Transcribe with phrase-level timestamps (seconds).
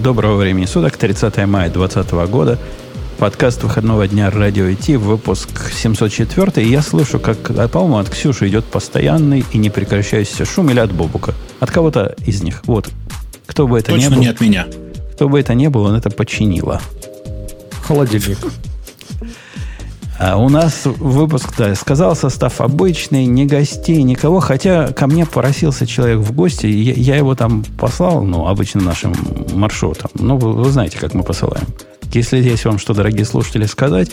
[0.00, 2.58] Доброго времени суток, 30 мая 2020 года.
[3.18, 6.64] Подкаст выходного дня «Радио IT», выпуск 704.
[6.66, 10.92] И я слышу, как, а, по-моему, от Ксюши идет постоянный и непрекращающийся шум или от
[10.92, 11.34] Бобука.
[11.60, 12.62] От кого-то из них.
[12.64, 12.88] Вот.
[13.46, 14.22] Кто бы это Точно ни был.
[14.22, 14.66] не от меня.
[15.12, 16.80] Кто бы это ни был, он это починило.
[17.86, 18.38] Холодильник.
[20.18, 24.40] А у нас выпуск, да, сказал состав обычный, не гостей, никого.
[24.40, 29.14] Хотя ко мне поросился человек в гости, я, я его там послал, ну, обычно нашим
[29.52, 30.10] маршрутом.
[30.14, 31.66] Ну, вы, вы знаете, как мы посылаем.
[32.12, 34.10] Если есть вам что, дорогие слушатели, сказать,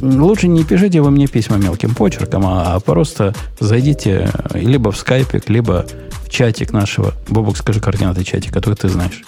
[0.00, 5.50] лучше не пишите вы мне письма мелким почерком, а, а просто зайдите либо в скайпик,
[5.50, 5.84] либо
[6.24, 7.12] в чатик нашего.
[7.28, 9.22] Бобок, скажи координаты чатика, который ты знаешь.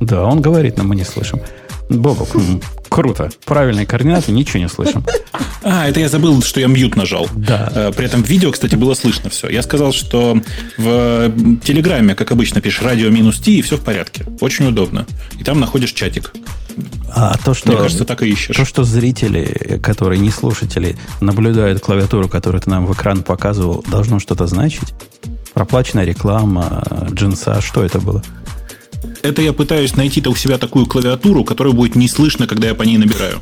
[0.00, 1.40] Да, он говорит, но мы не слышим.
[1.88, 3.30] Бобок, м, круто.
[3.44, 5.04] Правильные координаты, ничего не слышим.
[5.62, 7.28] А, это я забыл, что я мьют нажал.
[7.34, 7.70] Да.
[7.74, 9.48] Э, При этом в видео, кстати, было слышно все.
[9.48, 10.36] Я сказал, что
[10.78, 11.32] в
[11.64, 14.24] Телеграме, как обычно, пишешь радио минус Ти, и все в порядке.
[14.40, 15.06] Очень удобно.
[15.38, 16.32] И там находишь чатик.
[17.14, 18.56] А то, что, Мне кажется, так и ищешь.
[18.56, 24.18] то, что зрители, которые не слушатели, наблюдают клавиатуру, которую ты нам в экран показывал, должно
[24.18, 24.92] что-то значить?
[25.54, 28.22] Проплаченная реклама, джинса, что это было?
[29.22, 32.82] Это я пытаюсь найти-то у себя такую клавиатуру, которая будет не слышно, когда я по
[32.82, 33.40] ней набираю.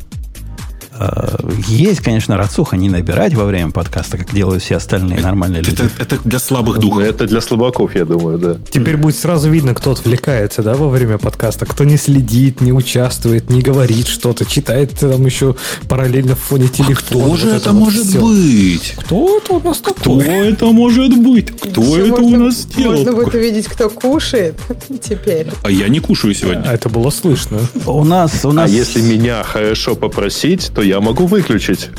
[0.99, 5.83] А, Есть, конечно, рацуха не набирать во время подкаста, как делают все остальные нормальные люди.
[5.99, 7.03] Это, это для слабых Ну, духов.
[7.03, 8.57] это для слабаков, я думаю, да.
[8.71, 13.51] Теперь будет сразу видно, кто отвлекается, да, во время подкаста, кто не следит, не участвует,
[13.51, 15.57] не говорит что-то, читает там еще
[15.89, 16.95] параллельно в фоне телефона.
[16.97, 18.21] Кто же Вот это вот может всё.
[18.21, 18.95] быть?
[18.99, 20.25] Кто это у нас Кто такой?
[20.53, 21.51] это может быть?
[21.51, 22.93] Кто Ещё это можно- у нас сделал?
[22.97, 24.55] Можно будет увидеть, кто кушает
[25.03, 25.49] теперь.
[25.63, 26.63] А я не кушаю сегодня.
[26.67, 27.59] А это было слышно.
[27.87, 28.71] У нас, у А нас...
[28.71, 31.91] если меня хорошо попросить, то я могу выключить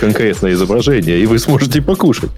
[0.00, 2.30] конкретное изображение, и вы сможете покушать.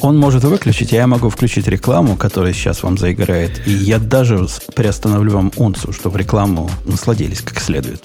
[0.00, 3.66] Он может выключить, а я могу включить рекламу, которая сейчас вам заиграет.
[3.66, 8.04] И я даже приостановлю вам унцию, чтобы рекламу насладились как следует.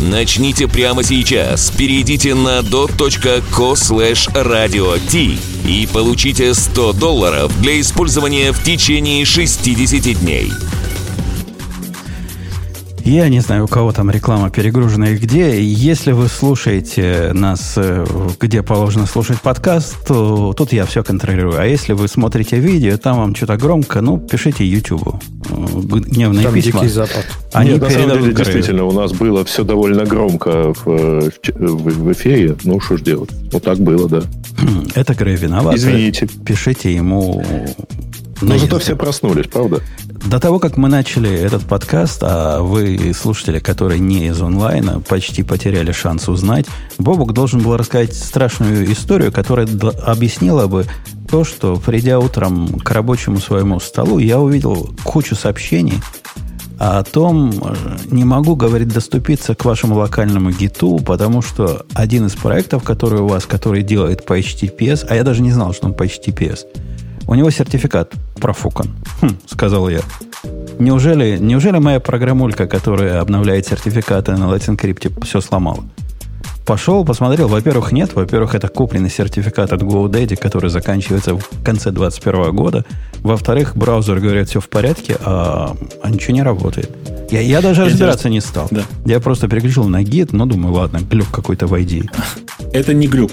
[0.00, 1.70] Начните прямо сейчас.
[1.70, 10.20] Перейдите на dot.co slash radio T и получите 100 долларов для использования в течение 60
[10.20, 10.52] дней.
[13.06, 15.62] Я не знаю, у кого там реклама перегружена и где.
[15.62, 18.04] Если вы слушаете нас, э,
[18.40, 21.56] где положено слушать подкаст, то тут я все контролирую.
[21.60, 25.22] А если вы смотрите видео, там вам что-то громко, ну, пишите YouTube.
[25.48, 26.80] Гневные Там письма.
[26.80, 27.24] Дикий Запад.
[27.52, 31.76] Они Нет, на самом деле, действительно, у нас было все довольно громко в, э, в
[31.76, 32.56] в- эфире.
[32.64, 33.30] Ну, что ж делать?
[33.52, 34.22] Вот так было, да.
[34.96, 35.76] Это Грей виноват.
[35.76, 36.26] Извините.
[36.44, 37.44] Пишите ему...
[38.42, 39.80] Но зато все проснулись, правда?
[40.26, 45.44] До того, как мы начали этот подкаст, а вы, слушатели, которые не из онлайна, почти
[45.44, 46.66] потеряли шанс узнать,
[46.98, 49.68] Бобук должен был рассказать страшную историю, которая
[50.04, 50.84] объяснила бы
[51.30, 56.00] то, что, придя утром к рабочему своему столу, я увидел кучу сообщений
[56.80, 57.54] о том,
[58.10, 63.28] не могу, говорит, доступиться к вашему локальному гиту, потому что один из проектов, который у
[63.28, 66.66] вас, который делает по HTTPS, а я даже не знал, что он по HTTPS,
[67.26, 68.88] у него сертификат профукан.
[69.20, 70.00] Хм, сказал я.
[70.78, 75.84] Неужели, неужели моя программулька, которая обновляет сертификаты на Latin Crypt, все сломала?
[76.66, 77.46] Пошел, посмотрел.
[77.46, 78.14] Во-первых, нет.
[78.14, 82.84] Во-первых, это купленный сертификат от GoDaddy, который заканчивается в конце 2021 года.
[83.20, 86.90] Во-вторых, браузер говорит, все в порядке, а, а ничего не работает.
[87.30, 88.66] Я, я даже Я разбираться не стал.
[88.72, 88.82] Да.
[89.04, 92.10] Я просто переключил на гид, но думаю, ладно, глюк какой-то в ID.
[92.72, 93.30] Это не глюк.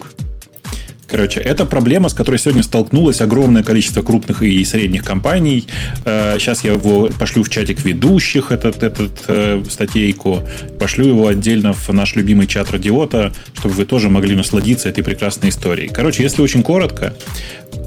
[1.13, 5.67] Короче, это проблема, с которой сегодня столкнулось огромное количество крупных и средних компаний.
[6.05, 10.39] Э, Сейчас я его пошлю в чатик ведущих, этот, этот э, статейку.
[10.79, 15.49] Пошлю его отдельно в наш любимый чат Радиота, чтобы вы тоже могли насладиться этой прекрасной
[15.49, 15.89] историей.
[15.89, 17.13] Короче, если очень коротко,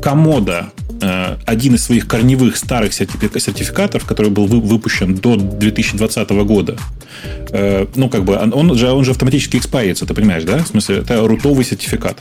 [0.01, 0.71] Комода
[1.03, 6.79] э, один из своих корневых старых сертифи- сертификатов, который был вы- выпущен до 2020 года,
[7.51, 10.59] э, ну, как бы, он же, он же автоматически экспарится, ты понимаешь, да?
[10.59, 12.19] В смысле, это рутовый сертификат.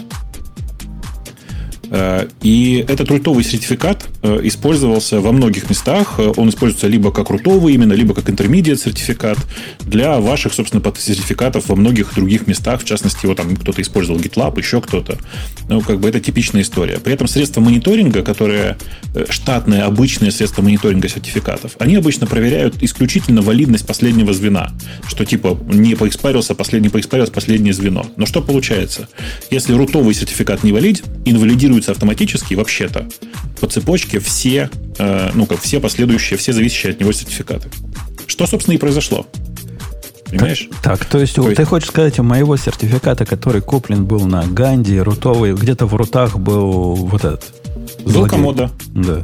[1.89, 6.15] Э, И этот рутовый сертификат э, использовался во многих местах.
[6.17, 9.37] Э, Он используется либо как рутовый именно, либо как интермедиат сертификат
[9.81, 12.81] для ваших, собственно, сертификатов во многих других местах.
[12.81, 15.17] В частности, его там кто-то использовал GitLab, еще кто-то.
[15.69, 16.99] Ну, как бы это типичная история.
[16.99, 18.77] При этом средства мониторинга, которые
[19.29, 24.71] штатные, обычные средства мониторинга сертификатов, они обычно проверяют исключительно валидность последнего звена.
[25.07, 28.05] Что типа не поэкспарился, последний поэкспарилось последнее звено.
[28.17, 29.07] Но что получается?
[29.51, 31.03] Если рутовый сертификат не валид,
[31.75, 33.05] инвалидируется автоматически вообще-то
[33.59, 37.69] по цепочке все, э, ну как все последующие, все зависящие от него сертификаты.
[38.27, 39.25] Что, собственно, и произошло.
[40.25, 40.67] Понимаешь?
[40.81, 44.43] Так, то есть, То есть- ты хочешь сказать, у моего сертификата, который куплен был на
[44.45, 47.43] Ганди, рутовый, где-то в рутах был вот этот.
[48.03, 48.29] Был злодей.
[48.29, 48.71] комода.
[48.87, 49.23] Да.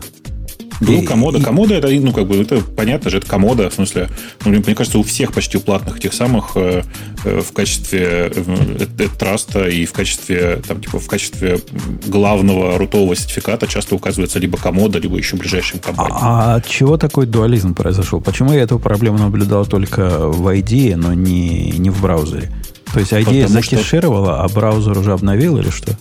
[0.82, 1.38] Был И- комода.
[1.38, 4.10] и- Комода это, ну, как бы, это понятно же, это комода, в смысле,
[4.44, 6.82] ну, мне кажется, у всех почти у платных этих самых э,
[7.24, 11.60] э, в качестве э, э, траста и в качестве, там, типа, в качестве
[12.08, 16.18] главного рутового сертификата часто указывается либо комода, либо еще ближайшим компаниям.
[16.20, 18.20] А от чего такой дуализм произошел?
[18.20, 22.52] Почему я эту проблему наблюдал только в ID, но не, не в браузере?
[22.94, 25.96] То есть ID Потому что- закешировала, а браузер уже обновил или что?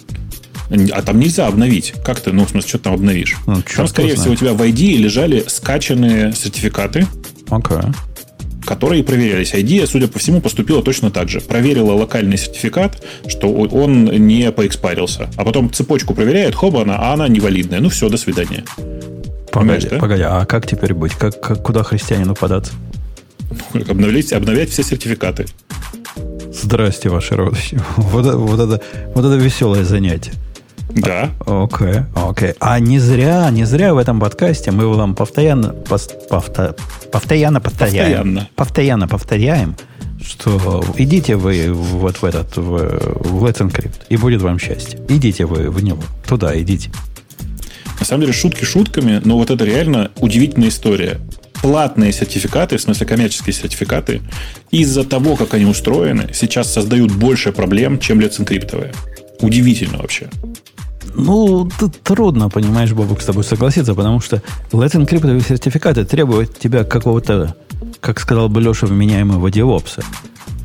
[0.93, 1.94] А там нельзя обновить.
[2.05, 3.37] Как ты, ну, в смысле, что ты там обновишь?
[3.46, 7.06] Ну, там, скорее его всего, у тебя в ID лежали скачанные сертификаты,
[7.49, 7.78] Окей.
[8.64, 9.52] которые проверялись.
[9.52, 11.40] ID, судя по всему, поступила точно так же.
[11.40, 15.28] Проверила локальный сертификат, что он не поэкспарился.
[15.37, 17.81] А потом цепочку проверяет, хоба она, а она невалидная.
[17.81, 18.64] Ну все, до свидания.
[19.50, 19.99] Погоди, да?
[19.99, 21.14] погоди, а как теперь быть?
[21.14, 22.72] Как, как- куда христианину податься?
[23.75, 25.46] Обновлять, обновлять все сертификаты.
[26.52, 27.81] Здрасте, ваше родище.
[27.96, 28.81] Вот, вот, это,
[29.14, 30.32] вот это веселое занятие.
[30.95, 31.31] Да.
[31.47, 32.55] Окей, окей.
[32.61, 36.77] А не зря, не зря в этом подкасте мы вам постоянно, пос- повто-
[37.11, 38.49] постоянно повторяем, Постоянно.
[38.57, 39.77] постоянно повторяем,
[40.23, 44.99] что идите вы вот в этот, в, в Let's Encrypt, и будет вам счастье.
[45.09, 46.91] Идите вы в него, туда идите.
[47.99, 51.21] На самом деле, шутки шутками, но вот это реально удивительная история.
[51.63, 54.23] Платные сертификаты, в смысле коммерческие сертификаты,
[54.71, 58.95] из-за того, как они устроены, сейчас создают больше проблем, чем Let's Encrypt.
[59.41, 60.29] Удивительно вообще.
[61.15, 64.43] Ну, тут трудно, понимаешь, Бобук, с тобой согласиться, потому что
[64.73, 67.57] Let's Encrypt сертификаты требуют тебя какого-то,
[68.01, 70.03] как сказал бы Леша, вменяемого девопса.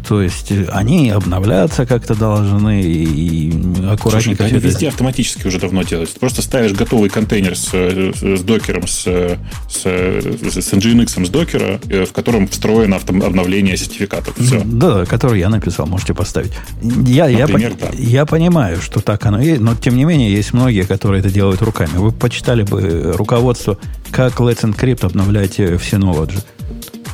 [0.07, 5.47] То есть э, они обновляться как-то должны и, Слушай, аккуратненько все они это везде автоматически
[5.47, 6.13] уже давно делают.
[6.13, 11.79] Ты просто ставишь готовый контейнер с, с, с докером, с, с, с Nginx с докера,
[11.89, 14.35] э, в котором встроено авто- обновление сертификатов.
[14.37, 14.61] Все.
[14.63, 16.51] Да, который я написал, можете поставить.
[16.83, 17.97] Я, я, Например, пон- да.
[17.97, 21.61] я понимаю, что так оно и, но тем не менее есть многие, которые это делают
[21.63, 21.91] руками.
[21.95, 23.77] Вы почитали бы руководство,
[24.11, 26.43] как Let's Encrypt обновлять э, все Synology.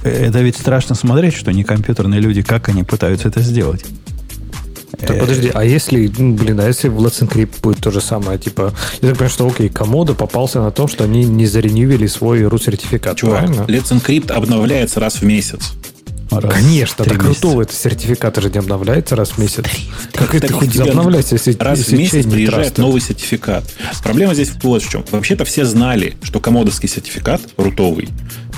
[0.03, 3.86] Это ведь страшно смотреть, что не компьютерные люди, как они пытаются это сделать.
[5.00, 8.38] Так подожди, а если, ну, блин, а если в Let's Encrypt будет то же самое,
[8.38, 12.42] типа, я так понимаю, что, окей, Комода попался на том, что они не заренювили свой
[12.42, 13.62] root сертификат, Чувак, правильно?
[13.63, 15.74] Let's Encrypt обновляется раз в месяц.
[16.31, 17.42] Раз, Конечно, так месяца.
[17.42, 19.66] крутого это сертификат же не обновляется раз в месяц.
[20.13, 23.66] Как это хоть обновляется, если Раз в месяц приезжает новый сертификат.
[24.01, 25.04] Проблема здесь вот в чем.
[25.12, 28.10] Вообще-то все знали, что комодовский сертификат рутовый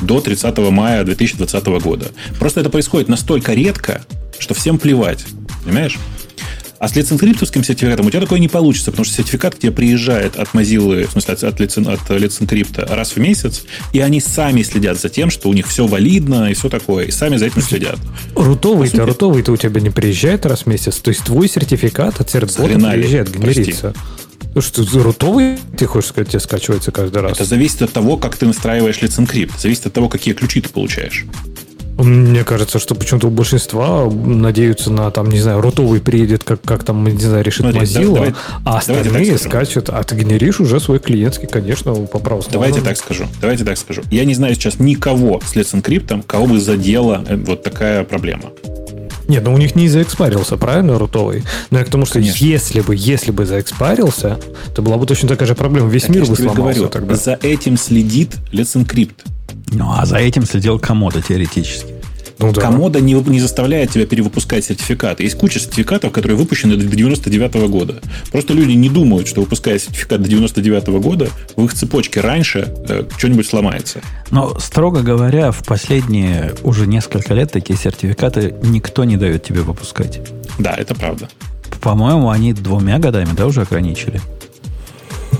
[0.01, 2.11] до 30 мая 2020 года.
[2.39, 4.05] Просто это происходит настолько редко,
[4.37, 5.25] что всем плевать.
[5.65, 5.97] Понимаешь?
[6.83, 10.35] А с лицензкриптовским сертификатом у тебя такое не получится, потому что сертификат к тебе приезжает
[10.35, 13.63] от Mozilla, в смысле от, лицен- от лиценкрипта раз в месяц,
[13.93, 17.11] и они сами следят за тем, что у них все валидно и все такое, и
[17.11, 17.97] сами за этим следят.
[18.35, 20.97] Рутовый-то, рутовый-то у тебя не приезжает раз в месяц.
[20.97, 23.61] То есть твой сертификат от сердбота Загнали, приезжает, прости.
[23.61, 23.93] генерится.
[24.53, 27.37] Ну что, рутовый, ты хочешь сказать, тебе скачивается каждый раз?
[27.37, 29.57] Это зависит от того, как ты настраиваешь лиценкрипт.
[29.57, 31.25] Зависит от того, какие ключи ты получаешь.
[31.97, 36.83] Мне кажется, что почему-то у большинства надеются на, там, не знаю, рутовый приедет, как, как
[36.83, 38.33] там, не знаю, решит Смотри, Mozilla, давай-
[38.65, 43.25] а остальные скачут, а ты генеришь уже свой клиентский, конечно, по праву Давайте так скажу.
[43.41, 44.01] Давайте так скажу.
[44.09, 48.51] Я не знаю сейчас никого с Let's Encrypt, кого бы задела э, вот такая проблема.
[49.27, 51.43] Нет, ну у них не заэкспарился, правильно, рутовый?
[51.71, 52.43] Но я к тому, что Конечно.
[52.45, 54.37] если бы, если бы заэкспарился,
[54.75, 55.87] то была бы точно такая же проблема.
[55.89, 57.15] Весь Так мир бы сломался говорю, тогда.
[57.15, 59.13] за этим следит Let's Encrypt.
[59.71, 61.93] Ну, а за этим следил комода теоретически.
[62.39, 62.61] Ну да.
[62.61, 65.23] Комода не, не заставляет тебя перевыпускать сертификаты.
[65.23, 68.01] Есть куча сертификатов, которые выпущены до 99 года.
[68.31, 73.03] Просто люди не думают, что выпуская сертификат до 99 года, в их цепочке раньше э,
[73.17, 74.01] что-нибудь сломается.
[74.31, 80.19] Но, строго говоря, в последние уже несколько лет такие сертификаты никто не дает тебе выпускать.
[80.59, 81.29] Да, это правда.
[81.81, 84.21] По-моему, они двумя годами, да, уже ограничили.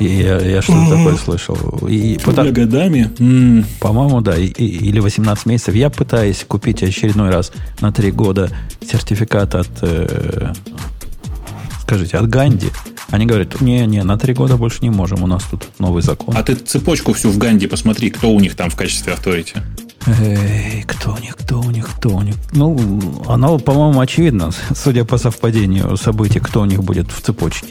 [0.07, 1.55] Я, я что-то такое слышал.
[1.87, 3.11] И Двумя годами.
[3.19, 5.75] м, По-моему, да, и- и- или 18 месяцев.
[5.75, 8.49] Я пытаюсь купить очередной раз на 3 года
[8.85, 10.53] сертификат от, э,
[11.81, 12.67] скажите, от Ганди.
[13.11, 16.35] Они говорят, не-не, на три года больше не можем, у нас тут новый закон.
[16.35, 19.55] А ты цепочку всю в Ганди посмотри, кто у них там в качестве авторити.
[20.19, 22.35] Эй, кто у них, кто у них, кто у них?
[22.53, 22.77] Ну,
[23.27, 27.67] оно, по-моему, очевидно, судя по совпадению событий, кто у них будет в цепочке.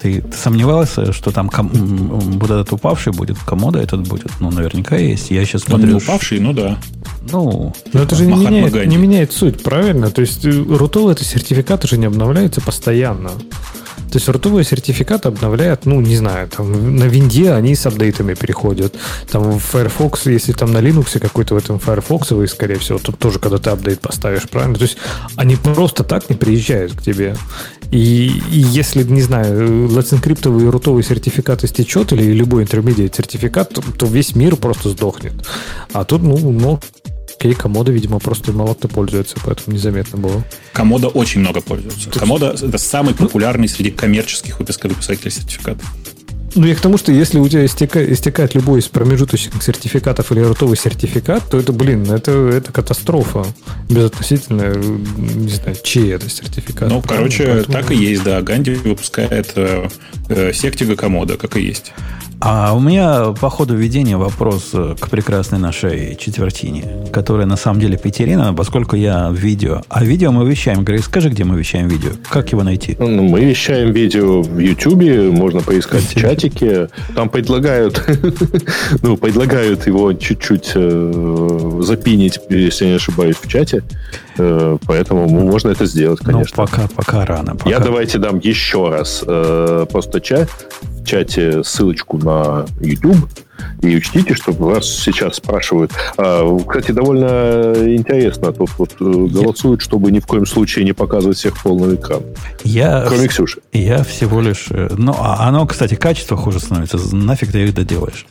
[0.00, 4.30] Ты, ты сомневался, что там ком, вот этот упавший будет, комода этот будет?
[4.40, 5.30] Ну, наверняка есть.
[5.30, 5.88] Я сейчас Ну, смотрю.
[5.88, 6.78] не упавший, ну да.
[7.32, 10.10] Ну, Но это же не меняет, не меняет суть, правильно?
[10.10, 13.30] То есть э, рутовые это сертификаты же не обновляются постоянно.
[14.10, 18.94] То есть рутовые сертификаты обновляют, ну, не знаю, там на винде они с апдейтами переходят.
[19.30, 23.18] Там в Firefox, если там на Linux какой-то в этом Firefox, вы, скорее всего, тут
[23.18, 24.76] тоже, когда ты апдейт поставишь, правильно?
[24.76, 24.96] То есть
[25.36, 27.36] они просто так не приезжают к тебе.
[27.90, 34.06] И, и если, не знаю, латинкриптовый рутовый сертификат истечет или любой интермедиат сертификат, то, то
[34.06, 35.32] весь мир просто сдохнет.
[35.92, 36.80] А тут, ну, ну,
[37.38, 40.44] окей, комода, видимо, просто мало кто пользуется, поэтому незаметно было.
[40.72, 42.10] Комода очень много пользуются.
[42.10, 45.86] Комода это самый популярный среди коммерческих выпускателей сертификатов.
[46.54, 50.40] Ну, я к тому, что если у тебя истека- истекает любой из промежуточных сертификатов или
[50.40, 53.44] рутовый сертификат, то это, блин, это, это катастрофа.
[53.88, 54.98] Безотносительно, э,
[55.36, 56.88] не знаю, чей это сертификат.
[56.88, 57.30] Ну, Правильно?
[57.30, 58.40] короче, Поэтому- так и есть, да.
[58.42, 59.88] Ганди выпускает э,
[60.28, 61.92] э, сектига комода, как и есть.
[62.40, 67.80] А у меня по ходу ведения вопрос э, к прекрасной нашей четвертине, которая на самом
[67.80, 69.82] деле пятерина, поскольку я в видео.
[69.88, 70.84] А видео мы вещаем.
[70.84, 72.10] Грей, скажи, где мы вещаем видео?
[72.30, 72.94] Как его найти?
[73.00, 76.88] Ну, мы вещаем видео в YouTube, можно поискать в чатике.
[77.14, 78.02] Там предлагают,
[79.02, 83.82] ну, предлагают его чуть-чуть э, запинить, если я не ошибаюсь, в чате.
[84.38, 86.56] Э, поэтому ну, можно это сделать, Ну, конечно.
[86.56, 87.56] пока, пока рано.
[87.56, 87.70] Пока.
[87.70, 90.48] Я давайте дам еще раз э, просто чат,
[90.82, 93.16] в чате ссылочку на YouTube.
[93.82, 95.92] И учтите, что вас сейчас спрашивают.
[96.16, 98.52] А, кстати, довольно интересно.
[98.52, 102.22] Тут вот э, голосуют, чтобы ни в коем случае не показывать всех полный экран.
[102.64, 103.60] Я, Кроме Ксюши.
[103.72, 104.66] я всего лишь...
[104.70, 106.98] э, Ну, а оно, кстати, качество хуже становится.
[107.14, 108.26] Нафиг ты их доделаешь.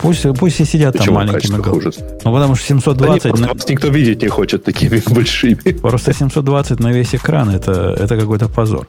[0.00, 1.84] Пусть, пусть и сидят там Почему маленькими качество головами.
[1.84, 1.96] хуже?
[2.24, 2.82] Ну, потому что Да нет,
[3.22, 3.22] 720...
[3.22, 5.72] просто на- вас никто видеть не хочет такими большими.
[5.72, 8.86] Просто 720 на весь экран это, это какой-то позор.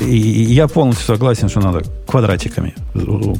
[0.00, 2.74] И, я полностью согласен, что надо квадратиками.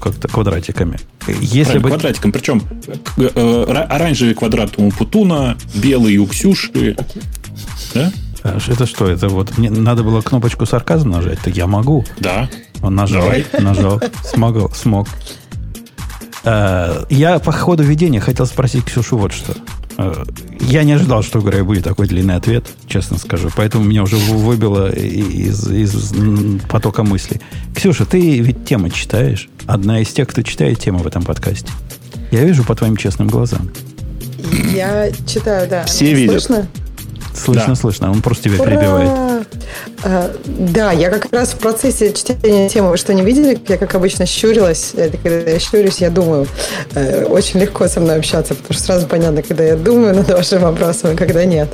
[0.02, 0.98] Как-то квадратиками.
[1.40, 1.88] Если Правильно, бы...
[1.90, 2.32] квадратиком.
[2.32, 2.62] Причем
[3.16, 6.96] э, э, ра- оранжевый квадрат у Путуна, белый у Ксюши.
[7.94, 8.12] Да?
[8.42, 9.06] А, Это что?
[9.08, 11.38] Это вот мне надо было кнопочку сарказм нажать?
[11.44, 12.04] Так я могу.
[12.18, 12.48] Да.
[12.82, 13.44] Он нажал, Давай.
[13.60, 15.06] нажал, смогал, смог.
[16.44, 19.54] Э, Я по ходу ведения хотел спросить Ксюшу вот что.
[19.98, 20.24] Э,
[20.60, 23.50] Я не ожидал, что у Грея будет такой длинный ответ, честно скажу.
[23.56, 26.12] Поэтому меня уже вы- выбило из, из
[26.68, 27.40] потока мыслей.
[27.74, 29.48] Ксюша, ты ведь темы читаешь.
[29.66, 31.68] Одна из тех, кто читает темы в этом подкасте.
[32.30, 33.70] Я вижу по твоим честным глазам.
[34.74, 35.84] Я читаю, да.
[35.84, 36.42] Все видят.
[36.42, 36.66] Слышно?
[37.42, 37.74] Слышно, Да.
[37.74, 38.10] слышно.
[38.10, 38.70] Он просто тебя Ура!
[38.70, 39.10] перебивает.
[40.02, 43.58] А, да, я как раз в процессе чтения темы, вы что, не видели?
[43.68, 44.92] Я, как обычно, щурилась.
[44.96, 46.46] Это Когда я щурюсь, я думаю.
[46.94, 50.62] Э, Очень легко со мной общаться, потому что сразу понятно, когда я думаю над вашим
[50.62, 51.68] вопросом, а когда нет.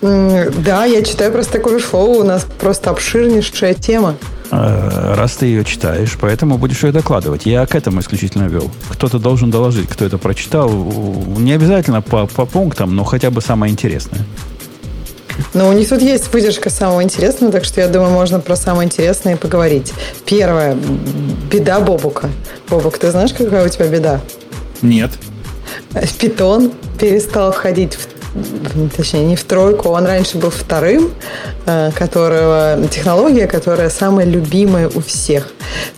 [0.00, 2.20] Да, я читаю просто такое шоу.
[2.20, 4.16] У нас просто обширнейшая тема.
[4.50, 7.46] Э, Раз ты ее читаешь, поэтому будешь ее докладывать.
[7.46, 8.70] Я к этому исключительно вел.
[8.90, 10.70] Кто-то должен доложить, кто это прочитал.
[11.38, 14.22] Не обязательно по, по пунктам, но хотя бы самое интересное.
[15.54, 18.86] Но у них тут есть выдержка самого интересного, так что я думаю, можно про самое
[18.86, 19.92] интересное поговорить.
[20.24, 20.76] Первое.
[21.50, 22.28] Беда Бобука.
[22.68, 24.20] Бобук, ты знаешь, какая у тебя беда?
[24.80, 25.10] Нет.
[26.18, 28.08] Питон перестал входить в
[28.96, 31.10] точнее, не в тройку, он раньше был вторым,
[31.66, 35.48] э, которого, технология, которая самая любимая у всех.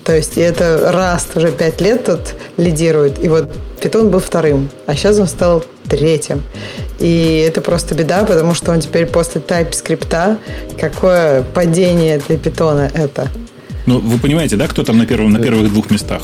[0.04, 3.48] То есть это Rust уже пять лет тут лидирует, и вот
[3.80, 6.42] Python был вторым, а сейчас он стал третьим.
[6.98, 10.38] И это просто беда, потому что он теперь после TypeScript,
[10.78, 13.28] какое падение для Python это?
[13.86, 16.22] Ну, вы понимаете, да, кто там на, первом, на первых двух местах?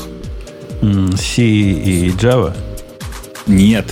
[0.81, 2.55] C и Java.
[3.45, 3.85] Нет.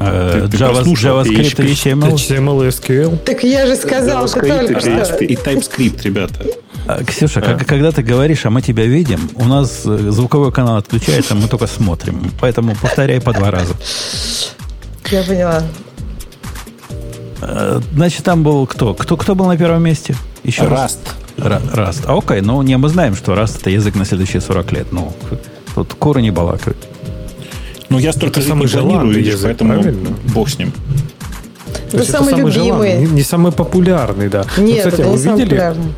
[0.00, 2.14] Э, Ты- Java, ты JavaScript и HTML.
[2.14, 3.18] HTML и SQL.
[3.18, 5.16] Так я же сказал, что только что.
[5.24, 6.44] И TypeScript, ребята.
[6.88, 10.76] А, Ксюша, как- когда ты говоришь, а мы тебя видим, у нас э, звуковой канал
[10.78, 12.30] отключается, мы только смотрим.
[12.40, 13.74] Поэтому повторяй по два раза.
[15.10, 15.62] Я поняла.
[17.42, 18.94] Э, Значит, там был кто?
[18.94, 20.14] Кто, кто был на первом месте?
[20.44, 20.98] Еще раз.
[21.36, 21.44] Rust.
[21.46, 22.04] Ра- Раст.
[22.06, 24.86] А окей, ну не мы знаем, что Раст это язык на следующие 40 лет.
[24.90, 25.12] Ну,
[25.74, 26.78] тут куры не балакают.
[27.90, 30.08] Ну, я столько самый не планирую, желанный видишь, язык, поэтому правильно?
[30.34, 30.72] бог с ним.
[30.72, 30.78] То
[31.92, 33.06] Ну, есть это самый желанный, любимый.
[33.08, 34.44] не, не самый популярный, да.
[34.56, 35.92] Ну, Нет, кстати, это а не вы самый видели, популярный.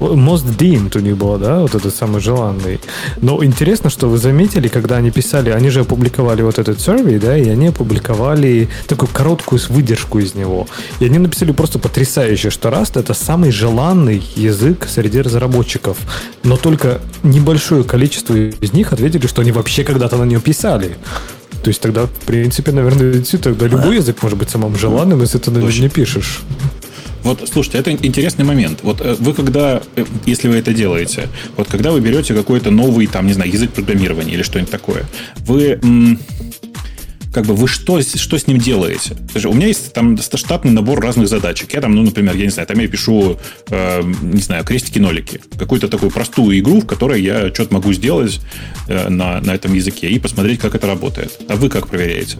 [0.00, 2.80] Most Deemed у них было, да, вот этот самый желанный.
[3.20, 7.36] Но интересно, что вы заметили, когда они писали, они же опубликовали вот этот survey, да,
[7.36, 10.66] и они опубликовали такую короткую выдержку из него.
[11.00, 15.96] И они написали просто потрясающе, что Rust это самый желанный язык среди разработчиков.
[16.42, 20.96] Но только небольшое количество из них ответили, что они вообще когда-то на нем писали.
[21.62, 25.50] То есть тогда, в принципе, наверное, тогда любой язык может быть самым желанным, если ты
[25.50, 26.42] на нем не пишешь.
[27.26, 28.84] Вот, слушайте, это интересный момент.
[28.84, 33.08] Вот э, вы когда, э, если вы это делаете, вот когда вы берете какой-то новый,
[33.08, 35.06] там, не знаю, язык программирования или что-нибудь такое,
[35.38, 35.80] вы
[37.36, 39.14] как бы вы что, что с ним делаете?
[39.44, 41.74] У меня есть там штатный набор разных задачек.
[41.74, 43.38] Я там, ну, например, я не знаю, там я пишу,
[43.68, 45.42] э, не знаю, крестики-нолики.
[45.58, 48.40] Какую-то такую простую игру, в которой я что-то могу сделать
[48.88, 51.38] э, на, на этом языке и посмотреть, как это работает.
[51.46, 52.38] А вы как проверяете?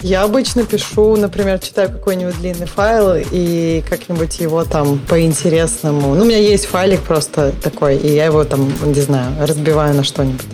[0.00, 6.14] Я обычно пишу, например, читаю какой-нибудь длинный файл и как-нибудь его там по-интересному.
[6.14, 10.04] Ну, у меня есть файлик просто такой, и я его там, не знаю, разбиваю на
[10.04, 10.46] что-нибудь.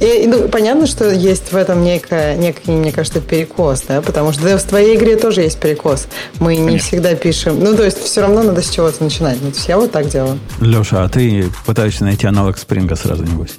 [0.00, 4.42] И, ну, понятно, что есть в этом некая, некий, мне кажется, перекос, да, потому что
[4.44, 6.06] да, в твоей игре тоже есть перекос.
[6.38, 6.70] Мы Конечно.
[6.70, 7.60] не всегда пишем.
[7.60, 9.38] Ну, то есть, все равно надо с чего-то начинать.
[9.42, 10.38] Ну, то есть, я вот так делаю.
[10.60, 13.56] Леша, а ты пытаешься найти аналог спринга сразу, небось?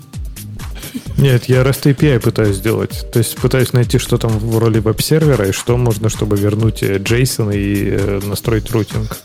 [1.17, 3.05] Нет, я REST API пытаюсь сделать.
[3.11, 7.55] То есть пытаюсь найти, что там в роли веб-сервера и что можно, чтобы вернуть JSON
[7.55, 9.17] и э, настроить рутинг.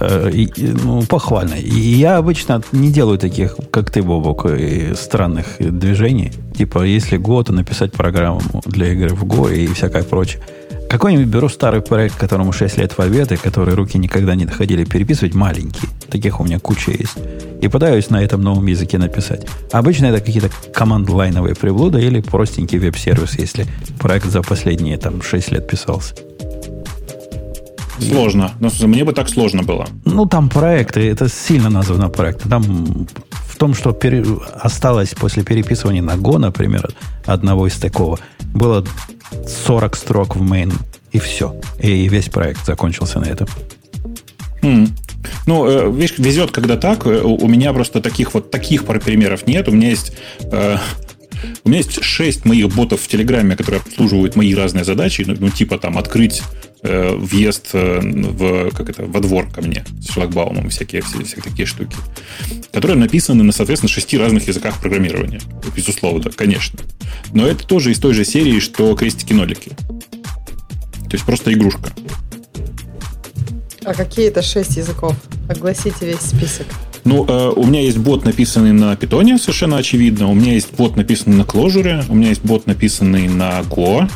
[0.00, 1.54] Э, ну, похвально.
[1.54, 4.46] И я обычно не делаю таких, как ты, Бобок,
[4.94, 6.32] странных движений.
[6.56, 10.42] Типа, если Go, то написать программу для игры в Go и всякое прочее.
[10.88, 14.84] Какой-нибудь беру старый проект, которому 6 лет в обед, и который руки никогда не доходили
[14.84, 15.88] переписывать, маленький.
[16.10, 17.16] Таких у меня куча есть.
[17.60, 19.46] И пытаюсь на этом новом языке написать.
[19.70, 23.66] Обычно это какие-то команд-лайновые приблуды или простенький веб-сервис, если
[24.00, 26.14] проект за последние там, 6 лет писался.
[28.00, 28.52] Сложно.
[28.60, 29.86] Но мне бы так сложно было.
[30.04, 32.48] Ну, там проекты, это сильно названо проекты.
[32.48, 33.06] Там
[33.46, 34.24] в том, что пере...
[34.54, 36.90] осталось после переписывания на Go, например,
[37.26, 38.18] одного из такого,
[38.54, 38.84] было
[39.66, 40.72] 40 строк в main,
[41.12, 41.54] и все.
[41.78, 43.48] И весь проект закончился на этом.
[44.62, 44.88] Хм.
[45.46, 47.06] Ну, э, видишь, везет, когда так.
[47.06, 49.68] Э, у меня просто таких вот таких примеров нет.
[49.68, 50.76] У меня есть э,
[51.64, 55.50] у меня есть шесть моих ботов в Телеграме, которые обслуживают мои разные задачи, ну, ну
[55.50, 56.42] типа там открыть
[56.82, 61.42] э, въезд э, в, как это, во двор ко мне с шлагбаумом, всякие, все, всякие
[61.42, 61.96] такие штуки,
[62.72, 65.40] которые написаны на, соответственно, шести разных языках программирования.
[65.74, 66.80] Безусловно, конечно.
[67.32, 69.70] Но это тоже из той же серии, что крестики-нолики.
[69.70, 71.92] То есть просто игрушка.
[73.84, 75.16] А какие это шесть языков?
[75.48, 76.66] Огласите весь список.
[77.04, 80.28] Ну, э, у меня есть бот, написанный на питоне, совершенно очевидно.
[80.28, 82.04] У меня есть бот, написанный на Clojure.
[82.08, 84.08] У меня есть бот, написанный на Go.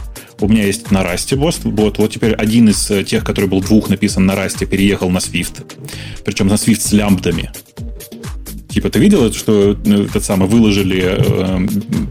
[0.45, 1.59] У меня есть на Rust бот.
[1.65, 1.97] бот.
[1.97, 5.65] Вот теперь один из э, тех, который был двух написан на Rust, переехал на Swift.
[6.23, 7.51] Причем на Swift с лямбдами.
[8.69, 11.67] Типа, ты видел, что э, этот самый выложили э,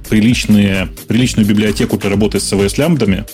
[0.10, 3.26] приличные, приличную библиотеку для работы с CVS лямбдами?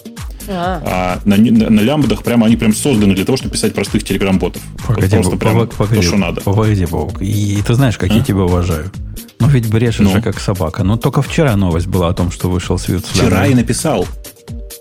[0.50, 4.04] А, а на, на, на лямбдах прямо они прям созданы для того, чтобы писать простых
[4.04, 4.62] телеграм-ботов.
[4.86, 6.42] Погоди, просто прям погоди, то, погоди, что надо.
[6.42, 7.22] Погоди, Бог.
[7.22, 8.16] И ты знаешь, как а?
[8.16, 8.92] я тебя уважаю.
[9.40, 10.12] Ну, ведь брешешь ну.
[10.12, 10.84] же как собака.
[10.84, 14.06] Но только вчера новость была о том, что вышел Swift Вчера и написал.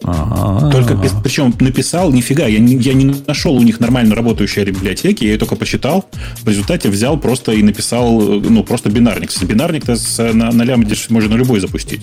[0.04, 0.70] Ага.
[0.70, 5.32] Только причем написал, нифига, я не, я не нашел у них нормально работающей библиотеки, я
[5.32, 6.06] ее только посчитал,
[6.42, 9.30] в результате взял просто и написал, ну, просто бинарник.
[9.42, 9.96] Бинарник-то
[10.32, 12.00] на, на лямбде можно любой запустить.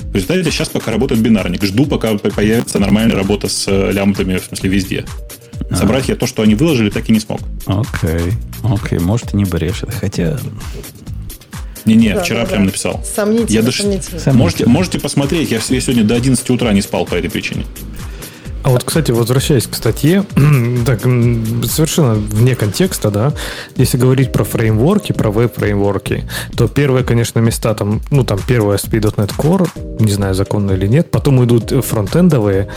[0.00, 1.62] В результате сейчас пока работает бинарник.
[1.64, 5.04] Жду, пока появится нормальная работа с э, лямбдами, в смысле, везде.
[5.70, 5.76] А.
[5.76, 7.40] Собрать я то, что они выложили, так и не смог.
[7.66, 8.32] Окей.
[8.62, 9.92] Окей, может, и не брешет.
[9.92, 10.38] Хотя
[11.88, 12.66] не-не, да, вчера да, прям да.
[12.66, 13.04] написал.
[13.04, 13.82] Сомнительно, я даже...
[13.82, 14.32] сомнительно.
[14.34, 17.64] Можете, можете посмотреть, я, я сегодня до 11 утра не спал по этой причине.
[18.64, 20.24] А вот, кстати, возвращаясь к статье,
[20.86, 23.32] так, совершенно вне контекста, да,
[23.76, 26.24] если говорить про фреймворки, про веб-фреймворки,
[26.56, 29.68] то первые, конечно, места там, ну, там первое Speed.NET Core,
[30.00, 32.68] не знаю, законно или нет, потом идут фронтендовые,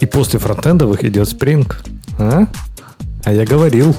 [0.00, 1.70] и после фронтендовых идет Spring.
[2.18, 2.46] А?
[3.24, 3.94] А я говорил.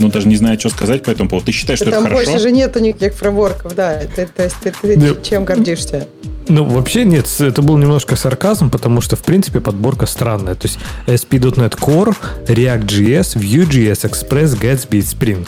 [0.00, 1.46] Ну, даже не знаю, что сказать по этому поводу.
[1.46, 2.30] Ты считаешь, что там это хорошо?
[2.30, 4.00] больше же нету никаких фреймворков, да.
[4.16, 6.08] Ты, то есть ты, ты чем гордишься?
[6.48, 10.54] Ну, вообще нет, это был немножко сарказм, потому что, в принципе, подборка странная.
[10.54, 15.46] То есть ASP.NET Core, React.js, Vue.js, Express, Gatsby, Spring.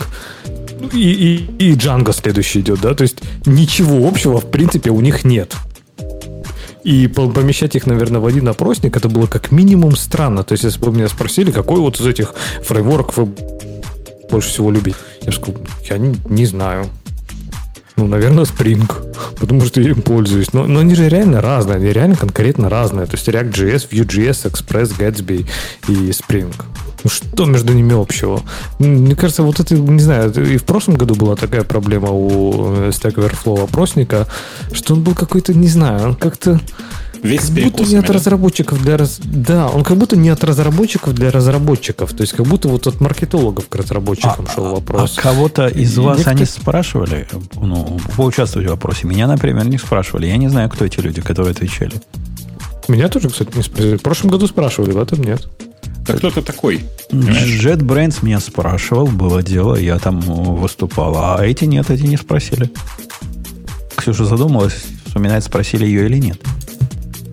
[0.93, 2.95] И, и, и Django следующий идет, да?
[2.95, 5.57] То есть ничего общего, в принципе, у них нет.
[6.85, 10.43] И помещать их, наверное, в один опросник, это было как минимум странно.
[10.43, 13.29] То есть, если бы вы меня спросили, какой вот из этих фреймворков вы
[14.33, 16.87] больше всего любите, я сказал, я не, не знаю.
[17.97, 18.91] Ну, наверное, Spring,
[19.39, 20.53] потому что я им пользуюсь.
[20.53, 23.07] Но, но они же реально разные, они реально конкретно разные.
[23.07, 25.47] То есть React.js, Vue.js, Express, Gatsby
[25.89, 26.53] и Spring.
[27.05, 28.43] Ну, что между ними общего?
[28.79, 32.89] Мне кажется, вот это, не знаю, и в прошлом году была такая проблема у э,
[32.91, 34.27] Stack Overflow опросника,
[34.73, 36.61] что он был какой-то, не знаю, он как-то
[37.23, 39.21] Весь как будто не от разработчиков для раз...
[39.23, 42.13] Да, он как будто не от разработчиков для разработчиков.
[42.13, 45.17] То есть как будто вот от маркетологов к разработчикам шел вопрос.
[45.19, 49.07] А кого-то из вас Некоторые- они спрашивали, ну, поучаствовать в вопросе?
[49.07, 50.27] Меня, например, не спрашивали.
[50.27, 51.93] Я не знаю, кто эти люди, которые отвечали.
[52.89, 53.97] Меня тоже, кстати, не спросили.
[53.97, 55.49] В прошлом году спрашивали, в этом нет.
[56.07, 56.85] Да кто ты такой?
[57.13, 60.25] JetBrains меня спрашивал, было дело, я там э,
[60.59, 61.15] выступал.
[61.17, 62.69] А эти нет, эти не спросили.
[63.95, 64.75] Ксюша задумалась,
[65.07, 66.41] вспоминает, спросили ее или нет.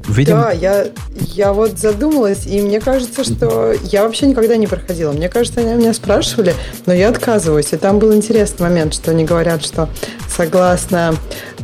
[0.09, 5.11] Видимо, Да, я, я вот задумалась, и мне кажется, что я вообще никогда не проходила.
[5.11, 6.53] Мне кажется, они меня спрашивали,
[6.85, 7.71] но я отказываюсь.
[7.73, 9.87] И там был интересный момент, что они говорят, что
[10.27, 11.15] согласно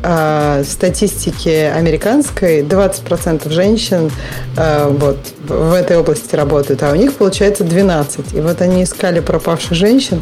[0.06, 4.12] э, статистике американской, 20% женщин
[4.56, 8.34] э, вот, в этой области работают, а у них получается 12.
[8.34, 10.22] И вот они искали пропавших женщин,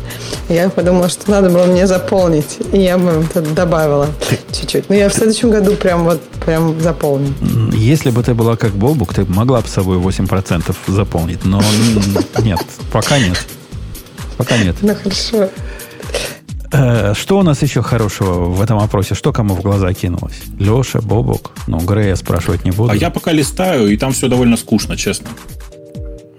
[0.49, 2.57] и я подумала, что надо было мне заполнить.
[2.71, 4.07] И я бы тут добавила
[4.51, 4.89] чуть-чуть.
[4.89, 7.33] Но я в следующем году прям вот прям заполню.
[7.73, 11.45] если бы ты была как Бобук, ты могла бы с собой 8% заполнить.
[11.45, 11.61] Но
[12.39, 12.59] нет,
[12.91, 13.37] пока нет.
[14.37, 14.75] Пока нет.
[14.81, 15.49] Ну хорошо.
[16.73, 19.15] Э, Что у нас еще хорошего в этом опросе?
[19.15, 20.41] Что кому в глаза кинулось?
[20.59, 21.51] Леша, Бобук?
[21.67, 22.91] Ну, Грея спрашивать не буду.
[22.91, 25.29] А я пока листаю, и там все довольно скучно, честно.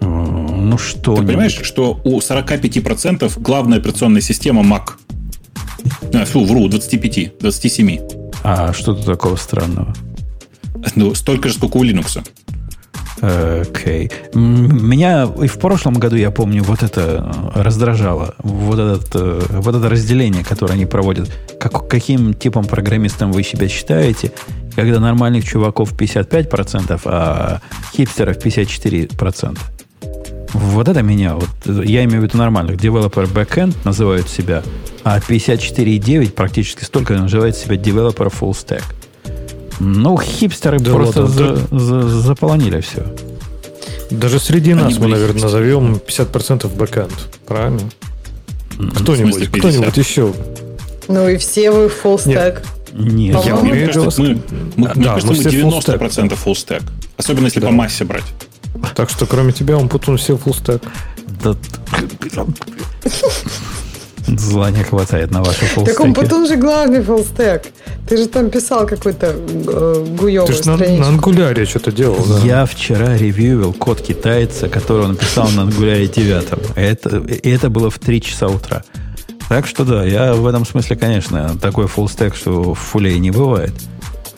[0.00, 1.14] М, Ну, что?
[1.16, 4.92] Ты понимаешь, что у 45% главная операционная система Mac?
[6.12, 8.00] А, фу, вру, 25, 27.
[8.42, 9.94] А что тут такого странного?
[10.96, 12.18] Ну, столько же, сколько у Linux.
[13.24, 14.10] Окей.
[14.34, 18.34] М, Меня и в прошлом году, я помню, вот это э, раздражало.
[18.38, 21.30] Вот, этот, э, вот это разделение, которое они проводят.
[21.58, 24.32] Как, каким типом программистом вы себя считаете,
[24.76, 27.60] когда нормальных чуваков 55%, а
[27.94, 29.58] хипстеров 54%.
[30.52, 32.76] Вот это меня, вот, я имею в виду нормальных.
[32.76, 34.62] Developer backend называют себя,
[35.02, 38.82] а 54,9 практически столько называют себя developer full stack.
[39.80, 43.04] Ну, хипстеры Да просто ладно, за- за- заполонили все.
[44.10, 45.42] Даже среди Они нас мы, наверное, хипстеры.
[45.42, 47.12] назовем 50% бэкэнд.
[47.46, 47.80] Правильно?
[48.96, 49.58] Кто-нибудь, смысле 50?
[49.58, 50.32] кто-нибудь еще.
[51.08, 52.64] Ну и все вы full stack.
[52.92, 54.38] Нет, По-моему, я Мне Мне кажется, мы, мы,
[54.76, 56.82] мне Да, кажется, мы мы все full 90% full stack.
[57.16, 57.66] Особенно если Да.
[57.68, 58.24] по массе брать.
[58.94, 60.82] Так что кроме тебя, он потом все full stack.
[61.42, 61.56] Да-
[64.26, 67.66] Зла не хватает на ваши Так он потом же главный stack.
[68.08, 71.02] Ты же там писал какую-то э, гуевую Ты же на, страничку.
[71.02, 72.38] на ангуляре что-то делал, да?
[72.44, 76.44] Я вчера ревьювил код китайца, который он написал на Angular 9.
[76.76, 78.82] Это, и это было в 3 часа утра.
[79.48, 83.72] Так что да, я в этом смысле, конечно, такой фуллстек, что в фуле не бывает.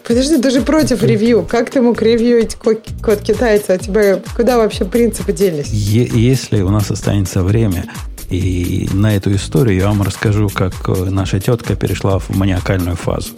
[0.06, 1.44] Подожди, ты же против ревью.
[1.48, 3.72] Как ты мог ревьюить код, код китайца?
[3.72, 5.68] А тебя куда вообще принципы делись?
[5.68, 7.86] Е- если у нас останется время,
[8.30, 13.30] и на эту историю я вам расскажу, как э, наша тетка перешла в маниакальную фазу.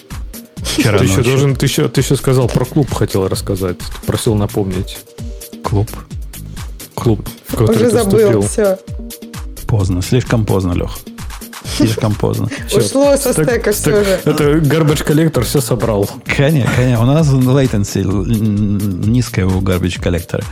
[0.57, 3.77] Вчера Ты еще, должен, ты, еще, ты еще сказал про клуб, хотел рассказать.
[4.07, 4.98] Просил напомнить.
[5.62, 5.88] Клуб.
[6.94, 8.42] Клуб, в который Уже ты забыл, вступил.
[8.42, 8.79] все.
[9.66, 10.98] Поздно, слишком поздно, Лех.
[11.77, 12.48] Слишком поздно.
[12.74, 14.20] Ушло со Так- стека все так же.
[14.24, 16.09] Это garbage коллектор все собрал.
[16.24, 17.03] Конечно, конечно.
[17.03, 20.42] У нас latency низкая у garbage коллектора.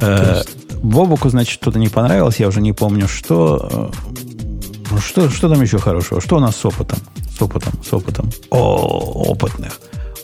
[0.00, 0.42] Э,
[0.82, 3.90] Бобуку, значит, что-то не понравилось, я уже не помню, что.
[4.92, 6.20] э, Что, что там еще хорошего?
[6.20, 6.98] Что у нас с опытом?
[7.36, 8.30] С опытом, с опытом.
[8.50, 9.80] О, опытных.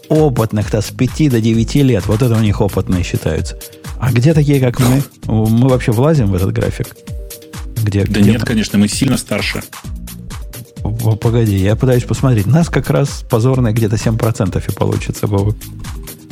[0.09, 2.07] Опытных-то с 5 до 9 лет.
[2.07, 3.59] Вот это у них опытные считаются.
[4.01, 5.03] А где такие, как мы?
[5.27, 6.97] Мы вообще влазим в этот график?
[7.83, 9.63] Где, Да где нет, конечно, мы сильно старше.
[10.83, 12.47] О, Погоди, я пытаюсь посмотреть.
[12.47, 15.57] Нас как раз позорно где-то 7% и получится, Бобок.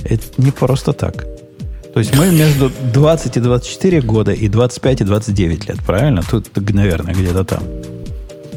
[0.04, 1.24] Это не просто так.
[1.92, 6.22] То есть мы между 20 и 24 года и 25 и 29 лет, правильно?
[6.28, 7.62] Тут, наверное, где-то там.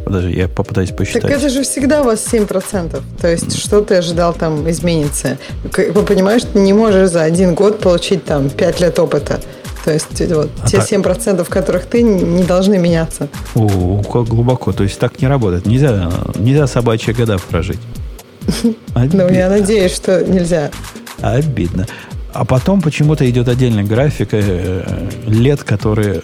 [0.05, 1.23] Подожди, я попытаюсь посчитать.
[1.23, 3.01] Так это же всегда у вас 7%.
[3.19, 5.37] То есть, что ты ожидал там изменится?
[5.63, 9.41] Вы понимаешь, ты не можешь за один год получить там 5 лет опыта.
[9.83, 13.27] То есть, вот, А те так- 7%, которых ты, не должны меняться.
[13.55, 14.71] О, как глубоко.
[14.71, 15.65] То есть так не работает.
[15.65, 17.79] Нельзя, нельзя собачьи года прожить.
[18.95, 20.71] Ну, я надеюсь, что нельзя.
[21.21, 21.85] Обидно.
[22.35, 26.21] А потом почему-то идет отдельный график э, лет, которые...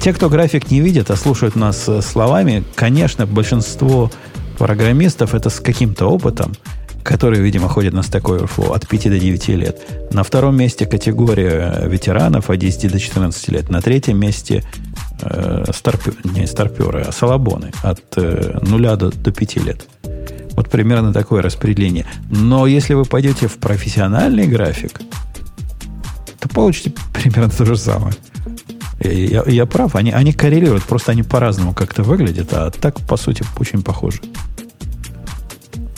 [0.00, 4.10] Те, кто график не видят, а слушают нас э, словами, конечно, большинство
[4.56, 6.54] программистов это с каким-то опытом,
[7.02, 9.78] которые, видимо, ходят на Stack Overflow от 5 до 9 лет.
[10.10, 13.68] На втором месте категория э, ветеранов от 10 до 14 лет.
[13.68, 14.64] На третьем месте
[15.20, 19.86] э, старпе- не старперы, а салабоны от э, 0 до, до 5 лет.
[20.52, 22.06] Вот примерно такое распределение.
[22.30, 25.02] Но если вы пойдете в профессиональный график,
[26.46, 28.14] то получите примерно то же самое.
[29.00, 33.44] Я, я прав, они, они коррелируют, просто они по-разному как-то выглядят, а так, по сути,
[33.58, 34.20] очень похожи.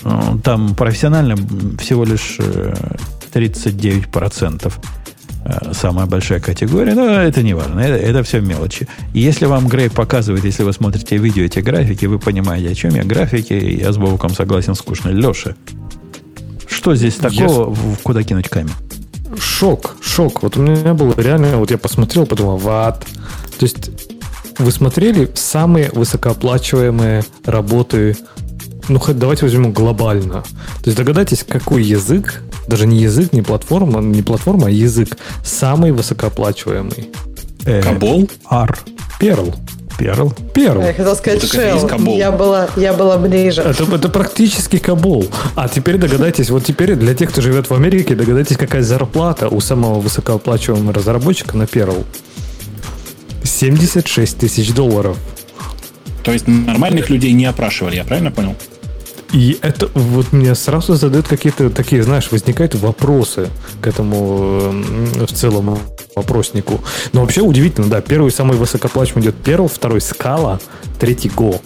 [0.04, 1.36] Ну, Там профессионально
[1.78, 2.74] всего лишь э,
[3.32, 4.72] 39%
[5.44, 8.88] э, самая большая категория, но это не важно, это, это все мелочи.
[9.14, 12.94] И если вам Грей показывает, если вы смотрите видео, эти графики, вы понимаете, о чем
[12.94, 13.04] я.
[13.04, 15.10] Графики, я с Бобуком согласен, скучно.
[15.10, 15.54] Леша,
[16.68, 18.72] что здесь такого, в- куда кинуть камень?
[19.40, 20.42] Шок, шок.
[20.42, 23.04] Вот у меня было реально, вот я посмотрел, подумал, ват.
[23.58, 23.90] То есть
[24.58, 28.16] вы смотрели самые высокооплачиваемые работы,
[28.88, 30.42] ну, хоть давайте возьмем глобально.
[30.82, 35.92] То есть догадайтесь, какой язык, даже не язык, не платформа, не платформа, а язык, самый
[35.92, 37.10] высокооплачиваемый.
[37.66, 38.28] Э, Кабол?
[38.48, 38.78] Ар.
[39.20, 39.54] Перл.
[39.98, 40.32] Перл.
[40.54, 40.80] Перл.
[40.80, 42.16] Я хотел сказать это Shell.
[42.16, 43.62] Я была, я была ближе.
[43.62, 45.26] Это, это практически Кабул.
[45.56, 49.60] А теперь догадайтесь, вот теперь для тех, кто живет в Америке, догадайтесь, какая зарплата у
[49.60, 52.04] самого высокооплачиваемого разработчика на Perl.
[53.42, 55.16] 76 тысяч долларов.
[56.22, 58.54] То есть нормальных людей не опрашивали, я правильно понял?
[59.32, 63.48] И это вот мне сразу задают какие-то такие, знаешь, возникают вопросы
[63.80, 64.72] к этому
[65.18, 65.78] э, в целом
[66.18, 66.80] вопроснику.
[67.12, 70.60] Но вообще удивительно, да, первый самый высокооплачиваемый идет Perl, второй Scala,
[71.00, 71.60] третий Go.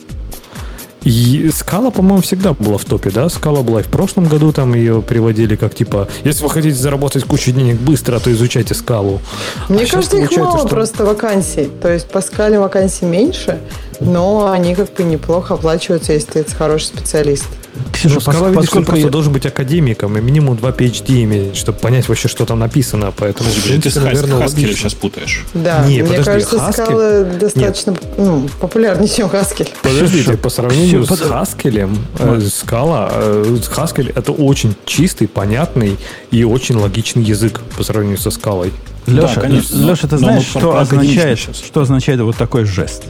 [1.05, 3.29] И скала, по-моему, всегда была в топе, да?
[3.29, 7.25] Скала была и в прошлом году, там ее приводили как типа, если вы хотите заработать
[7.25, 9.21] кучу денег быстро, то изучайте скалу.
[9.69, 11.69] Мне А кажется, их мало что- просто вакансий.
[11.83, 13.59] То есть по скале вакансий меньше,
[14.05, 17.47] но они как бы неплохо оплачиваются, если ты хороший специалист.
[17.91, 20.71] Ксюша, Ну, скала, пос- видишь, ты поскольку просто я- должен быть академиком и минимум 2
[20.73, 23.13] PhD иметь, чтобы понять вообще, что там написано.
[23.17, 25.45] Поэтому, Слушай, ты с Хаскелем сейчас путаешь.
[25.55, 26.73] Да, Не, мне подожди, кажется, Haskell?
[26.73, 29.69] скалы достаточно ну, популярнее, чем Haskell.
[29.83, 33.59] Подождите, по сравнению с Хаскелем, э, Скала, э,
[34.15, 35.97] это очень чистый, понятный
[36.31, 38.73] и очень логичный язык по сравнению со Скалой.
[39.07, 39.77] Леша, Да, конечно.
[39.77, 43.05] Леша, ты знаешь, что означает, что означает вот такой жест?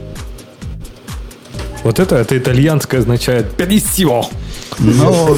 [1.83, 4.23] Вот это, это итальянское означает «Перисио».
[4.79, 5.37] Ну,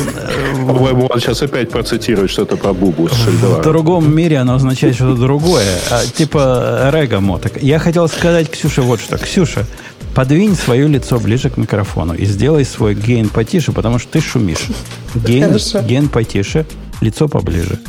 [0.67, 5.19] По-моему, он сейчас опять процитирует что-то про Бубу с в другом мире оно означает что-то
[5.19, 5.65] другое.
[5.91, 7.61] а, типа рега моток.
[7.61, 9.17] Я хотел сказать Ксюше вот что.
[9.17, 9.65] Ксюша,
[10.13, 14.67] подвинь свое лицо ближе к микрофону и сделай свой гейн потише, потому что ты шумишь.
[15.15, 16.65] Гейн, гейн потише,
[17.01, 17.79] лицо поближе.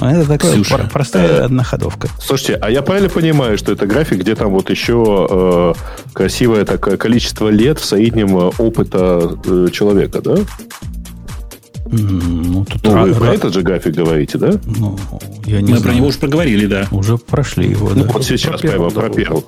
[0.00, 2.08] Это такая Ксюша, про- простая одноходовка.
[2.20, 5.74] Слушайте, а я правильно понимаю, что это график, где там вот еще э,
[6.12, 10.36] красивое такое количество лет в среднем э, опыта э, человека, да?
[11.90, 14.52] Ну, тут Ну, вы про этот же график говорите, да?
[14.66, 14.98] ну,
[15.46, 15.82] я не Мы знаю.
[15.82, 16.86] про него уже проговорили, да.
[16.90, 18.10] Уже прошли его, Ну, да.
[18.12, 19.44] вот сейчас про прямо про Perl.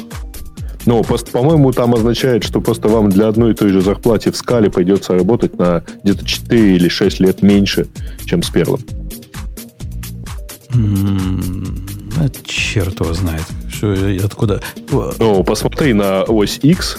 [0.86, 4.36] Ну, просто, по-моему, там означает, что просто вам для одной и той же зарплаты в
[4.36, 7.86] скале придется работать на где-то 4 или 6 лет меньше,
[8.24, 8.80] чем с перлом.
[10.72, 13.44] А черт его знает.
[13.68, 14.62] Что, откуда?
[14.90, 16.98] Ну, посмотри на ось X.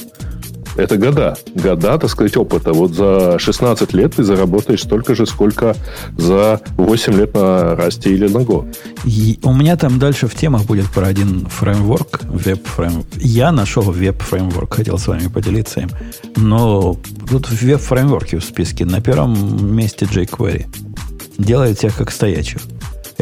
[0.78, 1.38] Это года.
[1.54, 2.72] Года, так сказать, опыта.
[2.74, 5.76] Вот за 16 лет ты заработаешь столько же, сколько
[6.18, 8.74] за 8 лет на расте или на Go.
[9.04, 13.08] И у меня там дальше в темах будет про один фреймворк, веб-фреймворк.
[13.18, 15.90] Я нашел веб-фреймворк, хотел с вами поделиться им.
[16.38, 16.98] Но
[17.30, 20.68] тут в веб-фреймворке в списке на первом месте jQuery.
[21.38, 22.62] Делает всех как стоячих.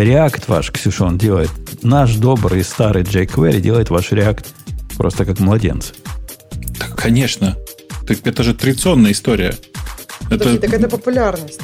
[0.04, 1.50] React ваш, Ксюша, он делает.
[1.84, 4.46] Наш добрый старый jQuery делает ваш React
[4.98, 5.94] просто как младенцы.
[6.78, 7.58] Так, конечно.
[8.08, 9.56] Так это же традиционная история.
[10.30, 11.60] Это, Слушай, так это популярность.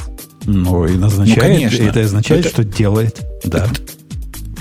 [0.45, 1.83] Ну, и назначает, конечно.
[1.83, 3.21] это означает, Это- что делает.
[3.43, 3.67] Да.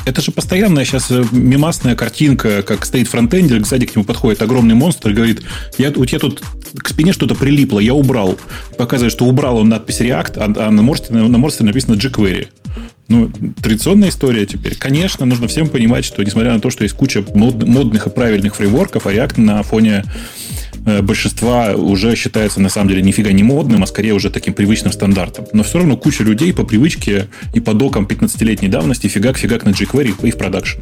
[0.07, 5.11] это же постоянная сейчас мимасная картинка, как стоит фронтендер, сзади к нему подходит огромный монстр
[5.11, 5.43] и говорит,
[5.79, 6.43] я, у тебя тут
[6.79, 8.39] к спине что-то прилипло, я убрал.
[8.77, 12.49] Показывает, что убрал он надпись React, а, а на монстре, на монстре написано jQuery.
[13.09, 13.31] Ну,
[13.63, 14.77] традиционная история теперь.
[14.77, 18.57] Конечно, нужно всем понимать, что несмотря на то, что есть куча мод- модных и правильных
[18.57, 20.05] фреймворков, а React на фоне
[20.87, 24.93] э, большинства уже считается на самом деле нифига не модным, а скорее уже таким привычным
[24.93, 25.47] стандартом.
[25.53, 30.27] Но все равно куча людей по привычке и по докам 15-летней давности фигак-фигак на jQuery
[30.27, 30.79] и в production.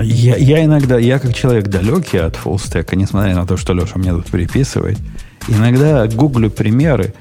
[0.00, 4.12] Я, я иногда, я как человек далекий от фуллстека, несмотря на то, что Леша мне
[4.12, 4.98] тут переписывает,
[5.48, 7.14] иногда гуглю примеры,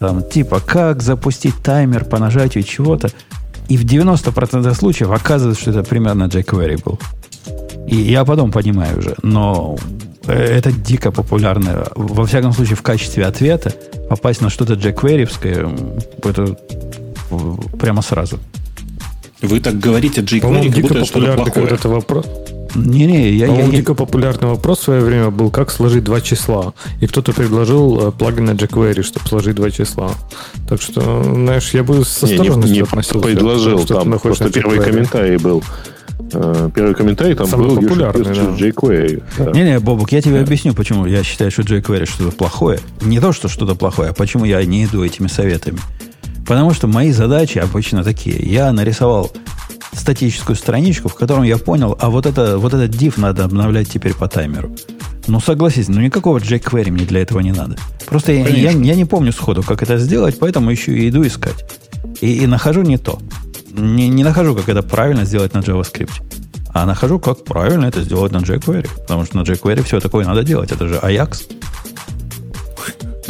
[0.00, 3.10] там, типа, как запустить таймер по нажатию чего-то,
[3.68, 6.98] и в 90% случаев оказывается, что это примерно jQuery был.
[7.86, 9.76] И я потом понимаю уже, но
[10.26, 11.86] э, это дико популярно.
[11.94, 13.74] Во всяком случае, в качестве ответа
[14.08, 15.28] попасть на что-то jQuery,
[16.24, 16.56] это
[17.78, 18.38] прямо сразу.
[19.42, 21.66] Вы так говорите jQuery, По-моему, как дико будто это что-то популярный плохое.
[21.66, 22.26] когда-то вопрос.
[22.74, 26.20] Не-не, я, я, По-моему, я- дико популярный вопрос в свое время был, как сложить два
[26.20, 26.72] числа.
[27.00, 30.12] И кто-то предложил э, плагин на jQuery, чтобы сложить два числа.
[30.68, 33.26] Так что, знаешь, я бы с Не, не, осторожностью не относился.
[33.26, 35.62] предложил, к тому, что ты там просто первый комментарий был.
[36.32, 38.32] Э, первый комментарий там Самый был популярный, да.
[38.66, 39.22] jQuery.
[39.38, 39.50] Да.
[39.52, 42.78] Не-не, Бобук, я тебе объясню, почему я считаю, что jQuery что-то плохое.
[43.00, 45.78] Не то, что что-то плохое, а почему я не иду этими советами.
[46.46, 48.36] Потому что мои задачи обычно такие.
[48.38, 49.30] Я нарисовал
[49.92, 54.14] статическую страничку, в котором я понял, а вот, это, вот этот div надо обновлять теперь
[54.14, 54.74] по таймеру.
[55.26, 57.76] Ну, согласись, ну никакого jQuery мне для этого не надо.
[58.06, 61.64] Просто я, я, я не помню сходу, как это сделать, поэтому еще и иду искать.
[62.20, 63.18] И, и нахожу не то.
[63.72, 66.22] Не, не нахожу, как это правильно сделать на JavaScript.
[66.72, 68.88] А нахожу, как правильно это сделать на jQuery.
[69.02, 70.72] Потому что на jQuery все такое надо делать.
[70.72, 71.42] Это же Ajax.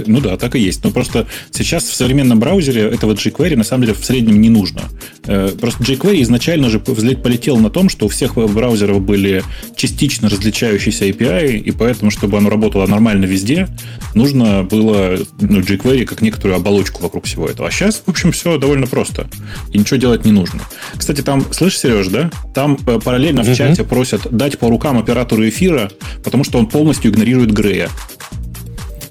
[0.07, 0.85] Ну да, так и есть.
[0.85, 4.83] Но просто сейчас в современном браузере этого jQuery на самом деле в среднем не нужно.
[5.25, 9.43] Э, Просто jQuery изначально же взлет полетел на том, что у всех браузеров были
[9.77, 13.69] частично различающиеся API, и поэтому, чтобы оно работало нормально везде,
[14.15, 17.69] нужно было ну, jQuery как некоторую оболочку вокруг всего этого.
[17.69, 19.29] А сейчас, в общем, все довольно просто.
[19.73, 20.61] И ничего делать не нужно.
[20.97, 22.31] Кстати, там, слышишь, Сереж, да?
[22.55, 25.91] Там э, параллельно в чате просят дать по рукам оператору эфира,
[26.25, 27.89] потому что он полностью игнорирует Грея.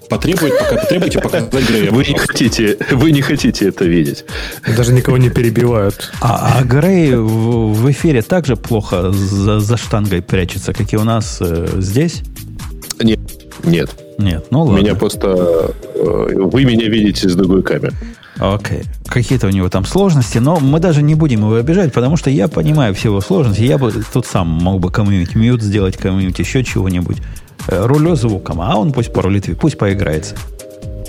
[0.10, 1.92] Потребует, пока, потребуйте показать Грея.
[1.92, 4.26] Вы не, хотите, вы не хотите это видеть.
[4.76, 6.12] Даже никого не перебивают.
[6.20, 11.04] А, а Грей в, в эфире также плохо за, за штангой прячется, как и у
[11.04, 12.24] нас э, здесь?
[13.00, 13.20] Нет.
[13.64, 13.92] Нет.
[14.18, 14.82] Нет, ну ладно.
[14.82, 15.74] Меня просто...
[15.96, 17.94] э, Вы меня видите с другой камеры.
[18.38, 18.84] Окей.
[19.06, 22.48] Какие-то у него там сложности, но мы даже не будем его обижать, потому что я
[22.48, 23.62] понимаю все его сложности.
[23.62, 27.18] Я бы тут сам мог бы кому-нибудь мьют сделать, кому-нибудь еще чего-нибудь.
[27.68, 30.36] Э, Рулю звуком, а он пусть порулит, пусть поиграется.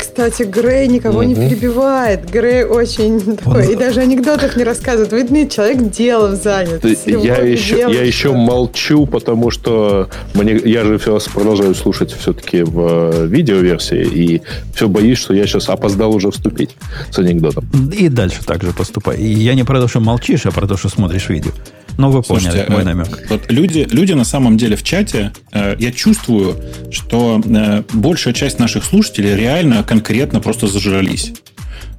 [0.00, 2.28] Кстати, Грей никого не перебивает.
[2.30, 5.12] Грей очень такой, и даже анекдотов не рассказывает.
[5.12, 6.84] Видно, человек делом занят.
[7.06, 13.12] Я еще, я еще молчу, потому что мне, я же вас продолжаю слушать все-таки в
[13.14, 14.42] э, видеоверсии, и
[14.74, 16.76] все боюсь, что я сейчас опоздал уже вступить
[17.10, 17.66] с анекдотом.
[17.96, 19.16] И дальше так же поступай.
[19.16, 21.52] И я не про то, что молчишь, а про то, что смотришь видео.
[21.98, 23.26] Но вы поняли Слушайте, мой э, намек.
[23.28, 26.56] Вот люди, люди на самом деле в чате, э, я чувствую,
[26.90, 31.32] что э, большая часть наших слушателей реально конкретно просто зажрались.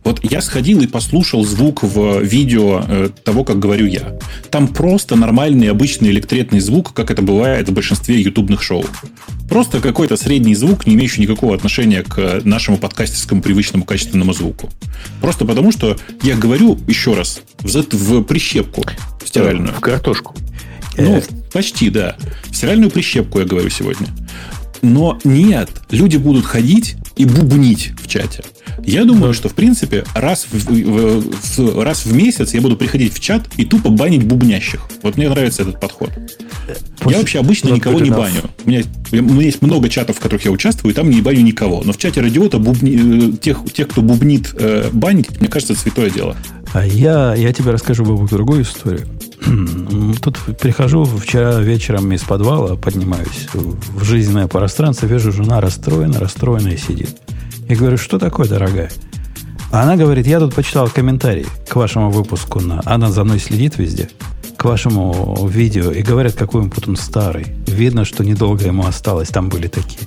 [0.04, 4.18] Вот я сходил и послушал звук в видео э, того, как говорю я.
[4.50, 8.84] Там просто нормальный обычный электретный звук, как это бывает в большинстве ютубных шоу.
[9.48, 14.70] Просто какой-то средний звук, не имеющий никакого отношения к нашему подкастерскому привычному качественному звуку.
[15.22, 18.84] Просто потому, что я говорю, еще раз, в, в прищепку
[19.24, 19.74] стиральную.
[19.74, 20.36] В картошку.
[20.98, 22.16] Ну, в- почти, да.
[22.50, 24.08] В стиральную прищепку я говорю сегодня.
[24.82, 28.44] Но нет, люди будут ходить и бубнить в чате.
[28.84, 33.14] Я думаю, что, в принципе, раз в, в- в- раз в месяц я буду приходить
[33.14, 34.82] в чат и тупо банить бубнящих.
[35.04, 36.10] Вот мне нравится этот подход.
[37.06, 38.42] Я вообще обычно никого не баню.
[38.66, 41.42] У меня, у меня есть много чатов, в которых я участвую, и там не баню
[41.42, 41.82] никого.
[41.86, 46.10] Но в чате радиота бубни- э, тех, тех, кто бубнит э, банить, мне кажется, святое
[46.10, 46.36] дело.
[46.74, 49.08] А я, я тебе расскажу Бобу, другую историю.
[50.22, 57.18] Тут прихожу вчера вечером из подвала, поднимаюсь в жизненное пространство, вижу, жена расстроена, расстроенная сидит.
[57.68, 58.92] Я говорю, что такое, дорогая?
[59.72, 62.60] А она говорит, я тут почитал комментарии к вашему выпуску.
[62.60, 62.82] На...
[62.86, 64.10] Она за мной следит везде.
[64.62, 65.90] К вашему видео.
[65.92, 67.48] И говорят, какой он потом старый.
[67.66, 69.30] Видно, что недолго ему осталось.
[69.30, 70.02] Там были такие.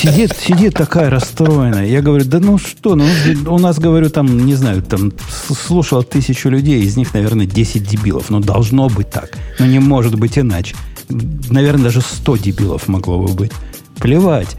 [0.00, 1.84] Сидит, сидит такая расстроенная.
[1.84, 3.04] Я говорю, да ну что, ну
[3.48, 7.86] у нас, говорю, там, не знаю, там с- слушало тысячу людей, из них, наверное, 10
[7.86, 8.30] дебилов.
[8.30, 9.36] Ну, должно быть так.
[9.58, 10.74] Ну, не может быть иначе.
[11.10, 13.52] Наверное, даже 100 дебилов могло бы быть.
[13.98, 14.56] Плевать.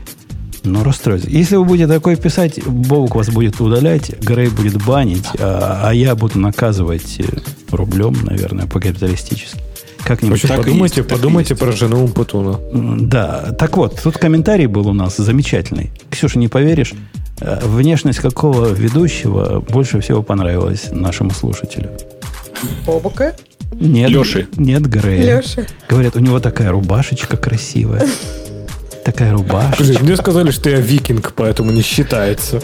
[0.63, 1.30] Ну, расстроится.
[1.30, 6.15] Если вы будете такое писать, Бобук вас будет удалять, Грей будет банить, а, а я
[6.15, 7.24] буду наказывать э,
[7.71, 9.60] рублем, наверное, по-капиталистически.
[10.04, 11.62] Как-нибудь так подумайте, есть, так подумайте есть.
[11.62, 12.60] про жену Умпутуна.
[12.74, 15.91] Да, так вот, тут комментарий был у нас замечательный.
[16.10, 16.93] Ксюша, не поверишь,
[17.39, 21.89] э, внешность какого ведущего больше всего понравилась нашему слушателю?
[22.86, 23.36] Бобука?
[23.74, 24.47] Нет, Леши.
[24.58, 25.38] Нет, Грея.
[25.38, 25.67] Леши.
[25.89, 28.06] Говорят, у него такая рубашечка красивая.
[29.04, 30.04] Такая Блин, рубашечка.
[30.04, 32.62] мне сказали, что я викинг, поэтому не считается.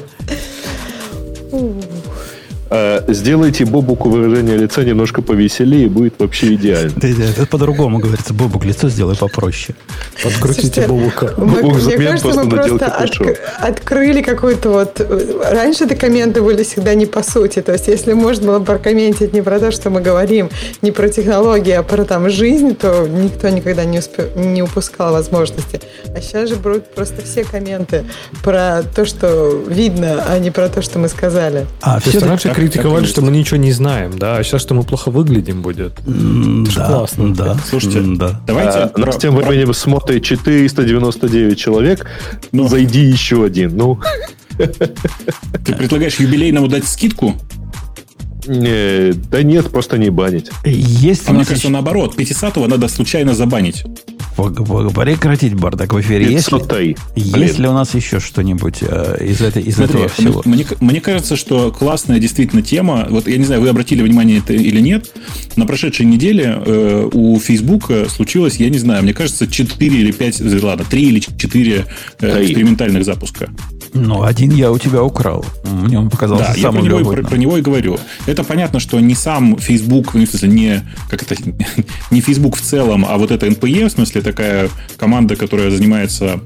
[2.70, 6.92] Э, Сделайте Бобуку выражение лица немножко повеселее, будет вообще идеально.
[6.96, 8.34] Да, да, Это по-другому говорится.
[8.34, 9.76] Бобук, лицо сделай попроще.
[10.24, 11.34] Подкрутите Бобука.
[11.38, 12.80] Взамен кажется, просто мы надел
[13.60, 15.00] открыли какой-то вот...
[15.00, 17.62] э, Раньше это комменты были всегда не по сути.
[17.62, 20.50] То есть, если можно было прокомментить не про то, что мы говорим,
[20.82, 25.80] не про технологии, а про там жизнь, то никто никогда не, успе- не упускал возможности.
[26.16, 28.04] А сейчас же берут просто все комменты
[28.44, 31.66] про то, что видно, а не про то, что мы сказали.
[31.82, 35.10] А все раньше критиковали, что мы ничего не знаем, да, а сейчас, что мы плохо
[35.12, 35.94] выглядим будет.
[36.00, 37.34] Это да, классно.
[37.34, 38.42] да, Слушайте, да.
[38.46, 38.80] давайте...
[38.80, 42.06] А, нас про- тем временем смотрит 499 человек.
[42.52, 43.78] Ну, зайди еще один.
[43.78, 44.00] Ну,
[44.58, 47.36] Ты предлагаешь юбилейному дать скидку?
[48.48, 50.50] Не, да нет, просто не банить.
[50.66, 53.84] Есть А у мне нас кажется, еще- наоборот, 500 надо случайно забанить.
[54.38, 56.32] Прекратить бардак в эфире.
[56.32, 60.10] Есть ли, 500 есть ли у нас еще что-нибудь э, из, этой, из Смотри, этого
[60.10, 60.42] всего?
[60.46, 63.08] Мне, мне кажется, что классная действительно тема.
[63.10, 65.12] Вот я не знаю, вы обратили внимание это или нет.
[65.56, 70.64] На прошедшей неделе э, у Facebook случилось, я не знаю, мне кажется, 4 или 5,
[70.64, 71.86] ладно, 3 или 4
[72.18, 72.30] Три.
[72.30, 73.50] экспериментальных запуска.
[73.98, 75.46] Ну, один я у тебя украл.
[75.64, 78.00] Мне он показался Да, я про самым него, и- про, про него и говорю.
[78.26, 81.36] Это понятно, что не сам Facebook, ну, в смысле, не, как это,
[82.12, 86.40] не Facebook в целом, а вот это NPE, в смысле, такая команда, которая занимается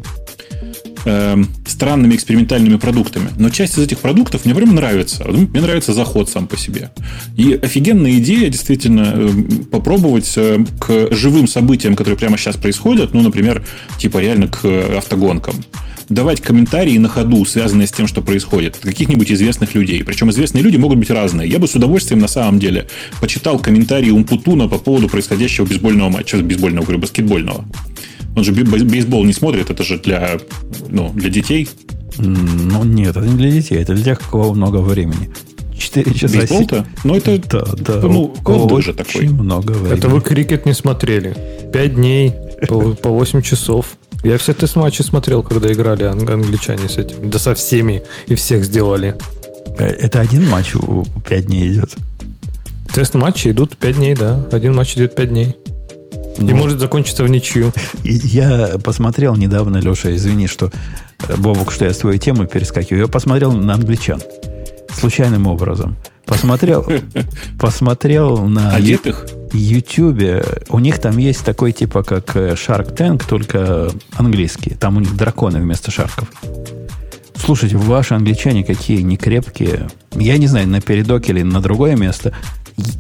[1.06, 3.30] эм, странными экспериментальными продуктами.
[3.38, 5.26] Но часть из этих продуктов мне прям нравится.
[5.28, 6.92] Мне нравится заход сам по себе.
[7.36, 13.22] И офигенная идея действительно эм, попробовать э, к живым событиям, которые прямо сейчас происходят, ну,
[13.22, 13.64] например,
[13.98, 15.56] типа реально к э, автогонкам,
[16.12, 20.04] давать комментарии на ходу, связанные с тем, что происходит, от каких-нибудь известных людей.
[20.04, 21.50] Причем известные люди могут быть разные.
[21.50, 22.88] Я бы с удовольствием на самом деле
[23.20, 27.66] почитал комментарии Умпутуна по поводу происходящего бейсбольного матча, бейсбольного, говорю, баскетбольного.
[28.36, 30.40] Он же бей- бейсбол не смотрит, это же для,
[30.90, 31.68] ну, для детей.
[32.18, 35.32] Ну, нет, это не для детей, это для тех, у кого много времени.
[35.78, 36.38] Четыре часа.
[36.38, 36.86] Бейсбол-то?
[37.04, 37.38] Ну, это...
[37.50, 38.02] Да, да.
[38.08, 39.28] Ну, отдых же такой.
[39.28, 39.98] много времени.
[39.98, 41.36] Это вы крикет не смотрели.
[41.74, 42.34] Пять дней
[42.68, 43.98] по, по 8 часов.
[44.24, 47.30] Я все тест-матчи смотрел, когда играли ан- англичане с этим.
[47.30, 48.04] Да со всеми.
[48.28, 49.16] И всех сделали.
[49.78, 51.92] Э, Это один матч у пять дней идет.
[52.94, 54.46] Тест-матчи идут 5 дней, да.
[54.52, 55.56] Один матч идет 5 дней.
[56.38, 57.72] И Ну, может закончиться в ничью.
[58.04, 60.70] И Я посмотрел недавно, Леша, извини, что
[61.28, 63.04] э, Бобок, что я с твоей темы перескакиваю.
[63.04, 64.22] Я посмотрел на англичан.
[64.94, 65.96] Случайным образом.
[66.32, 66.88] Посмотрел,
[67.60, 69.26] посмотрел на Одетых?
[69.52, 70.42] Ютубе.
[70.70, 74.70] У них там есть такой типа как э, Shark Tank, только английский.
[74.76, 76.30] Там у них драконы вместо шарков.
[77.36, 79.90] Слушайте, ваши англичане какие некрепкие.
[80.14, 82.34] Я не знаю, на передок или на другое место.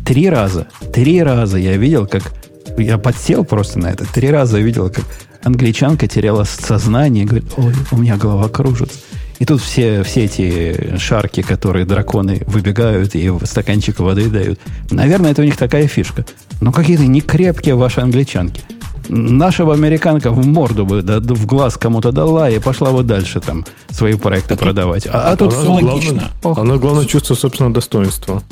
[0.05, 2.33] Три раза, три раза я видел, как...
[2.77, 4.05] Я подсел просто на это.
[4.11, 5.05] Три раза я видел, как
[5.41, 8.99] англичанка теряла сознание и говорит, ой, у меня голова кружится.
[9.41, 14.59] И тут все, все эти шарки, которые драконы выбегают и в стаканчик воды дают.
[14.91, 16.25] Наверное, это у них такая фишка.
[16.61, 18.61] Но какие-то некрепкие ваши англичанки.
[19.09, 23.65] Нашего американка в морду бы, да, в глаз кому-то дала и пошла бы дальше там
[23.89, 25.07] свои проекты продавать.
[25.07, 26.23] А, а тут Она все главное- логично.
[26.43, 28.43] Она главное чувство собственного достоинства.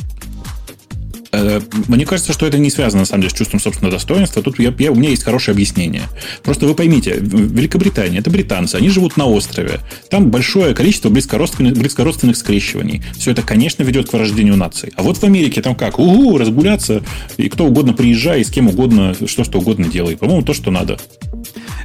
[1.31, 4.41] Э, Мне кажется, что это не связано, на самом деле, с чувством собственного достоинства.
[4.41, 6.03] Тут я, я- у меня есть хорошее объяснение.
[6.43, 9.79] Просто вы поймите, Великобритания– это британцы, они живут на острове.
[10.09, 13.03] Там большое количество близкородственных, близкородственных скрещиваний.
[13.17, 14.91] Все это, конечно, ведет к вырождению наций.
[14.95, 15.99] А вот в Америке там как?
[15.99, 17.03] Угу, разгуляться,
[17.37, 20.17] и кто угодно приезжай, и с кем угодно, что что угодно делай.
[20.17, 20.97] По-моему, то, что надо.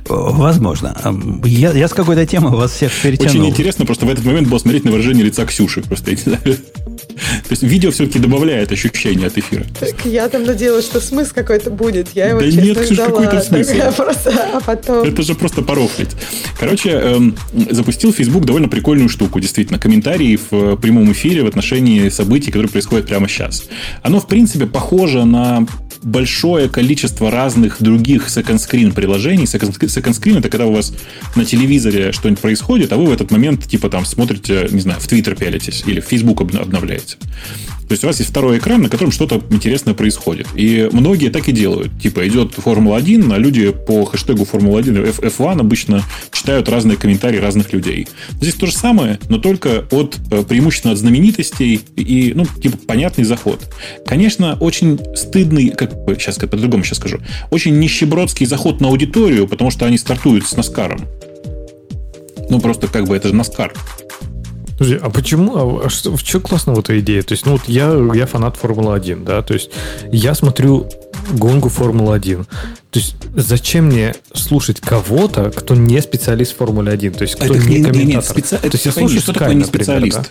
[0.08, 0.96] Возможно.
[1.44, 3.30] Я, я с какой-то темы вас всех перетянул.
[3.30, 5.82] Очень интересно просто в этот момент было смотреть на выражение лица Ксюши.
[5.82, 6.42] Просто, я не знаю.
[7.14, 9.64] То есть видео все-таки добавляет ощущение от эфира.
[9.78, 12.08] Так я там надеялась, что смысл какой-то будет.
[12.14, 13.10] Я его Да честно нет, Ксюш, ждала.
[13.10, 13.72] какой там смысл?
[13.96, 15.06] Просто, а потом...
[15.06, 16.10] Это же просто порофлить.
[16.58, 17.36] Короче, эм,
[17.70, 22.70] запустил Facebook довольно прикольную штуку, действительно, комментарии в э, прямом эфире в отношении событий, которые
[22.70, 23.64] происходят прямо сейчас.
[24.02, 25.66] Оно, в принципе, похоже на
[26.02, 29.44] большое количество разных других second-screen приложений.
[29.44, 30.92] Second second screen это когда у вас
[31.34, 35.06] на телевизоре что-нибудь происходит, а вы в этот момент, типа, там, смотрите, не знаю, в
[35.06, 37.16] Twitter пялитесь или в Facebook обновляете.
[37.88, 40.48] То есть у вас есть второй экран, на котором что-то интересное происходит.
[40.54, 41.92] И многие так и делают.
[42.00, 47.72] Типа идет Формула-1, а люди по хэштегу Формула-1 F- F1 обычно читают разные комментарии разных
[47.72, 48.08] людей.
[48.40, 53.24] Здесь то же самое, но только от э, преимущественно от знаменитостей и, ну, типа, понятный
[53.24, 53.60] заход.
[54.06, 57.18] Конечно, очень стыдный, как сейчас как по-другому сейчас скажу,
[57.50, 61.06] очень нищебродский заход на аудиторию, потому что они стартуют с Наскаром.
[62.50, 63.72] Ну, просто как бы это же Наскар.
[64.78, 67.22] Подожди, а почему, а что, в чем классно в этой идее?
[67.22, 69.70] То есть, ну вот я, я фанат Формулы-1, да, то есть
[70.10, 70.88] я смотрю
[71.32, 72.44] гонку Формулы-1.
[72.90, 77.10] То есть зачем мне слушать кого-то, кто не специалист в Формуле-1?
[77.16, 78.04] То есть кто Это не не- комментатор?
[78.36, 80.18] не- специ- То есть я слушаю что Sky, такое не например, специалист?
[80.18, 80.24] да?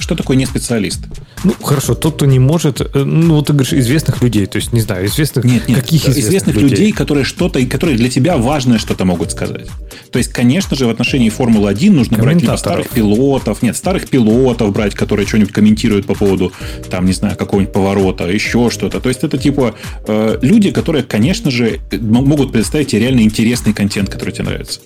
[0.00, 1.00] Что такое не специалист?
[1.44, 4.72] Ну, хорошо, тот, кто не может, э, ну, вот ты говоришь, известных людей, то есть,
[4.72, 8.36] не знаю, известных, Нет, нет, каких известных, известных, людей, которые что-то, и которые для тебя
[8.36, 9.66] важное что-то могут сказать.
[10.10, 14.72] То есть, конечно же, в отношении Формулы-1 нужно брать либо старых пилотов, нет, старых пилотов
[14.72, 16.52] брать, которые что-нибудь комментируют по поводу,
[16.90, 19.00] там, не знаю, какого-нибудь поворота, еще что-то.
[19.00, 19.74] То есть, это типа
[20.06, 24.80] э, люди, которые, конечно же, могут предоставить тебе реально интересный контент, который тебе нравится.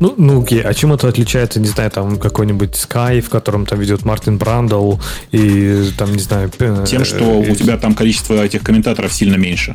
[0.00, 3.80] Ну, ну окей, а чем это отличается, не знаю, там какой-нибудь Sky, в котором там
[3.80, 4.96] ведет Мартин Брандл
[5.32, 6.50] и там, не знаю...
[6.86, 9.74] Тем, что э, у тебя там количество этих комментаторов сильно меньше.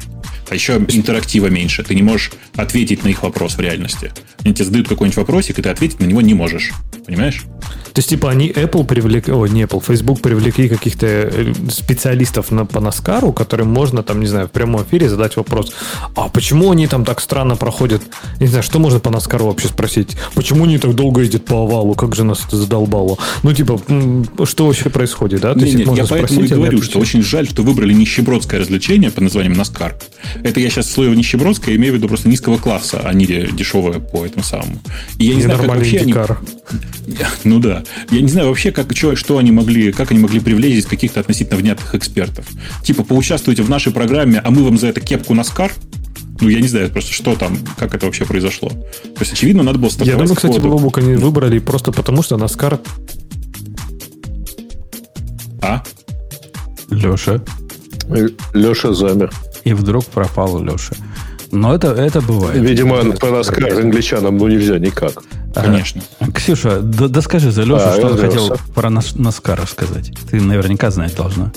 [0.50, 1.84] А еще интерактива меньше.
[1.84, 4.12] Ты не можешь ответить на их вопрос в реальности.
[4.44, 6.72] Они тебе задают какой-нибудь вопросик, и ты ответить на него не можешь.
[7.06, 7.46] Понимаешь?
[7.94, 12.66] То есть, типа, они Apple привлекли, о, не Apple, Facebook привлекли каких-то э, специалистов на,
[12.66, 15.74] по Наскару, которым можно, там, не знаю, в прямом эфире задать вопрос,
[16.16, 18.02] а почему они там так странно проходят?
[18.40, 20.11] Не знаю, что можно по Наскару вообще спросить?
[20.36, 21.95] Почему они так долго ездят по овалу?
[21.95, 23.18] Как же нас это задолбало?
[23.43, 23.80] Ну, типа,
[24.45, 25.53] что вообще происходит, да?
[25.53, 29.24] То не, нет, я поэтому и говорю, что очень жаль, что выбрали нищебродское развлечение под
[29.24, 29.97] названием Наскар.
[30.43, 34.26] Это я сейчас слово нищебродское имею в виду просто низкого класса, а не дешевое по
[34.26, 34.80] этому самому.
[35.18, 36.16] И я не, не знаю, как вообще они...
[37.43, 37.84] Ну да.
[38.09, 41.20] Я не знаю вообще, как, что, что они могли, как они могли привлечь здесь каких-то
[41.20, 42.45] относительно внятных экспертов.
[42.84, 45.72] Типа, поучаствуйте в нашей программе, а мы вам за это кепку Наскар?
[46.42, 48.70] Ну, я не знаю просто, что там, как это вообще произошло.
[48.70, 52.38] То есть, очевидно, надо было стартовать Я думаю, кстати, Бобук они выбрали просто потому, что
[52.38, 52.80] Наскар...
[55.62, 55.84] А?
[56.89, 57.42] Леша.
[58.54, 59.32] Леша замер.
[59.64, 60.96] И вдруг пропал Леша.
[61.52, 62.62] Но это, это бывает.
[62.62, 65.22] Видимо, по Наскар англичанам ну нельзя никак.
[65.54, 66.02] Конечно.
[66.20, 70.12] А, Ксюша, да, да скажи за Лешу, а, что он хотел про Наскар рассказать.
[70.30, 71.52] Ты наверняка знать должна.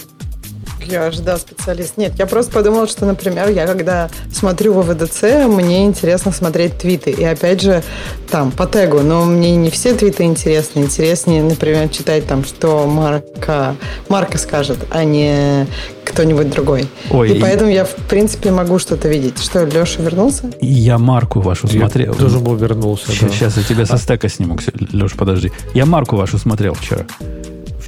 [0.86, 1.96] Я же, да, специалист.
[1.96, 7.10] Нет, я просто подумала, что, например, я когда смотрю в ВДЦ, мне интересно смотреть твиты.
[7.10, 7.82] И опять же,
[8.30, 9.00] там, по тегу.
[9.00, 10.80] Но мне не все твиты интересны.
[10.80, 13.76] Интереснее, например, читать там, что Марка,
[14.08, 15.66] Марка скажет, а не
[16.04, 16.86] кто-нибудь другой.
[17.10, 19.42] Ой, и поэтому я, в принципе, могу что-то видеть.
[19.42, 20.50] Что, Леша вернулся?
[20.60, 22.14] Я Марку вашу я смотрел.
[22.14, 23.10] тоже был вернулся.
[23.10, 23.28] Сейчас, да.
[23.30, 24.58] сейчас я тебя со стека сниму,
[24.92, 25.50] Леша, подожди.
[25.72, 27.06] Я Марку вашу смотрел вчера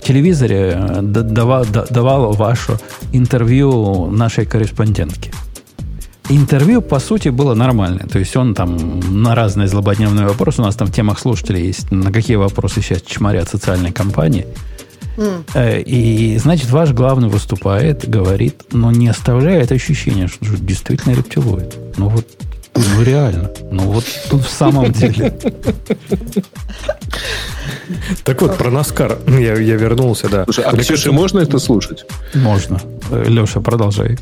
[0.07, 2.79] телевизоре э, давал, давал ваше
[3.13, 5.33] интервью нашей корреспондентке.
[6.29, 8.07] Интервью, по сути, было нормальное.
[8.07, 11.91] То есть он там на разные злободневные вопросы, у нас там в темах слушателей есть,
[11.93, 14.47] на какие вопросы сейчас чморят социальные компании.
[15.17, 15.83] Mm.
[15.85, 21.75] И, значит, ваш главный выступает, говорит, но не оставляет ощущения, что действительно рептилоид.
[21.97, 22.27] Ну вот,
[22.75, 23.51] ну реально.
[23.71, 25.33] Ну вот тут в самом деле.
[28.25, 30.45] Так вот, про Наскар я, я вернулся, да.
[30.45, 32.05] Слушай, а Ксюше можно это слушать?
[32.35, 32.81] Можно.
[33.11, 34.19] Леша, продолжай.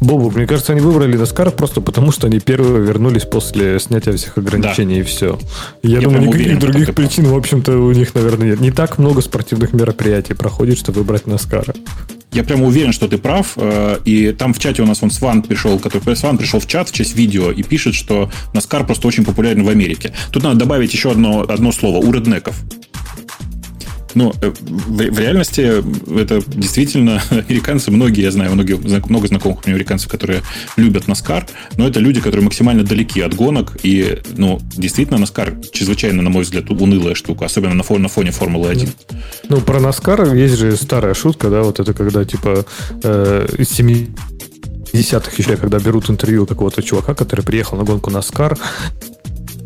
[0.00, 4.36] Бобу, мне кажется, они выбрали Наскар просто потому, что они первые вернулись после снятия всех
[4.36, 5.00] ограничений да.
[5.00, 5.38] и все.
[5.82, 8.60] Я, я думаю, никаких уверен, других причин, в общем-то, у них, наверное, нет.
[8.60, 11.74] Не так много спортивных мероприятий проходит, чтобы выбрать Наскара.
[12.32, 13.52] Я прямо уверен, что ты прав.
[13.56, 16.88] Э, и там в чате у нас он Сван пришел, который Сван пришел в чат
[16.88, 20.12] в часть видео и пишет, что Наскар просто очень популярен в Америке.
[20.32, 22.56] Тут надо добавить еще одно, одно слово у реднеков.
[24.16, 25.60] Ну, э, в, реальности
[26.20, 28.76] это действительно американцы, многие, я знаю, многие,
[29.08, 30.42] много знакомых у меня американцев, которые
[30.78, 31.46] любят Наскар,
[31.76, 36.44] но это люди, которые максимально далеки от гонок, и, ну, действительно, Наскар чрезвычайно, на мой
[36.44, 38.88] взгляд, унылая штука, особенно на фоне, на фоне Формулы-1.
[39.50, 42.64] Ну, про Наскар есть же старая шутка, да, вот это когда, типа,
[43.02, 44.08] э, из 70
[44.96, 48.58] десятых еще, когда берут интервью какого-то чувака, который приехал на гонку Наскар,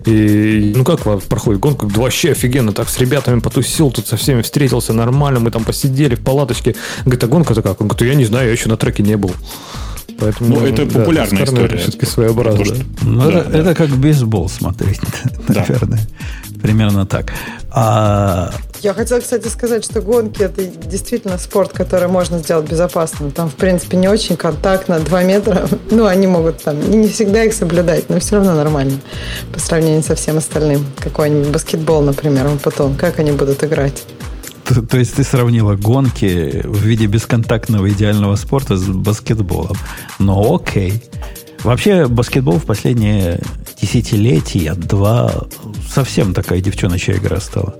[0.07, 1.86] и ну как проходит гонка?
[1.86, 2.72] Вообще офигенно.
[2.72, 5.40] Так с ребятами потусил, тут со всеми встретился нормально.
[5.40, 6.74] Мы там посидели в палаточке.
[7.05, 7.80] Говорит, а гонка-то как?
[7.80, 9.32] Он говорит, я не знаю, я еще на треке не был.
[10.18, 11.78] Поэтому, ну, это да, популярная история.
[11.78, 12.76] Все-таки своеобразно.
[13.03, 13.59] Ну, да, это, да.
[13.59, 15.01] это как бейсбол смотреть,
[15.48, 15.61] да.
[15.61, 16.01] наверное.
[16.63, 17.33] Примерно так.
[17.71, 18.53] А...
[18.81, 23.31] Я хотела, кстати, сказать, что гонки это действительно спорт, который можно сделать безопасным.
[23.31, 25.69] Там, в принципе, не очень контактно, 2 метра.
[25.91, 28.99] Ну, они могут там не всегда их соблюдать, но все равно нормально
[29.53, 30.87] по сравнению со всем остальным.
[30.99, 32.95] Какой-нибудь баскетбол, например, он потом.
[32.95, 34.05] Как они будут играть?
[34.65, 39.77] То, то есть ты сравнила гонки в виде бесконтактного идеального спорта с баскетболом.
[40.21, 41.03] Ну окей.
[41.63, 43.41] Вообще баскетбол в последние
[43.81, 45.47] десятилетия два
[45.89, 47.75] совсем такая девчоночья игра стала.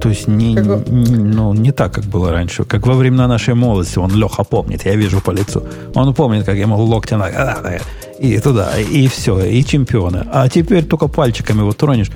[0.00, 2.64] То есть не, не, ну, не так, как было раньше.
[2.64, 3.98] Как во времена нашей молодости.
[3.98, 5.62] Он Леха помнит, я вижу по лицу.
[5.94, 7.28] Он помнит, как ему локтя на...
[8.18, 10.26] И туда, и все, и чемпионы.
[10.32, 12.10] А теперь только пальчиками вот тронешь.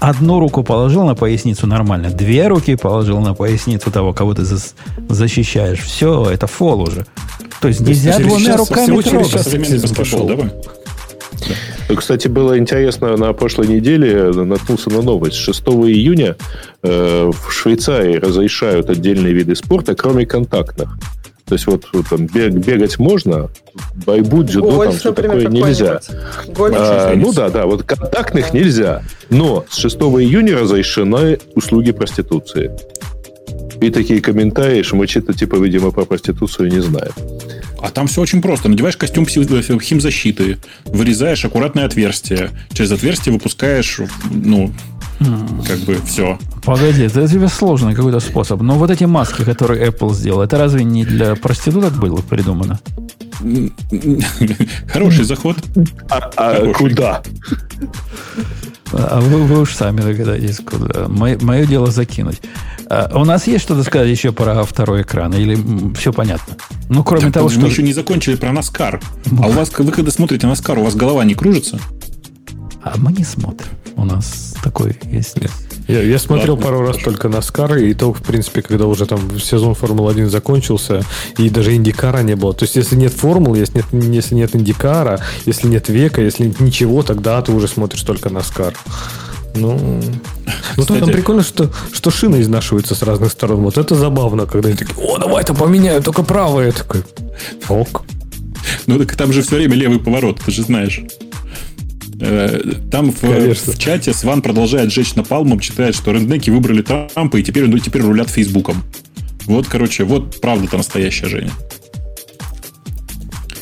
[0.00, 4.44] Одну руку положил на поясницу нормально, две руки положил на поясницу того, кого ты
[5.08, 5.80] защищаешь.
[5.80, 7.04] Все, это фол уже.
[7.60, 9.96] То есть нельзя двумя руками трогать.
[9.96, 10.52] Пошел, давай.
[11.96, 15.36] Кстати, было интересно, на прошлой неделе наткнулся на новость.
[15.36, 16.36] 6 июня
[16.82, 20.96] э, в Швейцарии разрешают отдельные виды спорта, кроме контактных.
[21.48, 23.48] То есть вот, там бег, бегать можно,
[24.04, 26.00] бойбу, дзюдо, Гольф, там все например, такое нельзя.
[26.48, 29.02] Гольф, а, ну да, да, вот контактных нельзя.
[29.30, 32.70] Но с 6 июня разрешены услуги проституции.
[33.80, 37.12] И такие комментарии, что мы что-то типа, видимо, про проституцию не знаем.
[37.80, 38.68] А там все очень просто.
[38.68, 44.00] Надеваешь костюм химзащиты, вырезаешь аккуратное отверстие, через отверстие выпускаешь,
[44.30, 44.72] ну,
[45.66, 46.38] как бы все.
[46.64, 48.60] Погоди, это тебе сложный какой-то способ.
[48.62, 52.78] Но вот эти маски, которые Apple сделал, это разве не для проституток было придумано?
[54.92, 55.56] Хороший заход.
[56.10, 57.22] А, а куда?
[58.92, 61.08] А вы, вы уж сами догадаетесь, куда.
[61.08, 62.40] Мое, мое дело закинуть.
[62.88, 65.34] А, у нас есть что-то сказать еще про второй экран?
[65.34, 65.58] Или
[65.94, 66.56] все понятно?
[66.88, 67.66] Ну, кроме Да, того, мы что...
[67.66, 69.00] еще не закончили про Наскар.
[69.40, 71.78] А у вас, вы когда смотрите Наскар, у вас голова не кружится?
[72.82, 73.70] А мы не смотрим.
[73.96, 75.36] У нас такой есть...
[75.88, 77.10] Я, я смотрел Ладно, пару раз хорошо.
[77.10, 81.02] только Наскар, и то, в принципе, когда уже там сезон Формулы-1 закончился,
[81.38, 82.52] и даже Индикара не было.
[82.52, 86.60] То есть, если нет формулы, если нет, если нет Индикара, если нет века, если нет
[86.60, 88.74] ничего, тогда ты уже смотришь только Наскар.
[89.54, 90.00] Ну,
[90.76, 93.62] ну там, Кстати- прикольно, что, что шины изнашиваются с разных сторон.
[93.62, 96.66] Вот это забавно, когда они такие, о, давай-то поменяем, только правое.
[96.66, 97.02] Я такой,
[97.68, 98.04] ок.
[98.86, 101.00] Ну, так там же все время левый поворот, ты же знаешь.
[102.20, 102.60] Э,
[102.90, 103.72] Там в, Конечно.
[103.72, 108.02] в чате Сван продолжает жечь напалмом, читает, что рендеки выбрали Трампа и теперь, ну, теперь
[108.02, 108.82] рулят Фейсбуком.
[109.46, 111.50] Вот, короче, вот правда-то настоящая Женя.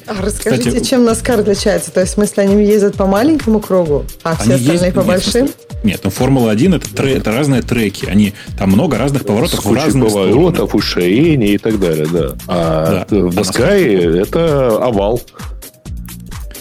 [0.08, 1.90] А расскажите, Кстати, чем Наскар отличается?
[1.90, 5.06] То есть, в смысле, они ездят по маленькому кругу, а все остальные ездят- по нет,
[5.06, 5.48] большим?
[5.82, 8.06] Нет, ну Формула-1 это, тре- это разные треки.
[8.06, 10.32] Они, там много разных поворотов С в разные стороны.
[10.32, 12.36] поворотов, уширений и так далее, да.
[12.46, 13.16] А Да.
[13.16, 15.20] в Наскаре это овал.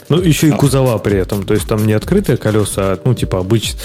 [0.10, 1.44] Ну, еще и кузова при этом.
[1.44, 3.76] То есть там не открытые колеса, а, ну, типа обыч...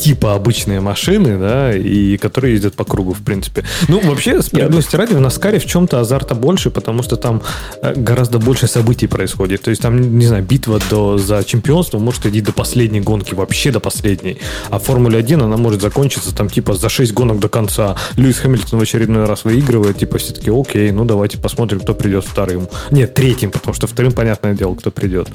[0.00, 3.64] типа обычные машины, да, и которые ездят по кругу, в принципе.
[3.88, 7.42] Ну, вообще, справедливости ради, в Наскаре в чем-то азарта больше, потому что там
[7.82, 9.62] э, гораздо больше событий происходит.
[9.62, 13.70] То есть там, не знаю, битва до, за чемпионство может идти до последней гонки, вообще
[13.70, 14.38] до последней.
[14.70, 17.96] А в Формуле 1 она может закончиться там типа за 6 гонок до конца.
[18.16, 22.24] Льюис Хэмилтон в очередной раз выигрывает, типа все таки окей, ну давайте посмотрим, кто придет
[22.24, 22.68] вторым.
[22.90, 25.28] Нет, третьим, потому что вторым, понятное дело, кто придет.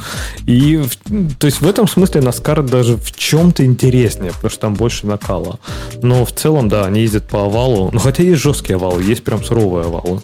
[0.45, 0.81] И,
[1.39, 5.59] то есть в этом смысле Наскар даже в чем-то интереснее, потому что там больше накала.
[6.01, 7.89] Но в целом, да, они ездят по овалу.
[7.91, 10.21] Ну, хотя есть жесткие овалы, есть прям суровые овалы.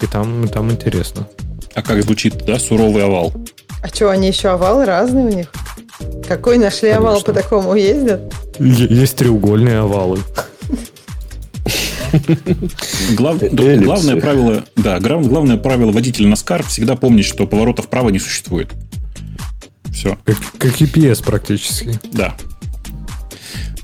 [0.00, 1.26] И там, и там интересно.
[1.74, 3.32] А как звучит, да, суровый овал?
[3.82, 5.52] А что, они еще овалы разные у них?
[6.26, 8.32] Какой нашли овал по такому ездят?
[8.58, 10.18] Есть треугольные овалы.
[13.16, 13.84] Глав- Эллипсы.
[13.84, 18.70] Главное правило, да, главное правило водителя Наскар всегда помнить, что поворотов вправо не существует.
[19.92, 20.18] Все.
[20.24, 22.00] Как, как EPS практически.
[22.12, 22.34] Да.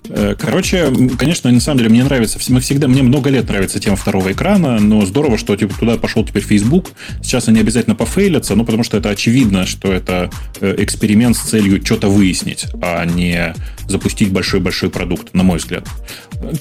[0.08, 3.96] Э, Короче, конечно, на самом деле мне нравится, мы всегда, мне много лет нравится тема
[3.96, 6.92] второго экрана, но здорово, что типа, туда пошел теперь Facebook.
[7.22, 10.30] Сейчас они обязательно пофейлятся, ну, потому что это очевидно, что это
[10.60, 13.54] э, эксперимент с целью что-то выяснить, а не
[13.88, 15.86] запустить большой-большой продукт, на мой взгляд.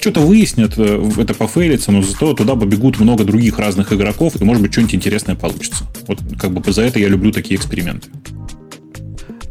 [0.00, 4.62] Что-то выяснят, э, это пофейлится, но зато туда побегут много других разных игроков, и, может
[4.62, 5.84] быть, что-нибудь интересное получится.
[6.06, 8.08] Вот как бы за это я люблю такие эксперименты.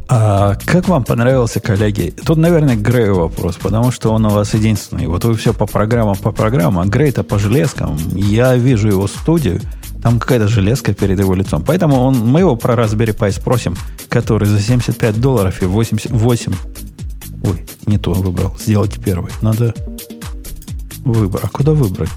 [0.08, 2.14] А как вам понравился, коллеги?
[2.24, 5.08] Тут, наверное, Грею вопрос, потому что он у вас единственный.
[5.08, 7.98] Вот вы все по программам, по программам, а Грей-то по железкам.
[8.14, 9.60] Я вижу его студию,
[10.02, 11.64] там какая-то железка перед его лицом.
[11.66, 13.76] Поэтому он, мы его про Raspberry Pi спросим,
[14.08, 16.52] который за 75 долларов и 88...
[17.42, 18.54] Ой, не то выбрал.
[18.58, 19.32] Сделайте первый.
[19.42, 19.74] Надо
[21.04, 21.40] выбор.
[21.42, 22.10] А куда выбрать?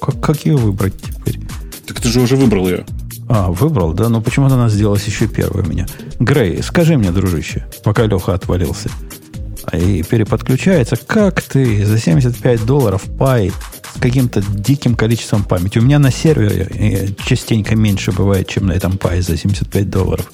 [0.00, 1.40] Как, как ее выбрать теперь?
[1.86, 2.86] Так ты же уже выбрал ее.
[3.34, 4.10] А, выбрал, да?
[4.10, 5.86] Но почему-то она сделалась еще первой у меня.
[6.20, 8.90] Грей, скажи мне, дружище, пока Леха отвалился,
[9.64, 13.50] а и переподключается, как ты за 75 долларов пай
[13.96, 15.78] с каким-то диким количеством памяти?
[15.78, 20.30] У меня на сервере э, частенько меньше бывает, чем на этом пай за 75 долларов.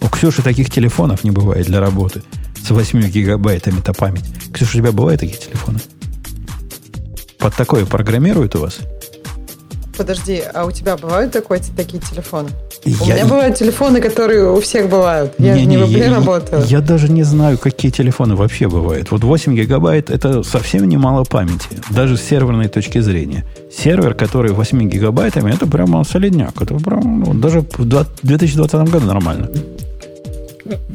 [0.00, 2.22] У Ксюши таких телефонов не бывает для работы
[2.64, 4.24] с 8 гигабайтами-то память.
[4.52, 5.80] Ксюша, у тебя бывают такие телефоны?
[7.38, 8.78] Под такое программируют у вас?
[9.96, 12.50] Подожди, а у тебя бывают такой, такие телефоны?
[12.84, 15.32] У Я- меня бывают телефоны, которые у всех бывают.
[15.38, 16.62] Я не в я, Apple работаю.
[16.66, 19.10] Я даже не знаю, какие телефоны вообще бывают.
[19.10, 23.44] Вот 8 гигабайт это совсем немало памяти, даже с серверной точки зрения.
[23.72, 26.60] Сервер, который 8 гигабайтами, это прямо солидняк.
[26.60, 29.48] Это прям, ну, даже в два- 2020 году нормально.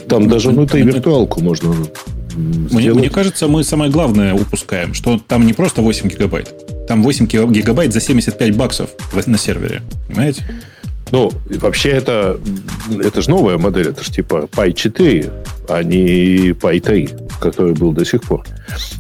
[0.08, 1.74] Там даже внутри виртуалку можно
[2.36, 2.99] Мне, сделать.
[2.99, 6.54] мне кажется, мы самое главное упускаем, что там не просто 8 гигабайт.
[6.92, 8.89] Там 8 ги- гигабайт за 75 баксов
[9.26, 9.82] на сервере.
[10.10, 10.44] Понимаете?
[11.12, 11.32] Ну,
[11.62, 12.38] вообще это,
[13.02, 15.32] это же новая модель, это же типа Pi 4,
[15.70, 18.44] а не Pi 3, который был до сих пор.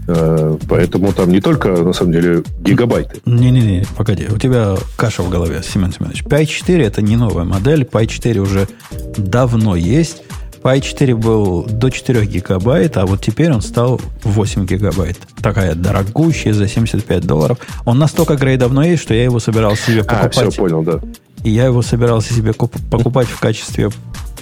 [0.07, 3.19] Э, Поэтому там не только, на самом деле, гигабайты.
[3.25, 6.23] Не-не-не, погоди, у тебя каша в голове, Семен Семенович.
[6.23, 8.69] Pi 4 это не новая модель, Pi 4 уже
[9.17, 10.23] давно есть.
[10.63, 15.17] Pi 4 был до 4 гигабайт, а вот теперь он стал 8 гигабайт.
[15.41, 17.57] Такая дорогущая за 75 долларов.
[17.85, 20.51] Он настолько грей давно есть, что я его собирался себе А, покупать.
[20.53, 20.99] все, понял, да.
[21.43, 23.89] И я его собирался себе куп- покупать в качестве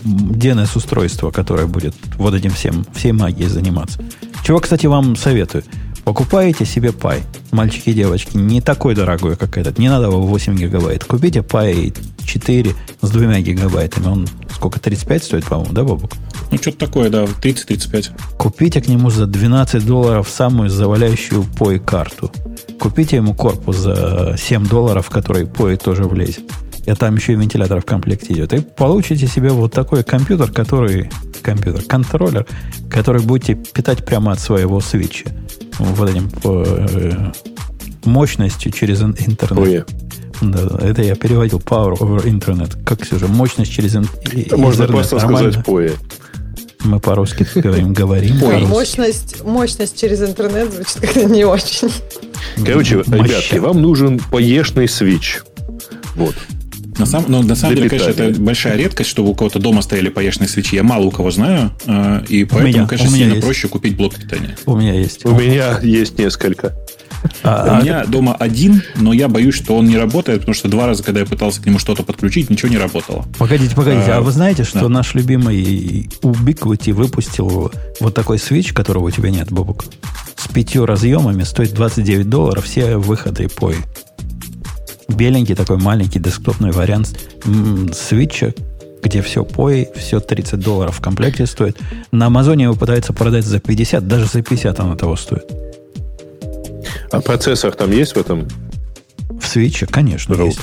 [0.04, 4.00] DNS-устройства, которое будет вот этим всем, всей магией заниматься.
[4.44, 5.64] Чего, кстати, вам советую.
[6.04, 7.22] Покупаете себе Pi,
[7.52, 9.78] мальчики и девочки, не такой дорогой, как этот.
[9.78, 11.04] Не надо его 8 гигабайт.
[11.04, 11.96] Купите Pi
[12.26, 14.08] 4 с двумя гигабайтами.
[14.08, 16.12] Он сколько, 35 стоит, по-моему, да, Бабук?
[16.52, 18.12] Ну, что-то такое, да, 30-35.
[18.38, 22.32] Купите к нему за 12 долларов самую заваляющую POI карту.
[22.80, 26.44] Купите ему корпус за 7 долларов, в который POI тоже влезет.
[26.86, 28.54] И там еще и вентилятор в комплекте идет.
[28.54, 31.10] И получите себе вот такой компьютер, который...
[31.42, 32.46] Компьютер, контроллер,
[32.90, 35.26] который будете питать прямо от своего свитча.
[35.78, 37.32] Вот этим э,
[38.04, 39.60] мощностью через ин- интернет.
[39.60, 39.84] Ой,
[40.42, 42.84] Да, да, это я переводил Power over Internet.
[42.86, 44.90] Как все же, мощность через ин- и- Можно интернет.
[44.92, 45.52] просто Нормально?
[45.52, 45.94] сказать POE.
[46.86, 48.40] Мы по-русски говорим, говорим.
[48.40, 48.66] По-русски.
[48.68, 51.90] Мощность, мощность через интернет звучит как-то не очень.
[52.66, 55.42] Короче, ребятки, вам нужен поешный свич.
[56.16, 56.36] Вот.
[57.00, 60.10] На, сам, но на самом деле, конечно, это большая редкость, чтобы у кого-то дома стояли
[60.10, 60.76] поешные свечи.
[60.76, 63.46] Я мало у кого знаю, э, и поэтому, меня- конечно, у меня сильно есть.
[63.46, 64.58] проще купить блок питания.
[64.66, 65.26] У меня есть.
[65.26, 66.76] У меня есть несколько.
[67.44, 70.88] А, У меня дома один, но я боюсь, что он не работает, потому что два
[70.88, 73.26] раза, когда я пытался к нему что-то подключить, ничего не работало.
[73.38, 74.90] Погодите, погодите, а, А, вы знаете, что да.
[74.90, 79.86] наш любимый Ubiquiti выпустил вот такой свич, которого у тебя нет, Бобук?
[80.38, 83.76] С пятью разъемами, стоит 29 долларов, все выходы POI.
[85.10, 87.20] Беленький такой маленький десктопный вариант
[87.94, 88.54] свитча,
[89.02, 91.78] где все POI, все 30 долларов в комплекте стоит.
[92.12, 95.46] На Амазоне его пытаются продать за 50, даже за 50 оно того стоит.
[97.12, 98.48] А процессор там есть в этом
[99.30, 100.60] В свитче, конечно, есть.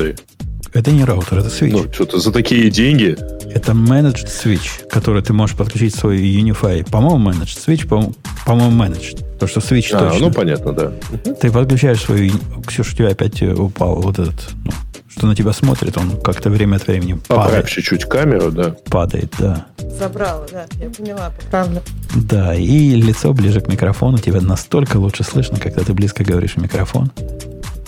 [0.76, 1.72] Это не раутер, это свитч.
[1.72, 3.16] Ну, что-то за такие деньги.
[3.54, 6.88] Это managed switch, который ты можешь подключить в свой Unify.
[6.90, 8.12] По-моему, managed switch, по-
[8.44, 9.24] по-моему, managed.
[9.38, 10.26] То, что switch А, точно.
[10.26, 10.92] ну понятно, да.
[11.40, 12.30] Ты подключаешь свою...
[12.66, 14.34] Ксюша, у тебя опять э, упал вот этот...
[14.64, 14.70] ну,
[15.08, 17.68] что на тебя смотрит, он как-то время от времени Поправь падает.
[17.68, 18.76] чуть-чуть камеру, да.
[18.90, 19.64] Падает, да.
[19.98, 21.82] Забрала, да, я поняла, поправлю.
[22.14, 24.18] Да, и лицо ближе к микрофону.
[24.18, 27.10] Тебя настолько лучше слышно, когда ты близко говоришь в микрофон.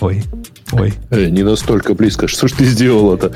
[0.00, 0.22] Ой,
[0.72, 2.28] ой, Э, не настолько близко.
[2.28, 3.32] Что ж ты сделала-то?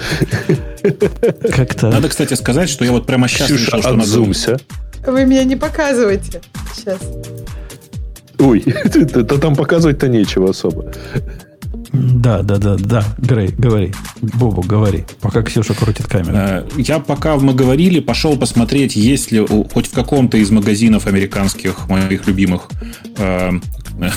[1.55, 1.91] как-то...
[1.91, 4.03] Надо, кстати, сказать, что я вот прямо сейчас Ксюша, решил, что надо...
[4.03, 4.61] отзумся.
[5.07, 6.41] Вы меня не показываете
[6.75, 7.01] сейчас.
[8.39, 10.93] Ой, да там показывать-то нечего особо.
[11.93, 13.05] Да, да, да, да.
[13.19, 13.93] Грей, говори.
[14.23, 15.05] Бобу, говори.
[15.21, 16.37] Пока Ксюша крутит камеру.
[16.37, 21.89] Э, Я пока мы говорили, пошел посмотреть, есть ли хоть в каком-то из магазинов американских,
[21.89, 22.69] моих любимых,
[23.19, 23.51] э,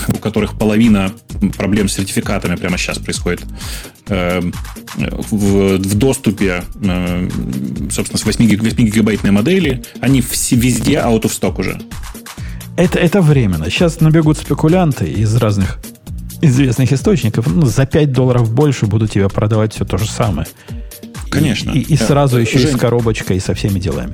[0.08, 1.12] у которых половина
[1.58, 3.44] проблем с сертификатами прямо сейчас происходит,
[4.08, 4.42] э,
[4.98, 7.30] в, в доступе, э,
[7.92, 11.80] собственно, с 8, гиг- 8 гигабайтной модели, они все, везде out of stock уже.
[12.78, 13.70] Это, это временно.
[13.70, 15.80] Сейчас набегут спекулянты из разных
[16.42, 17.48] известных источников.
[17.48, 20.48] Ну, за 5 долларов больше будут тебе продавать все то же самое.
[21.30, 21.72] Конечно.
[21.72, 24.14] И, и Э, сразу еще и Жень, с коробочкой, и со всеми делами.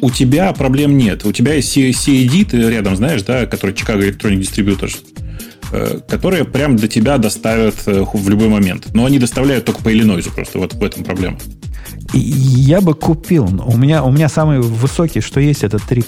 [0.00, 1.24] у тебя проблем нет.
[1.26, 5.09] У тебя есть CAD, ты рядом знаешь, да, который Chicago Electronic Distributors, э,
[6.08, 8.88] которые прям до тебя доставят э, в любой момент.
[8.94, 10.58] Но они доставляют только по Иллинойзу просто.
[10.58, 11.38] Вот в этом проблема.
[12.12, 13.48] Я бы купил.
[13.48, 16.02] но У меня, у меня самый высокий, что есть, это 3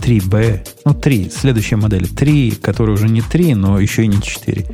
[0.00, 0.66] 3B.
[0.84, 1.30] Ну, 3.
[1.34, 2.08] Следующая модель.
[2.08, 4.66] 3, который уже не 3, но еще и не 4.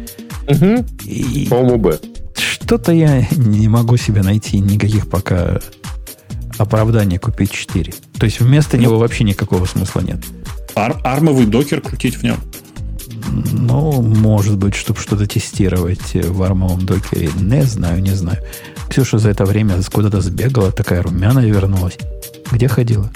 [1.05, 1.99] И По-моему, Б.
[2.37, 5.59] что-то я не могу себе найти никаких пока
[6.59, 7.93] оправданий купить 4.
[8.19, 10.19] То есть вместо него вообще никакого смысла нет.
[10.75, 12.37] Ар- армовый докер крутить в нем.
[13.33, 17.31] Ну, может быть, чтобы что-то тестировать в армовом докере.
[17.41, 18.39] Не знаю, не знаю.
[18.89, 21.99] Ксюша за это время куда-то сбегала, такая румяная вернулась.
[22.53, 23.11] Где ходила?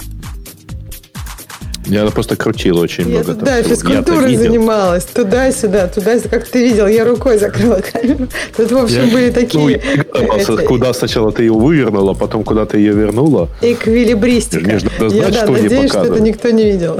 [1.85, 3.33] Я просто крутила очень Я много.
[3.33, 5.03] тут, там физкультурой занималась.
[5.05, 6.29] Туда-сюда, туда-сюда.
[6.29, 8.27] Как ты видел, я рукой закрыла камеру.
[8.55, 12.43] Тут, в общем, были Ну, такие я догадался, эти, куда сначала ты ее вывернула, потом
[12.43, 13.49] куда ты ее вернула.
[13.61, 14.63] эквилибристика.
[14.63, 16.99] Мне ж надо Я знать, да, что надеюсь, что это никто не видел.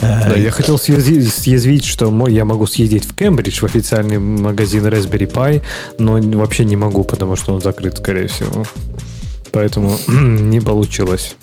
[0.00, 5.30] Да, я хотел съязвить, что мой, я могу съездить в Кембридж, в официальный магазин Raspberry
[5.30, 5.62] Pi,
[5.98, 8.64] но вообще не могу, потому что он закрыт, скорее всего.
[9.52, 11.36] Поэтому не получилось.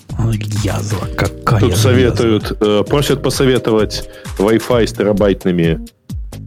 [0.64, 1.84] Язва, какая Тут язва.
[1.84, 5.86] советуют, э, просят посоветовать Wi-Fi с терабайтными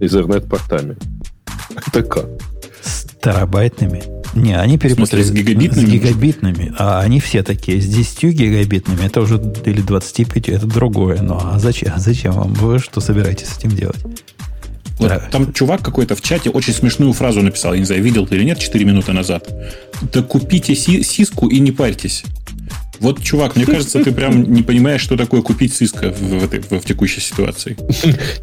[0.00, 0.96] Ethernet-портами.
[1.86, 2.26] Это как?
[2.82, 4.02] С терабайтными?
[4.34, 5.86] Не, они перепутали с гигабитными?
[5.86, 6.72] С гигабитными.
[6.78, 7.80] А они все такие.
[7.80, 9.04] С 10 гигабитными.
[9.04, 11.20] Это уже или 25, это другое.
[11.20, 12.54] Ну, а зачем, а зачем вам?
[12.54, 13.98] Вы что собираетесь с этим делать?
[14.98, 15.18] Вот Да.
[15.32, 17.72] Там чувак какой-то в чате очень смешную фразу написал.
[17.72, 19.48] Я не знаю, видел ты или нет, 4 минуты назад.
[20.12, 22.24] Да купите си- сиску и не парьтесь.
[23.00, 26.80] Вот, чувак, мне кажется, ты прям не понимаешь, что такое купить сиска в, в в,
[26.80, 27.76] в текущей ситуации.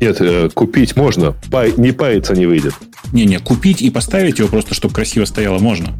[0.01, 2.73] Нет, э, купить можно, пай- не париться не выйдет.
[3.13, 5.93] Не-не, купить и поставить его просто, чтобы красиво стояло, можно.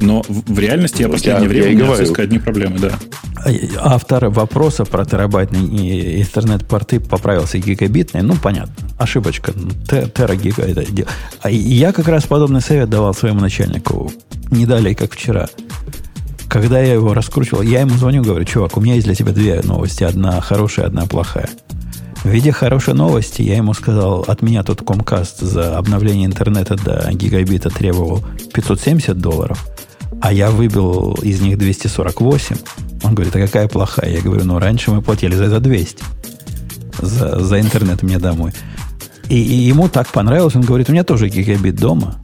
[0.00, 2.78] Но в, реальности я Ну, последнее я- время я у меня с Cisco одни проблемы,
[2.78, 2.92] да.
[3.44, 8.22] А- Автор вопроса про терабайтные интернет-порты поправился гигабитные.
[8.22, 8.74] Ну, понятно.
[8.96, 9.52] Ошибочка.
[9.90, 11.08] Те- Терагига это дело.
[11.40, 14.12] А я как раз подобный совет давал своему начальнику
[14.50, 15.48] не далее, как вчера.
[16.48, 19.60] Когда я его раскручивал, я ему звоню, говорю, чувак, у меня есть для тебя две
[19.62, 20.04] новости.
[20.04, 21.48] Одна хорошая, одна плохая.
[22.24, 27.08] В виде хорошей новости я ему сказал, от меня тут Comcast за обновление интернета до
[27.12, 29.68] гигабита требовал 570 долларов,
[30.20, 32.56] а я выбил из них 248.
[33.04, 34.10] Он говорит, а какая плохая?
[34.10, 36.02] Я говорю, ну раньше мы платили за это 200.
[37.00, 38.52] За, за интернет мне домой.
[39.28, 42.16] И, и ему так понравилось, он говорит, у меня тоже гигабит дома,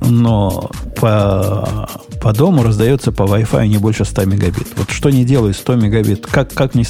[0.00, 1.88] но по,
[2.22, 4.68] по дому раздается по Wi-Fi не больше 100 мегабит.
[4.76, 6.84] Вот что не делаю 100 мегабит, как, как не,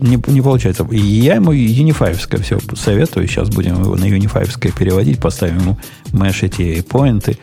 [0.00, 0.88] не, не получается.
[0.90, 3.28] Я ему юнифаевское все советую.
[3.28, 5.78] Сейчас будем его на юнифаевское переводить, поставим ему
[6.12, 7.38] мэш эти поинты,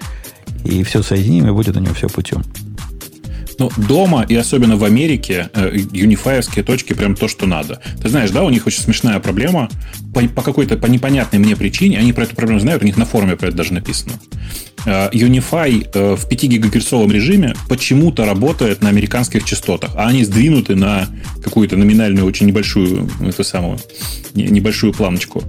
[0.65, 2.41] и все соединим, и будет у него все путем.
[3.59, 7.81] Ну, дома и особенно в Америке э, юнифаевские точки прям то, что надо.
[8.01, 9.69] Ты знаешь, да, у них очень смешная проблема.
[10.11, 13.05] По, по какой-то, по непонятной мне причине, они про эту проблему знают, у них на
[13.05, 14.13] форуме про это даже написано.
[14.85, 20.75] Э, Unify э, в 5 гигагерцовом режиме почему-то работает на американских частотах, а они сдвинуты
[20.75, 21.07] на
[21.43, 23.79] какую-то номинальную, очень небольшую, эту самую,
[24.33, 25.43] небольшую планочку.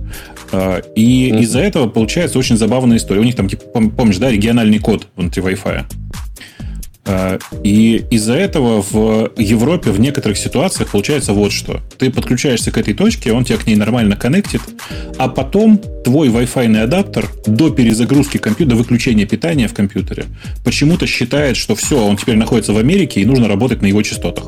[0.94, 1.40] И mm-hmm.
[1.42, 3.20] из-за этого получается очень забавная история.
[3.20, 3.64] У них там, типа,
[3.96, 6.03] помнишь, да, региональный код внутри Wi-Fi.
[7.06, 11.80] А, и из-за этого в Европе в некоторых ситуациях получается вот что.
[11.98, 14.62] Ты подключаешься к этой точке, он тебя к ней нормально коннектит,
[15.18, 20.24] а потом твой Wi-Fi адаптер до перезагрузки компьютера, до выключения питания в компьютере,
[20.64, 24.44] почему-то считает, что все, он теперь находится в Америке и нужно работать на его частотах.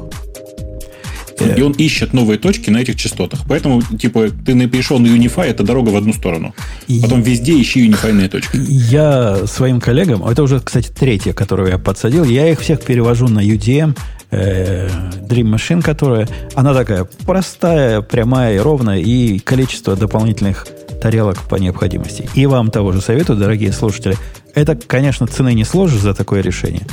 [1.45, 3.41] И он ищет новые точки на этих частотах.
[3.49, 6.55] Поэтому, типа, ты перешел на Unify, это дорога в одну сторону.
[7.03, 8.57] Потом везде ищи Unify точки.
[8.57, 13.41] Я своим коллегам, это уже, кстати, третья, которую я подсадил, я их всех перевожу на
[13.41, 13.97] UDM,
[14.30, 14.89] э,
[15.28, 20.66] Dream Machine, которая, она такая простая, прямая и ровная, и количество дополнительных
[21.01, 22.28] тарелок по необходимости.
[22.34, 24.16] И вам того же советую, дорогие слушатели.
[24.55, 26.87] Это, конечно, цены не сложишь за такое решение.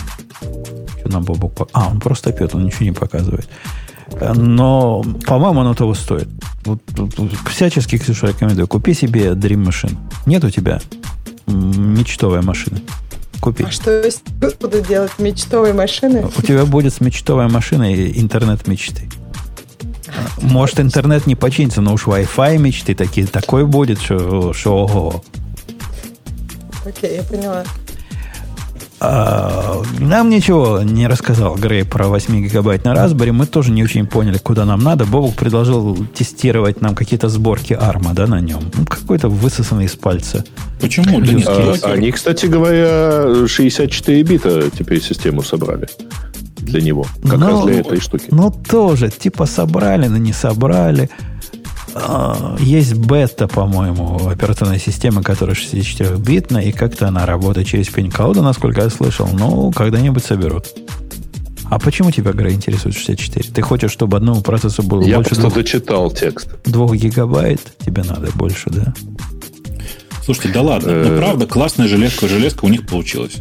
[0.99, 1.69] Что нам Бобок...
[1.71, 3.47] А, он просто пьет, он ничего не показывает.
[4.35, 6.27] Но, по-моему, оно того стоит.
[6.65, 6.79] Вот,
[7.49, 8.67] всячески, Ксюша, рекомендую.
[8.67, 9.97] Купи себе Dream Machine.
[10.25, 10.81] Нет у тебя
[11.47, 12.81] мечтовой машины?
[13.41, 13.65] Купи.
[13.65, 14.09] А что
[14.61, 15.11] буду делать?
[15.19, 16.25] Мечтовой машины?
[16.37, 19.09] У тебя будет с мечтовой машиной интернет мечты.
[20.41, 25.23] Может, интернет не починится, но уж Wi-Fi мечты такие, такой будет, что, что ого.
[26.85, 27.63] Окей, я поняла.
[29.05, 33.33] А, нам ничего не рассказал Грей про 8 гигабайт на Raspberry.
[33.33, 35.03] Мы тоже не очень поняли, куда нам надо.
[35.03, 38.61] Бобок предложил тестировать нам какие-то сборки арма да, на нем.
[38.73, 40.45] Ну, какой-то высосанный из пальца.
[40.79, 41.19] Почему?
[41.19, 45.87] Да нет, а, они, кстати говоря, 64 бита теперь систему собрали
[46.57, 47.05] для него.
[47.23, 48.27] Как но, раз для этой штуки.
[48.31, 49.09] Ну, тоже.
[49.09, 51.09] Типа собрали, но не собрали.
[51.95, 58.81] А, есть бета, по-моему, операционной системы, которая 64-битная, и как-то она работает через пень-кода, насколько
[58.81, 59.27] я слышал.
[59.31, 60.65] Ну, когда-нибудь соберут.
[61.69, 63.51] А почему тебя, Грей, интересует 64?
[63.51, 65.35] Ты хочешь, чтобы одному процессу было я больше...
[65.35, 66.49] Я просто дочитал текст.
[66.65, 68.93] Двух гигабайт тебе надо больше, да?
[70.23, 70.91] Слушайте, да ладно.
[70.91, 71.17] Ну, э.
[71.17, 73.37] правда, классная железка, железка у них получилась.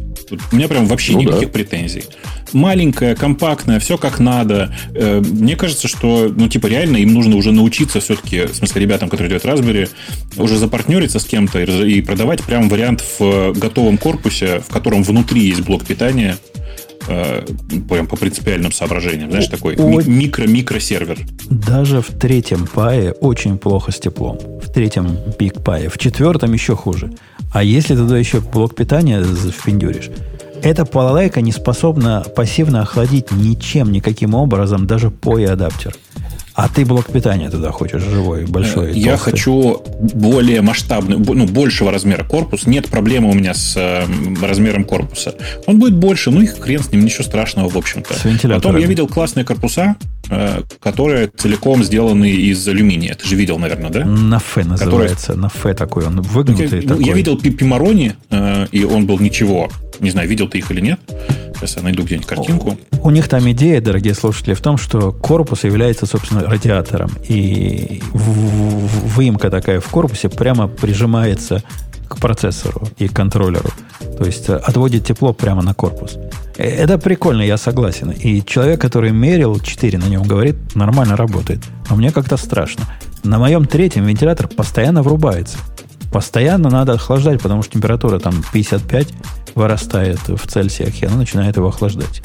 [0.53, 1.53] У меня прям вообще ну, никаких да.
[1.53, 2.05] претензий.
[2.53, 4.75] Маленькая, компактная, все как надо.
[4.95, 9.09] Э, мне кажется, что, ну, типа, реально им нужно уже научиться все-таки, в смысле, ребятам,
[9.09, 9.89] которые делают Raspberry,
[10.37, 15.63] уже запартнериться с кем-то и продавать прям вариант в готовом корпусе, в котором внутри есть
[15.63, 16.37] блок питания,
[17.09, 17.45] э,
[17.89, 19.31] прям по принципиальным соображениям.
[19.31, 21.19] Знаешь, такой микро-микро-сервер.
[21.51, 24.39] Даже в третьем пае очень плохо с теплом.
[24.63, 25.89] В третьем Big пае.
[25.89, 27.11] В четвертом еще хуже.
[27.53, 30.11] А если туда еще блок питания впендюришь,
[30.63, 35.95] эта балалайка не способна пассивно охладить ничем, никаким образом, даже POE-адаптер.
[36.55, 38.93] А ты блок питания туда хочешь, живой, большой?
[38.93, 39.31] Я толстый.
[39.31, 39.83] хочу
[40.13, 42.67] более масштабный, ну, большего размера корпус.
[42.67, 44.05] Нет проблемы у меня с э,
[44.43, 45.35] размером корпуса.
[45.67, 48.15] Он будет больше, ну и хрен с ним, ничего страшного, в общем-то.
[48.49, 49.97] Потом я видел классные корпуса,
[50.81, 53.15] которые целиком сделаны из алюминия.
[53.15, 54.05] Ты же видел, наверное, да?
[54.05, 55.29] Нафе называется.
[55.29, 55.43] Который...
[55.43, 57.05] Нафе такой, он выгнутый ну, я, такой.
[57.05, 59.71] Я видел Пимарони, э, и он был ничего.
[60.01, 61.01] Не знаю, видел ты их или нет.
[61.55, 62.77] Сейчас я найду где-нибудь картинку.
[62.93, 67.11] У, у них там идея, дорогие слушатели, в том, что корпус является, собственно, радиатором.
[67.29, 71.63] И выемка такая в корпусе прямо прижимается
[72.09, 73.71] к процессору и контроллеру.
[74.19, 76.19] То есть э, отводит тепло прямо на корпус.
[76.57, 78.11] Э, это прикольно, я согласен.
[78.11, 81.61] И человек, который мерил 4 на нем, говорит, нормально работает.
[81.89, 82.85] А мне как-то страшно.
[83.25, 85.59] На моем третьем вентилятор постоянно врубается.
[86.13, 89.09] Постоянно надо охлаждать, потому что температура там 55
[89.55, 92.23] вырастает в Цельсиях, и она начинает его охлаждать.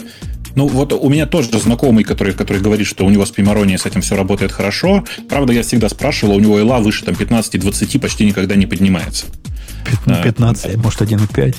[0.57, 3.85] Ну, вот у меня тоже знакомый, который, который говорит, что у него с Пимарони с
[3.85, 5.05] этим все работает хорошо.
[5.29, 9.27] Правда, я всегда спрашивал, у него ИЛА выше там 15-20 почти никогда не поднимается.
[10.23, 11.57] 15, а, может 1,5?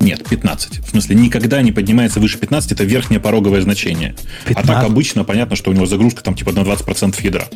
[0.00, 0.86] Нет, 15.
[0.86, 4.14] В смысле, никогда не поднимается выше 15, это верхнее пороговое значение.
[4.46, 4.56] 15?
[4.56, 7.48] А так обычно понятно, что у него загрузка там типа на 20% ядра.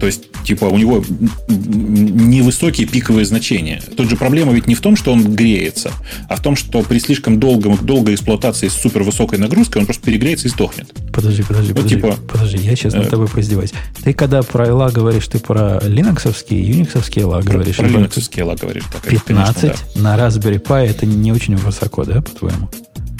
[0.00, 1.04] То есть, типа, у него
[1.48, 3.82] невысокие пиковые значения.
[3.96, 5.92] Тут же проблема ведь не в том, что он греется,
[6.28, 10.48] а в том, что при слишком долгом, долгой эксплуатации с супервысокой нагрузкой он просто перегреется
[10.48, 10.90] и сдохнет.
[11.12, 13.72] Подожди, подожди, вот, подожди, типа, подожди, я сейчас над э, тобой поиздеваюсь.
[14.02, 17.76] Ты когда про ELA говоришь, ты про линоксовские, юниксовские ELA говоришь?
[17.76, 18.84] Про линоксовские ELA говоришь.
[18.90, 20.00] Так, 15 конечно, да.
[20.00, 22.70] на Raspberry Pi это не очень высоко, да, по-твоему?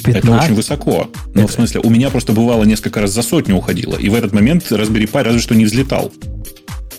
[0.05, 0.25] 15?
[0.25, 1.11] Это очень высоко.
[1.35, 1.53] Но это...
[1.53, 3.97] в смысле, у меня просто бывало несколько раз за сотню уходило.
[3.97, 6.13] И в этот момент Raspberry Pi разве что не взлетал.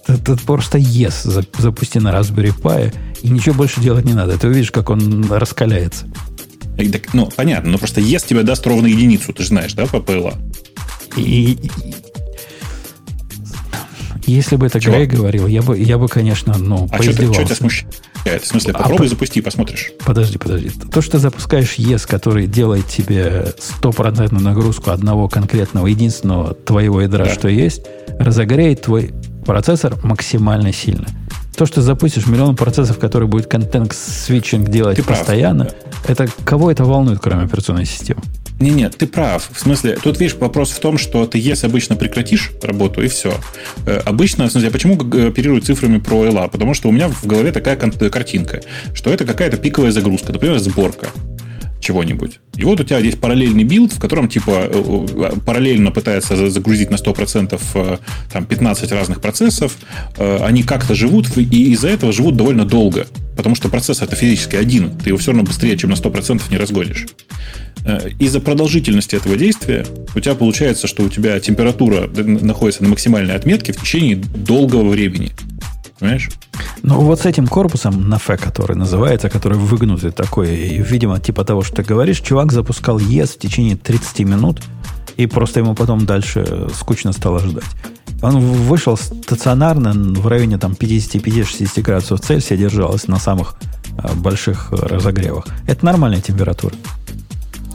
[0.08, 4.38] Это просто yes запусти на Raspberry Pi, и ничего больше делать не надо.
[4.38, 6.08] Ты увидишь, как он раскаляется.
[7.14, 10.36] Ну, понятно, но просто yes тебе даст ровно единицу, ты же знаешь, да, по PLA?
[11.18, 11.58] И,
[14.26, 14.95] если бы это Чего?
[14.95, 17.41] Грей говорил, я бы, я бы, конечно, ну, а поиздевался.
[17.41, 17.95] Что тебя смущает?
[18.41, 19.91] В смысле, а попробуй а, запусти, посмотришь.
[20.06, 20.70] Подожди, подожди.
[20.70, 27.26] То, что ты запускаешь ES, который делает тебе стопроцентную нагрузку одного конкретного, единственного твоего ядра,
[27.26, 27.34] да.
[27.34, 27.82] что есть,
[28.20, 29.12] разогреет твой
[29.45, 31.07] процессор максимально сильно.
[31.55, 35.75] То, что запустишь миллион процессов, который будет context switching делать Ты постоянно, прав.
[36.07, 38.21] это кого это волнует, кроме операционной системы?
[38.59, 39.49] Не, нет, ты прав.
[39.51, 43.33] В смысле, тут видишь, вопрос в том, что ты если обычно прекратишь работу, и все.
[43.85, 46.49] Э, обычно, в смысле, почему оперирую цифрами про LA?
[46.49, 48.61] Потому что у меня в голове такая картинка,
[48.93, 51.07] что это какая-то пиковая загрузка, например, сборка
[51.82, 52.39] чего-нибудь.
[52.55, 56.89] И вот у тебя есть параллельный build, в котором типа э, э, параллельно пытается загрузить
[56.89, 57.97] на 100% э,
[58.32, 59.75] там, 15 разных процессов.
[60.17, 63.07] Они как-то живут, и из-за этого живут довольно долго.
[63.36, 64.97] Потому что процесс это физически один.
[64.97, 67.07] Ты его все равно быстрее, чем на 100% не разгонишь.
[68.19, 73.73] Из-за продолжительности этого действия у тебя получается, что у тебя температура находится на максимальной отметке
[73.73, 75.32] в течение долгого времени.
[75.99, 76.29] Понимаешь?
[76.84, 81.64] Ну, вот с этим корпусом на Ф, который называется, который выгнутый такой, видимо, типа того,
[81.64, 84.62] что ты говоришь, чувак запускал ЕС в течение 30 минут,
[85.18, 87.64] и просто ему потом дальше скучно стало ждать.
[88.22, 93.55] Он вышел стационарно в районе там 55-60 градусов Цельсия, держалась на самых
[93.97, 95.45] а, больших разогревах.
[95.68, 96.76] Это нормальная температура.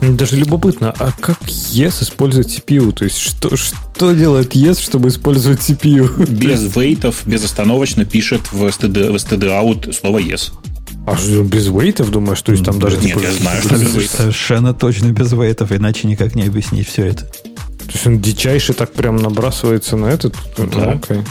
[0.01, 2.91] Даже любопытно, а как ES использует CPU?
[2.91, 6.29] То есть что, что делает ES, чтобы использовать CPU?
[6.31, 10.51] Без вейтов, безостановочно пишет в std, в std out слово ES.
[11.07, 12.41] А что, без вейтов, думаешь?
[12.41, 12.97] То есть там даже...
[12.97, 14.17] Нет, я знаю, что без вейтов.
[14.17, 17.25] Совершенно точно без вейтов, иначе никак не объяснить все это.
[17.87, 20.35] То есть он дичайше так прям набрасывается на этот?
[20.57, 20.91] Да.
[20.91, 21.23] Окей.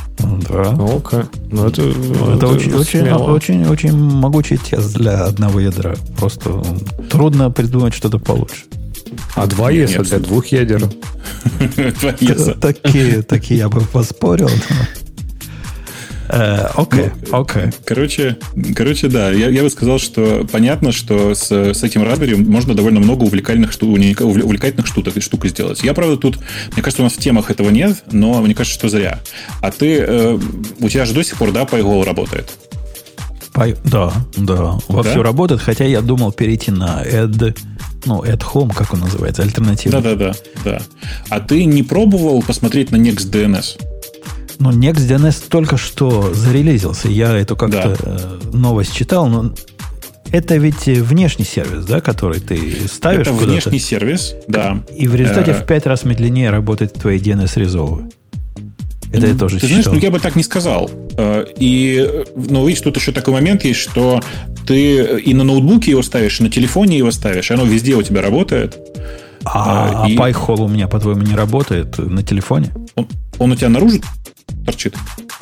[0.48, 0.70] Да.
[0.70, 1.20] Окей.
[1.50, 5.94] Ну, это, это, это очень, очень, очень, очень могучий тест для одного ядра.
[6.16, 6.62] Просто
[7.10, 8.64] трудно придумать что-то получше.
[9.34, 10.88] А два ES для двух ядер.
[12.60, 14.50] Такие, такие я бы поспорил.
[16.28, 17.64] Э, окей, ну, окей.
[17.84, 18.36] Короче,
[18.74, 23.00] короче, да, я, я бы сказал, что понятно, что с, с этим Raspberry можно довольно
[23.00, 25.82] много увлекательных, штук, увлекательных штук, штук сделать.
[25.82, 26.38] Я, правда, тут,
[26.72, 29.20] мне кажется, у нас в темах этого нет, но мне кажется, что зря.
[29.60, 30.38] А ты, э,
[30.80, 32.52] у тебя же до сих пор, да, PyGo работает?
[33.54, 35.22] Py, да, да, вовсю да?
[35.22, 37.56] работает, хотя я думал перейти на Ed,
[38.04, 40.00] ну, Ed Home, как он называется, альтернатива.
[40.00, 40.82] Да-да-да, да.
[41.30, 43.95] А ты не пробовал посмотреть на NextDNS?
[44.58, 47.08] Ну, NextDNS только что зарелизился.
[47.08, 48.10] Я эту как-то да.
[48.10, 49.52] Э, новость читал, но
[50.32, 54.82] это ведь внешний сервис, да, который ты ставишь Это внешний сервис, да.
[54.94, 58.10] И в результате в пять раз медленнее работает твои DNS-резолвы.
[59.12, 60.90] Это я тоже Ты знаешь, ну я бы так не сказал.
[61.16, 64.20] Э, и, ну, видишь, тут еще такой момент есть, что
[64.66, 68.02] ты и на ноутбуке его ставишь, и на телефоне его ставишь, и оно везде у
[68.02, 68.76] тебя работает.
[69.44, 70.16] А, а и...
[70.16, 72.72] а PyHole у меня, по-твоему, не работает на телефоне?
[72.96, 73.06] Он,
[73.38, 74.00] он у тебя наружу
[74.66, 74.94] торчит.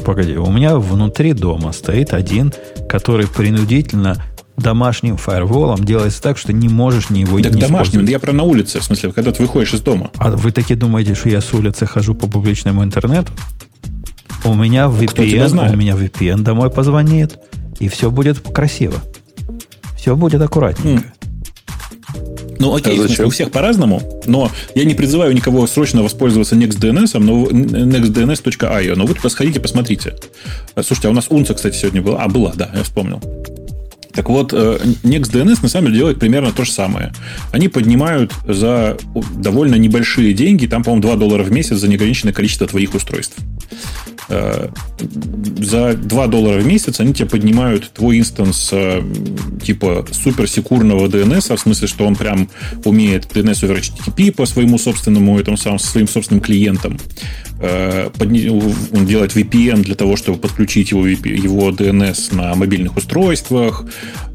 [0.05, 2.53] Погоди, у меня внутри дома стоит один,
[2.89, 4.22] который принудительно
[4.57, 8.45] домашним фаерволом делается так, что не можешь ни его так не домашним, я про на
[8.45, 10.11] улице, в смысле, когда ты выходишь из дома.
[10.16, 13.33] А вы таки думаете, что я с улицы хожу по публичному интернету?
[14.45, 17.39] У меня VPN, у меня VPN домой позвонит,
[17.81, 18.99] и все будет красиво.
[19.97, 21.07] Все будет аккуратненько.
[21.07, 21.24] Mm.
[22.59, 27.19] Ну, окей, а смысле, у всех по-разному, но я не призываю никого срочно воспользоваться NextDNS,
[27.19, 30.15] но nextdns.io, но вы туда сходите, посмотрите.
[30.75, 32.23] Слушайте, а у нас Унца, кстати, сегодня была.
[32.23, 33.21] А, была, да, я вспомнил.
[34.15, 37.12] Так вот, э, NextDNS на самом деле делает примерно то же самое.
[37.53, 38.97] Они поднимают за
[39.37, 43.37] довольно небольшие деньги, там, по-моему, 2 доллара в месяц за неограниченное количество твоих устройств.
[44.29, 44.69] Э,
[45.59, 49.03] за 2 доллара в месяц они тебе поднимают твой инстанс э,
[49.62, 52.49] типа суперсекурного DNS, в смысле, что он прям
[52.85, 56.99] умеет DNS over HTTP по своему собственному, этому самому, своим собственным клиентам.
[57.61, 63.85] Э, он делает VPN для того, чтобы подключить его, его DNS на мобильных устройствах,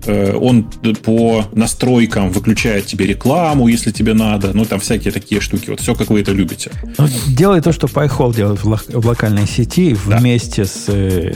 [0.06, 0.64] э, он
[1.04, 5.70] по настройкам выключает тебе рекламу, если тебе надо, ну, там всякие такие штуки.
[5.70, 6.72] Вот все, как вы это любите.
[6.98, 10.18] Ну, делай то, что PyHole делает в, локальной сети да.
[10.18, 11.34] вместе с э,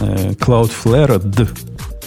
[0.00, 1.20] Cloudflare,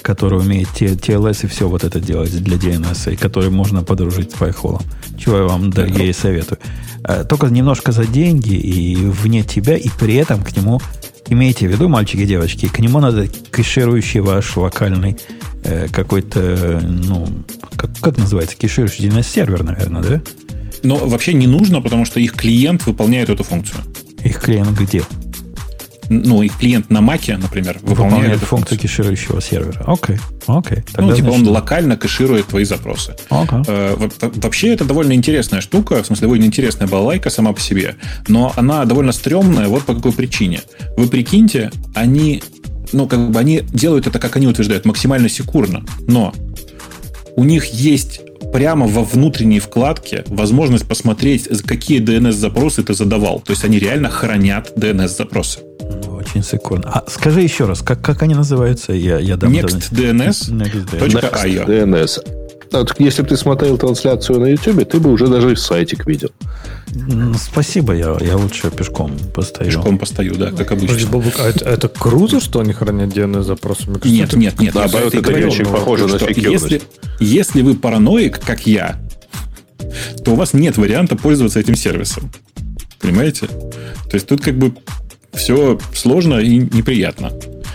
[0.08, 4.36] который умеет TLS и все вот это делать для DNS, и который можно подружить с
[4.36, 4.82] PyHole.
[5.18, 6.60] Чего я вам, дорогие, советую.
[7.04, 10.80] А, только немножко за деньги и вне тебя, и при этом к нему,
[11.28, 15.18] имейте в виду, мальчики и девочки, к нему надо кэширующий ваш локальный
[15.66, 17.28] э, какой-то, ну,
[17.76, 20.22] как, как называется, кэширующий DNS-сервер, наверное, да?
[20.84, 23.82] Но вообще не нужно, потому что их клиент выполняет эту функцию.
[24.24, 25.04] Их клиент где?
[26.10, 29.84] Ну, их клиент на Маке, например, выполняет, выполняет функцию кэширующего сервера.
[29.86, 30.84] Окей, окей.
[30.98, 31.48] ну, типа значит...
[31.48, 33.16] он локально кэширует твои запросы.
[33.30, 33.64] Okay.
[33.68, 37.96] Э, вообще это довольно интересная штука, в смысле, довольно интересная балалайка сама по себе,
[38.28, 40.62] но она довольно стрёмная вот по какой причине.
[40.96, 42.42] Вы прикиньте, они,
[42.94, 46.34] ну, как бы они делают это, как они утверждают, максимально секурно, но
[47.36, 48.22] у них есть
[48.52, 53.42] прямо во внутренней вкладке возможность посмотреть, какие DNS-запросы ты задавал.
[53.42, 55.60] То есть они реально хранят DNS-запросы.
[56.08, 56.92] Очень секундно.
[56.94, 58.94] А скажи еще раз, как, как они называются?
[58.94, 60.52] Я, я дам NextDNS.
[60.52, 61.66] NextDNS.
[61.66, 62.38] DNS.
[62.72, 66.30] Вот, если бы ты смотрел трансляцию на YouTube, ты бы уже даже сайтик видел.
[67.38, 69.70] Спасибо, я, я лучше пешком постою.
[69.72, 71.08] Пешком постою, да, как обычно.
[71.10, 73.90] Бобук, а это, это круто, что они хранят DNS-запросы?
[74.04, 74.74] Нет, нет, нет.
[74.74, 76.82] Наоборот, это не очень похоже на Если,
[77.20, 79.00] если вы параноик, как я,
[80.24, 82.32] то у вас нет варианта пользоваться этим сервисом.
[83.00, 83.48] Понимаете?
[83.48, 84.74] То есть тут как бы
[85.34, 87.32] все сложно и неприятно.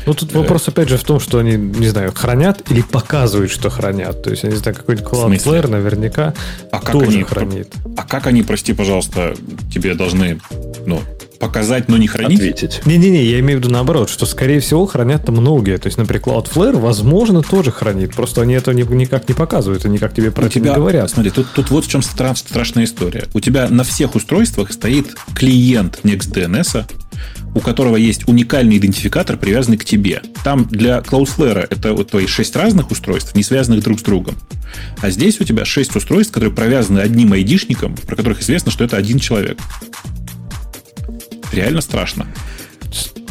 [0.06, 3.70] Ну, тут вопрос, опять же, в том, что они, не знаю, хранят или показывают, что
[3.70, 4.22] хранят.
[4.22, 6.34] То есть, я не знаю, какой-нибудь Cloudflare наверняка
[6.70, 7.72] а как тоже они, хранит.
[7.96, 9.34] А как они, прости, пожалуйста,
[9.72, 10.40] тебе должны,
[10.86, 11.00] ну,
[11.38, 12.38] показать, но не хранить?
[12.38, 12.82] Ответить.
[12.86, 15.76] Не-не-не, я имею в виду наоборот, что, скорее всего, хранят там многие.
[15.76, 18.14] То есть, например, Cloudflare, возможно, тоже хранит.
[18.14, 21.10] Просто они это никак не показывают и никак тебе про это не говорят.
[21.10, 23.24] Смотри, тут, тут вот в чем страшная история.
[23.34, 26.84] У тебя на всех устройствах стоит клиент NextDNS,
[27.54, 30.22] у которого есть уникальный идентификатор, привязанный к тебе.
[30.44, 34.36] Там для Cloudflare это вот твои шесть разных устройств, не связанных друг с другом.
[35.00, 38.96] А здесь у тебя шесть устройств, которые привязаны одним айдишником, про которых известно, что это
[38.96, 39.58] один человек.
[41.52, 42.26] Реально страшно.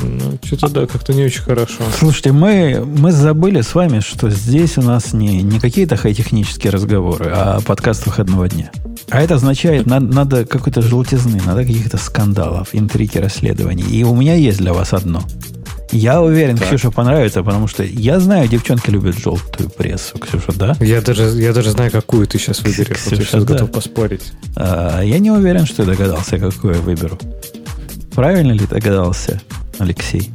[0.01, 1.83] Ну, что-то да, как-то не очень хорошо.
[1.97, 7.31] Слушайте, мы, мы забыли с вами, что здесь у нас не, не какие-то хай-технические разговоры,
[7.33, 8.71] а подкаст выходного дня.
[9.09, 13.83] А это означает, надо, надо какой-то желтизны, надо каких-то скандалов, интриги, расследований.
[13.83, 15.23] И у меня есть для вас одно.
[15.91, 16.67] Я уверен, так.
[16.67, 20.17] Ксюша понравится, потому что я знаю, девчонки любят желтую прессу.
[20.17, 20.77] Ксюша, да?
[20.79, 22.95] Я даже, я даже знаю, какую ты сейчас выберешь.
[22.95, 23.53] Ксюша, вот я сейчас да.
[23.53, 24.31] готов поспорить.
[24.55, 27.19] А, я не уверен, что я догадался, какую я выберу.
[28.15, 29.41] Правильно ли догадался,
[29.81, 30.31] Алексей?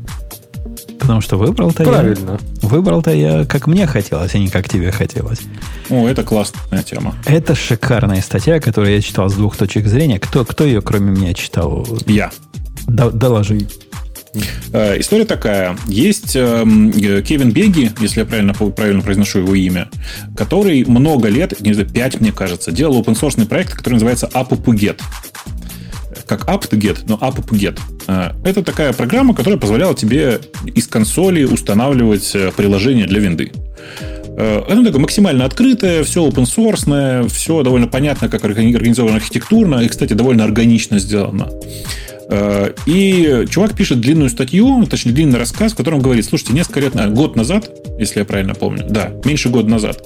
[0.98, 2.40] Потому что выбрал-то Правильно.
[2.62, 2.68] я...
[2.68, 5.40] Выбрал-то я, как мне хотелось, а не как тебе хотелось.
[5.88, 7.14] О, это классная тема.
[7.26, 10.18] Это шикарная статья, которую я читал с двух точек зрения.
[10.18, 11.86] Кто, кто ее, кроме меня, читал?
[12.06, 12.32] Я.
[12.88, 13.68] До, доложи.
[14.72, 15.76] Э, история такая.
[15.86, 16.64] Есть э,
[17.24, 19.88] Кевин Беги, если я правильно, правильно произношу его имя,
[20.36, 25.00] который много лет, не знаю, 5, мне кажется, делал open source проект, который называется AppPuget
[26.26, 27.78] как apt-get, но app-get.
[28.06, 33.52] А, это такая программа, которая позволяла тебе из консоли устанавливать э, приложение для винды.
[34.36, 39.88] Э, это такое максимально открытое, все open source, все довольно понятно, как организовано архитектурно, и,
[39.88, 41.48] кстати, довольно органично сделано.
[42.28, 46.94] Э, и чувак пишет длинную статью, точнее, длинный рассказ, в котором говорит, слушайте, несколько лет,
[47.12, 50.02] год назад, если я правильно помню, да, меньше года назад,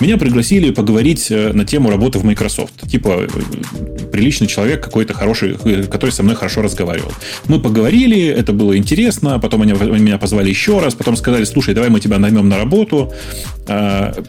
[0.00, 2.88] меня пригласили поговорить э, на тему работы в Microsoft.
[2.90, 5.56] Типа, э, приличный человек какой-то хороший,
[5.86, 7.12] который со мной хорошо разговаривал.
[7.46, 11.90] Мы поговорили, это было интересно, потом они меня позвали еще раз, потом сказали, слушай, давай
[11.90, 13.12] мы тебя наймем на работу,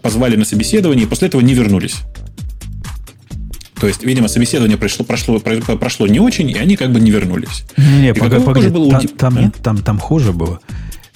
[0.01, 1.95] позвали на собеседование, и после этого не вернулись.
[3.81, 7.63] То есть, видимо, собеседование прошло, прошло, прошло не очень, и они как бы не вернулись.
[7.77, 9.63] Не, погоди, погоди, было там, там, а?
[9.63, 10.59] там, там хуже было.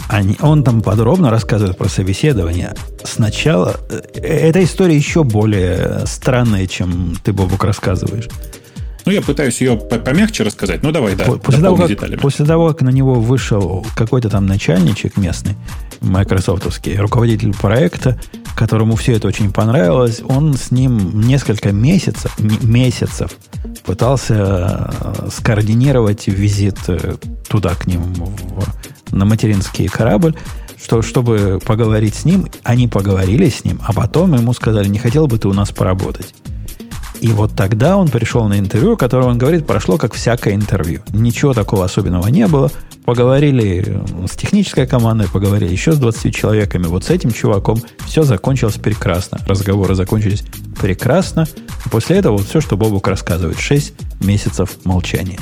[0.07, 2.73] Они, он там подробно рассказывает про собеседование.
[3.03, 8.29] Сначала э, эта история еще более странная, чем ты, Бобук, рассказываешь.
[9.05, 10.81] Ну, я пытаюсь ее помягче рассказать.
[10.81, 11.25] Ну, давай, да.
[11.25, 12.19] После того, как, деталями.
[12.19, 15.55] после того, как на него вышел какой-то там начальничек местный,
[16.01, 18.19] майкрософтовский, руководитель проекта,
[18.55, 23.31] которому все это очень понравилось, он с ним несколько месяцев, месяцев
[23.85, 27.17] пытался э, скоординировать визит э,
[27.47, 30.35] туда, к ним, в, на материнский корабль,
[30.81, 32.47] что, чтобы поговорить с ним.
[32.63, 36.33] Они поговорили с ним, а потом ему сказали, не хотел бы ты у нас поработать.
[37.21, 41.01] И вот тогда он пришел на интервью, которое он говорит, прошло как всякое интервью.
[41.13, 42.71] Ничего такого особенного не было.
[43.05, 46.87] Поговорили э, с технической командой, поговорили еще с 20 человеками.
[46.87, 49.39] Вот с этим чуваком все закончилось прекрасно.
[49.47, 50.43] Разговоры закончились
[50.79, 51.47] прекрасно.
[51.91, 53.59] После этого вот все, что Бобук рассказывает.
[53.59, 55.39] 6 месяцев молчания.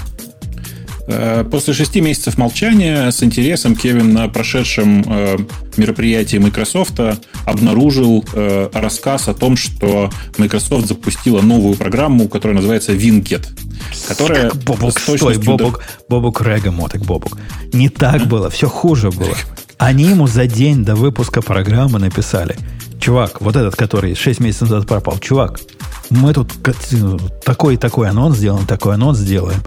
[1.06, 5.38] Э, после шести месяцев молчания с интересом Кевин на прошедшем э,
[5.76, 7.00] мероприятии Microsoft
[7.46, 13.48] обнаружил э, рассказ о том, что Microsoft запустила новую программу, которая называется WinGet.
[14.08, 16.16] Которая Бобок, стой, Бобок, до...
[16.16, 17.38] Бобок Регамоток, Бобок.
[17.74, 19.36] Не так было, все хуже было.
[19.78, 22.56] Они ему за день до выпуска программы написали.
[23.00, 25.60] Чувак, вот этот, который 6 месяцев назад пропал, чувак,
[26.10, 26.54] мы тут
[27.44, 29.60] такой такой анонс сделаем, такой анонс сделаем.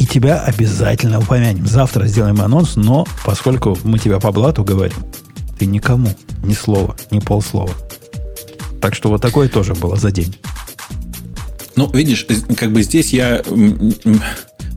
[0.00, 1.66] И тебя обязательно упомянем.
[1.66, 4.96] Завтра сделаем анонс, но поскольку мы тебя по блату говорим,
[5.58, 6.08] ты никому
[6.42, 7.74] ни слова, ни полслова.
[8.80, 10.34] Так что вот такое тоже было за день.
[11.76, 13.42] Ну, видишь, как бы здесь я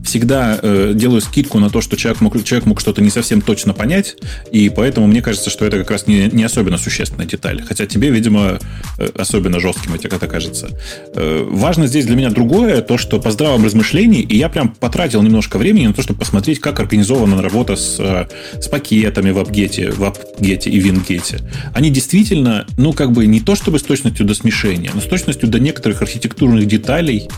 [0.04, 3.72] всегда э, делаю скидку на то, что человек мог, человек мог что-то не совсем точно
[3.74, 4.16] понять,
[4.52, 7.62] и поэтому мне кажется, что это как раз не, не особенно существенная деталь.
[7.66, 8.58] Хотя тебе, видимо,
[8.98, 10.68] э, особенно жестким это кажется.
[11.14, 15.22] Э, важно здесь для меня другое, то, что по здравом размышлении, и я прям потратил
[15.22, 19.92] немножко времени на то, чтобы посмотреть, как организована работа с, э, с пакетами в AppGet,
[19.92, 21.42] в AppGet и WinGet.
[21.74, 25.48] Они действительно, ну, как бы не то чтобы с точностью до смешения, но с точностью
[25.48, 27.28] до некоторых архитектурных деталей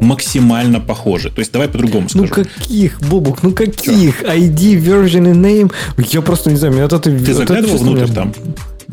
[0.00, 1.30] максимально похожи.
[1.30, 2.26] То есть давай по-другому скажу.
[2.26, 4.22] Ну каких, Бобук, ну каких?
[4.22, 5.72] ID, version и name?
[6.10, 6.98] Я просто не знаю, меня это...
[6.98, 8.14] Ты заглядывал это, внутрь меня...
[8.14, 8.34] там?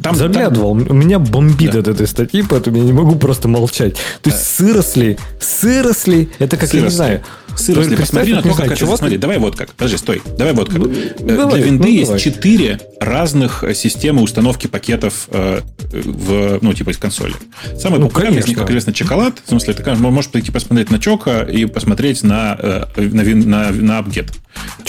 [0.02, 0.77] Там, Заглядывал.
[0.77, 0.99] Там...
[0.99, 1.80] Меня бомбит да.
[1.80, 3.95] от этой статьи, поэтому я не могу просто молчать.
[4.22, 6.77] То есть сыросли, сыросли, это как, сыросли.
[6.77, 7.22] я не знаю,
[7.56, 8.98] Сыросли, посмотри на то, как это...
[8.98, 9.73] Смотри, давай вот как.
[9.73, 10.22] Подожди, стой.
[10.38, 10.80] Давай вот как.
[10.80, 15.61] Ну, давай, Для винды ну, есть четыре разных э, системы установки пакетов э,
[15.91, 17.34] в, ну, типа из консоли.
[17.77, 19.41] Самый ну, популярный из них, как известно, чоколад.
[19.44, 23.99] В смысле, ты можешь прийти посмотреть на Чока и посмотреть на, э, на, на, на
[23.99, 24.32] AppGet.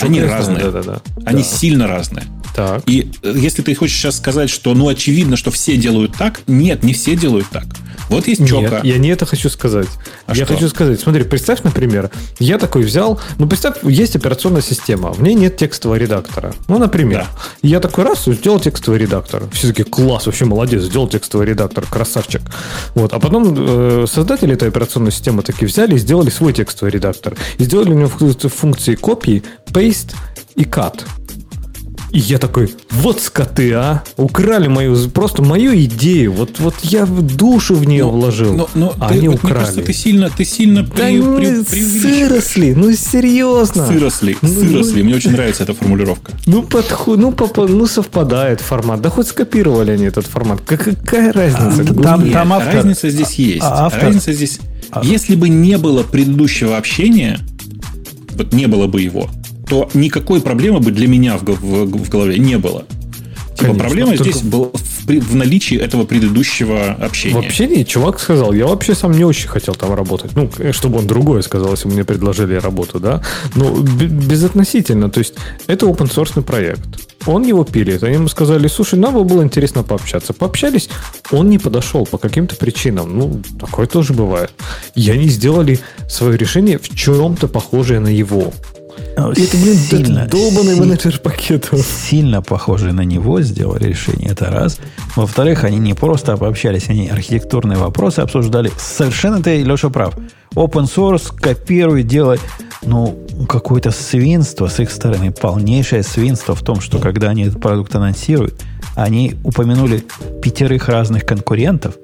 [0.00, 0.64] Они разные.
[0.64, 1.02] Да, да, да.
[1.24, 1.48] Они да.
[1.48, 2.24] сильно разные.
[2.54, 2.82] Так.
[2.86, 6.82] И э, если ты хочешь сейчас сказать, что ну очевидно, что все делают так, нет,
[6.82, 7.64] не все делают так.
[8.08, 8.76] Вот есть Чока.
[8.76, 9.88] Нет, я не это хочу сказать.
[10.26, 10.54] А я что?
[10.54, 15.34] хочу сказать, смотри, представь, например, я такой взял, ну представь, есть операционная система, в ней
[15.34, 16.54] нет текстового редактора.
[16.68, 17.28] Ну, например, да.
[17.62, 19.44] я такой раз сделал текстовый редактор.
[19.52, 22.42] Все таки класс, вообще молодец, сделал текстовый редактор, красавчик.
[22.94, 27.34] Вот, а потом э, создатели этой операционной системы такие взяли и сделали свой текстовый редактор.
[27.58, 30.14] И сделали у него функции копии, paste
[30.54, 31.02] и cut.
[32.10, 34.02] И я такой, вот скоты, а!
[34.16, 36.32] Украли мою, просто мою идею.
[36.32, 38.54] Вот, вот я душу в нее но, вложил.
[38.54, 39.54] Но, но а ты, они вот, украли.
[39.54, 43.86] Мне кажется, ты сильно, ты сильно да при, при, при, сыросли, ну серьезно.
[43.86, 45.02] Сыросли, ну, сыросли.
[45.02, 46.32] Мне очень нравится эта формулировка.
[46.46, 49.00] Ну, подход, ну, по, ну, совпадает формат.
[49.00, 50.60] Да хоть скопировали они этот формат.
[50.60, 51.82] Какая разница?
[51.82, 53.62] А, там, Нет, там автор, разница здесь есть.
[53.62, 54.60] А, автор, разница здесь...
[54.90, 57.40] А, если бы не было предыдущего общения,
[58.34, 59.28] вот не было бы его,
[59.68, 62.84] то никакой проблемы бы для меня в, в, в голове не было.
[63.56, 64.30] Типа Конечно, проблема только...
[64.30, 67.34] здесь была в, в наличии этого предыдущего общения.
[67.34, 70.32] В общении чувак сказал, я вообще сам не очень хотел там работать.
[70.36, 73.22] Ну, чтобы он другое сказал, если мне предложили работу, да.
[73.54, 75.08] Но безотносительно.
[75.10, 75.34] То есть,
[75.68, 76.86] это open source проект.
[77.24, 78.02] Он его пилит.
[78.02, 80.34] Они ему сказали, слушай, нам бы было интересно пообщаться.
[80.34, 80.90] Пообщались,
[81.30, 83.18] он не подошел по каким-то причинам.
[83.18, 84.50] Ну, такое тоже бывает.
[84.94, 85.80] И они сделали
[86.10, 88.52] свое решение в чем-то похожее на его.
[89.16, 91.80] Это, блин, сильно, это долбанный си- менеджер пакетов.
[91.86, 94.30] Сильно похожие на него сделали решение.
[94.30, 94.78] Это раз.
[95.16, 98.70] Во-вторых, они не просто пообщались, они архитектурные вопросы обсуждали.
[98.78, 100.14] Совершенно ты, Леша, прав.
[100.54, 102.38] Open source, копируй, делай.
[102.82, 103.18] Ну,
[103.48, 108.54] какое-то свинство с их стороны, полнейшее свинство в том, что когда они этот продукт анонсируют,
[108.94, 110.04] они упомянули
[110.42, 111.94] пятерых разных конкурентов,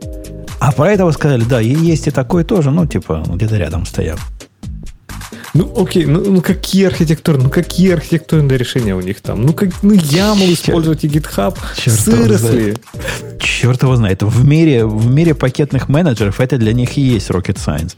[0.60, 4.18] а про этого сказали, да, есть и такой тоже, ну, типа, где-то рядом стоят.
[5.54, 9.42] Ну, окей, ну, ну какие архитектуры, ну какие архитектурные решения у них там?
[9.42, 12.76] Ну, как, ну YAML использовать и GitHub, Черт сыросли.
[13.38, 14.22] Черт его знает.
[14.22, 17.94] В мире, в мире пакетных менеджеров это для них и есть rocket science.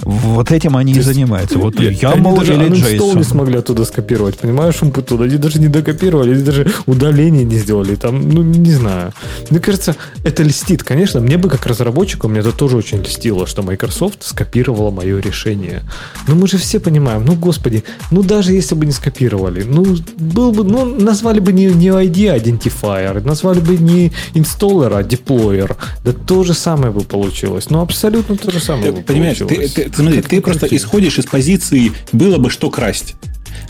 [0.00, 1.58] Вот этим они и занимаются.
[1.58, 3.16] Вот я, YAML даже или JSON.
[3.16, 5.22] не смогли оттуда скопировать, понимаешь, Умпутун?
[5.22, 7.94] Они даже не докопировали, они даже удаление не сделали.
[7.94, 9.12] Там, ну, не знаю.
[9.50, 10.82] Мне кажется, это льстит.
[10.82, 15.82] Конечно, мне бы как разработчику, мне это тоже очень льстило, что Microsoft скопировала мое решение.
[16.28, 20.52] Но мы же все понимаем, ну, господи, ну, даже если бы не скопировали, ну, был
[20.52, 25.76] бы, ну, назвали бы не, не ID identifier, назвали бы не инсталлер, а деплойер.
[26.04, 27.70] Да то же самое бы получилось.
[27.70, 29.72] Ну, абсолютно то же самое ты, бы понимаешь, получилось.
[29.72, 33.14] Ты, ты, смотри, ты просто исходишь из позиции «было бы что красть».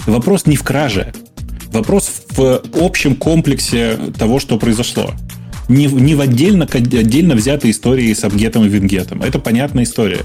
[0.06, 1.12] Вопрос не в краже.
[1.72, 5.12] Вопрос в общем комплексе того, что произошло.
[5.68, 9.22] Не, не в отдельно, отдельно взятой истории с обгетом и вингетом.
[9.22, 10.20] Это понятная история.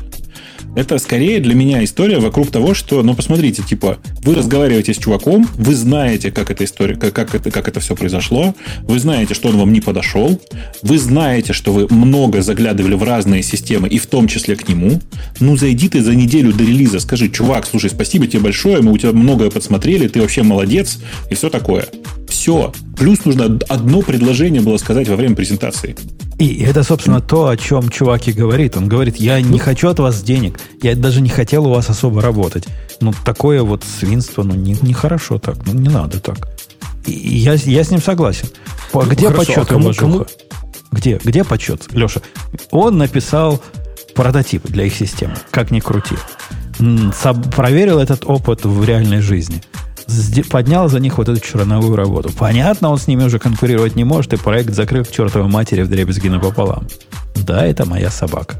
[0.75, 5.47] Это скорее для меня история вокруг того, что, ну, посмотрите, типа, вы разговариваете с чуваком,
[5.55, 9.49] вы знаете, как эта история, как, как, это, как это все произошло, вы знаете, что
[9.49, 10.39] он вам не подошел,
[10.81, 15.01] вы знаете, что вы много заглядывали в разные системы, и в том числе к нему.
[15.39, 18.97] Ну, зайди ты за неделю до релиза, скажи, чувак, слушай, спасибо тебе большое, мы у
[18.97, 21.87] тебя многое подсмотрели, ты вообще молодец, и все такое.
[22.39, 22.71] Все.
[22.95, 25.97] Плюс нужно одно предложение было сказать во время презентации.
[26.37, 28.77] И это, собственно, то, о чем чувак и говорит.
[28.77, 32.21] Он говорит, я не хочу от вас денег, я даже не хотел у вас особо
[32.21, 32.65] работать.
[33.01, 36.37] Ну, такое вот свинство, ну, нехорошо не хорошо так, ну, не надо так.
[37.05, 38.47] И я, я с ним согласен.
[38.93, 40.25] По, где Хорошо, почет, а кому, кому?
[40.93, 42.21] Где, где почет, Леша?
[42.71, 43.61] Он написал
[44.15, 46.15] прототип для их системы, как ни крути.
[47.57, 49.61] Проверил этот опыт в реальной жизни
[50.49, 52.31] поднял за них вот эту черновую работу.
[52.37, 55.89] Понятно, он с ними уже конкурировать не может, и проект закрыт к чертовой матери в
[55.89, 56.87] дребезги напополам.
[57.35, 58.59] Да, это моя собака.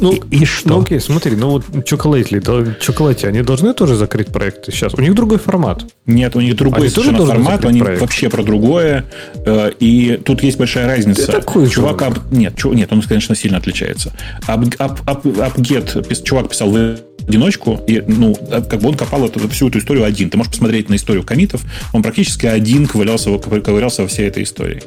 [0.00, 0.68] Ну, и, и что?
[0.70, 2.40] Ну, окей, смотри, ну вот Chocolately,
[2.80, 4.94] Chocolately, они должны тоже закрыть проект сейчас?
[4.94, 5.84] У них другой формат.
[6.06, 8.00] Нет, у них другой они тоже формат, они проект?
[8.00, 9.04] вообще про другое.
[9.46, 11.26] Э, и тут есть большая разница.
[11.26, 14.12] Да такой чувак, ап, нет, чу, нет, он, конечно, сильно отличается.
[14.46, 16.96] Апгет, чувак писал в
[17.28, 20.30] одиночку, и, ну, как бы он копал эту, всю эту историю один.
[20.30, 24.82] Ты можешь посмотреть на историю комитов, он практически один ковырялся, ковырялся во всей этой истории.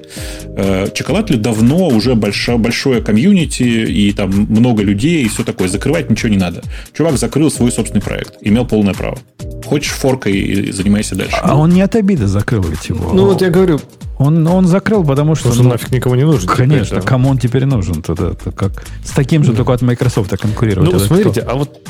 [0.45, 5.68] Э, Чоколатли давно уже большое, большое комьюнити, и там много людей, и все такое.
[5.68, 6.61] Закрывать ничего не надо.
[6.95, 9.18] Чувак закрыл свой собственный проект, имел полное право.
[9.65, 11.38] Хочешь форкой и занимайся дальше.
[11.41, 13.14] А он не от обиды закрыл ведь его.
[13.14, 13.80] Ну, вот я говорю,
[14.18, 15.49] он, он закрыл, потому что...
[15.49, 16.47] Потому что ну, нафиг никому не нужен.
[16.47, 18.01] Конечно, теперь, кому он теперь нужен?
[18.01, 19.57] Тогда, как, с таким же, да.
[19.57, 20.91] только от Microsoft конкурировать.
[20.91, 21.51] Ну, смотрите, кто?
[21.51, 21.81] а вот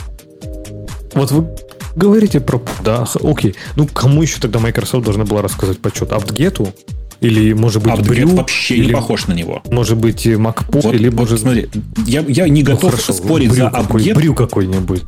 [1.18, 1.48] вот вы
[1.95, 2.61] говорите про...
[2.84, 3.56] Да, окей.
[3.76, 6.11] Ну, кому еще тогда Microsoft должна была рассказать почет?
[6.11, 6.73] Аптгету?
[7.19, 8.35] Или, может быть, Брю?
[8.35, 9.64] вообще или, не похож на него.
[9.72, 10.81] Может быть, MacPo?
[10.81, 11.39] Вот, или, вот, может...
[11.39, 11.68] Смотри,
[12.06, 15.03] я, я не ну, готов хорошо, спорить Брю за какой, Брю какой-нибудь.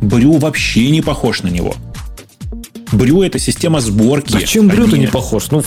[0.00, 1.74] Брю вообще не похож на него.
[2.90, 4.36] Брю это система сборки.
[4.36, 5.50] А чем Брю-то не похож?
[5.52, 5.62] Ну,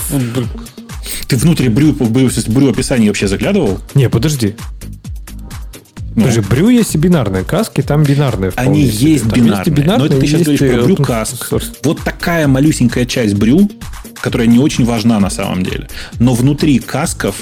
[1.28, 3.80] ты внутри Брю, Брю, Брю описание вообще заглядывал?
[3.94, 4.56] Не, подожди.
[6.16, 8.52] Даже брю есть и бинарные каски, там бинарные.
[8.56, 11.54] Они есть там бинарные, есть бинарные, но это ты сейчас говоришь про брю каск.
[11.84, 13.70] Вот такая малюсенькая часть брю,
[14.22, 15.88] которая не очень важна на самом деле.
[16.20, 17.36] Но внутри касков,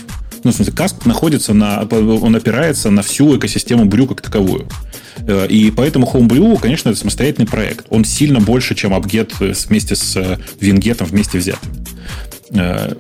[0.44, 4.68] ну, в смысле, каск находится на, он опирается на всю экосистему брю как таковую.
[5.20, 7.86] Э, и поэтому Homebrew, конечно, это самостоятельный проект.
[7.90, 11.70] Он сильно больше, чем AppGet вместе с Вингетом вместе взятым
[12.52, 12.94] э,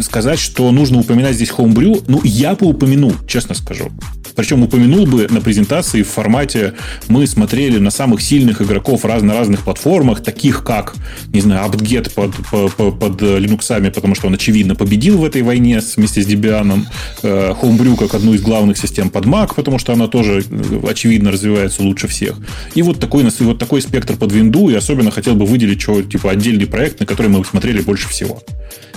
[0.00, 3.90] сказать, что нужно упоминать здесь Homebrew, ну, я бы упомянул, честно скажу.
[4.34, 6.74] Причем упомянул бы на презентации в формате
[7.08, 10.94] мы смотрели на самых сильных игроков раз, на разных платформах, таких как,
[11.28, 12.34] не знаю, AppGet под,
[12.76, 16.86] под, под Linux, потому что он, очевидно, победил в этой войне вместе с Debian,
[17.22, 21.30] э, Homebrew как одну из главных систем под Mac, потому что она тоже, э, очевидно,
[21.30, 22.36] развивается лучше всех.
[22.74, 26.30] И вот такой, вот такой спектр под Windows, и особенно хотел бы выделить что, типа,
[26.30, 28.42] отдельный проект, на который мы смотрели больше всего.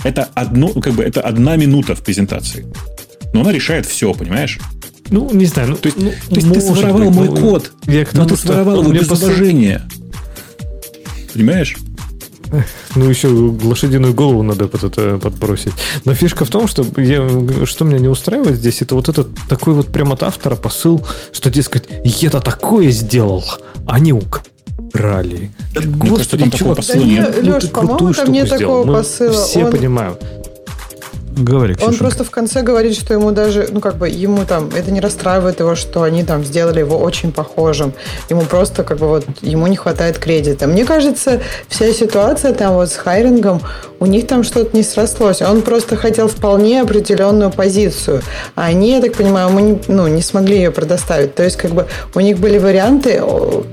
[0.06, 2.64] Это, одно, как бы, это одна минута в презентации.
[3.32, 4.60] Но она решает все, понимаешь?
[5.10, 5.70] Ну, не знаю.
[5.70, 8.36] Ну, то есть, ну, то есть ты своровал быть, мой ну, код, я но ты
[8.36, 9.82] своровал его без уважения.
[11.32, 11.76] Понимаешь?
[12.94, 15.72] Ну, еще лошадиную голову надо под это подбросить.
[16.04, 17.28] Но фишка в том, что, я,
[17.66, 21.50] что меня не устраивает здесь, это вот этот такой вот прямо от автора посыл, что,
[21.50, 23.44] дескать, я-то такое сделал,
[23.88, 24.12] а не
[24.96, 25.50] украли.
[25.74, 27.42] Да, Мне Господи, кажется, чувак, посыла да нет.
[27.42, 29.32] Леш, ну, по-моему, там нет такого Мы посыла.
[29.32, 29.70] Все Он...
[29.70, 30.24] понимают.
[31.36, 31.90] Говори, Ксюша.
[31.90, 35.00] Он просто в конце говорит, что ему даже, ну как бы, ему там, это не
[35.00, 37.92] расстраивает его, что они там сделали его очень похожим.
[38.30, 40.66] Ему просто как бы вот, ему не хватает кредита.
[40.66, 43.60] Мне кажется, вся ситуация там вот с хайрингом,
[44.00, 45.42] у них там что-то не срослось.
[45.42, 48.22] Он просто хотел вполне определенную позицию.
[48.54, 51.34] А они, я так понимаю, мы не, ну, не смогли ее предоставить.
[51.34, 53.22] То есть как бы у них были варианты,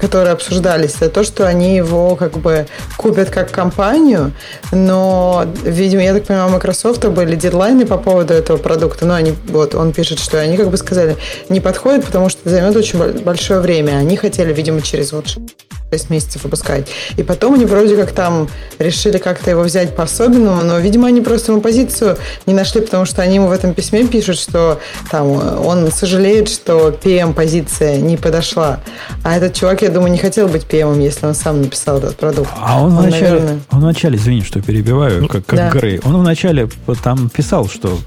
[0.02, 0.96] которые обсуждались.
[1.00, 2.68] Это то, что они его как бы
[2.98, 4.34] купят как компанию,
[4.72, 9.36] но, видимо, я так понимаю, у Microsoft были дедлайны по поводу этого продукта, но они,
[9.48, 11.18] вот, он пишет, что они как бы сказали,
[11.50, 13.92] не подходит, потому что займет очень большое время.
[13.98, 15.38] Они хотели, видимо, через вот
[15.94, 16.88] 6 месяцев выпускать.
[17.18, 18.50] И потом они вроде как там
[18.80, 22.18] решили как-то его взять по-особенному, но, видимо, они просто ему позицию
[22.48, 24.80] не нашли, потому что они ему в этом письме пишут, что
[25.12, 25.28] там
[25.66, 28.80] он сожалеет, что PM-позиция не подошла.
[29.24, 32.50] А этот чувак, я думаю, не хотел быть PM, если он сам написал этот продукт.
[32.60, 33.60] А он, он вначале, наверное...
[33.72, 35.70] он вначале, извини, что перебиваю, ну, как, как да.
[35.70, 36.68] Грей, он вначале
[37.04, 38.00] там писал, что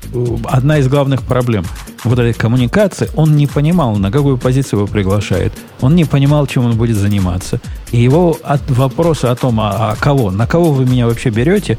[0.45, 1.65] одна из главных проблем
[2.05, 5.53] вот этой коммуникации, он не понимал, на какую позицию его приглашает.
[5.81, 7.61] Он не понимал, чем он будет заниматься.
[7.93, 11.79] И его от вопроса о том, а, а кого, на кого вы меня вообще берете,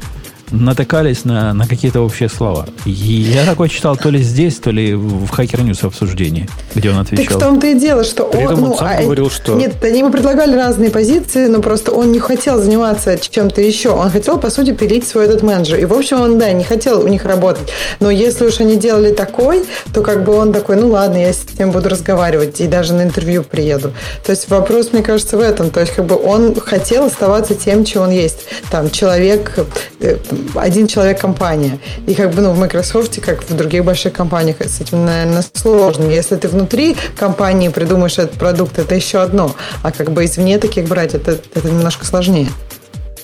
[0.50, 2.66] натыкались на, на какие-то общие слова.
[2.84, 6.98] И я такой читал то ли здесь, то ли в Hacker News обсуждении, где он
[6.98, 7.26] отвечал.
[7.26, 8.44] Так в том-то и дело, что При он...
[8.44, 9.54] этом он ну, сам а- говорил, что...
[9.54, 13.90] Нет, они ему предлагали разные позиции, но просто он не хотел заниматься чем-то еще.
[13.90, 15.78] Он хотел, по сути, пилить свой этот менеджер.
[15.78, 17.68] И, в общем, он, да, не хотел у них работать.
[18.00, 21.44] Но если уж они делали такой, то как бы он такой, ну ладно, я с
[21.58, 23.92] ним буду разговаривать и даже на интервью приеду.
[24.24, 25.70] То есть вопрос, мне кажется, в этом.
[25.70, 28.40] То есть как бы он хотел оставаться тем, чем он есть.
[28.70, 29.58] Там человек,
[30.00, 30.16] э,
[30.54, 31.78] один человек компания.
[32.06, 36.04] И как бы ну, в Microsoft, как в других больших компаниях, с этим, наверное, сложно.
[36.04, 39.54] Если ты внутри компании придумаешь этот продукт, это еще одно.
[39.82, 42.48] А как бы извне таких брать, это, это немножко сложнее.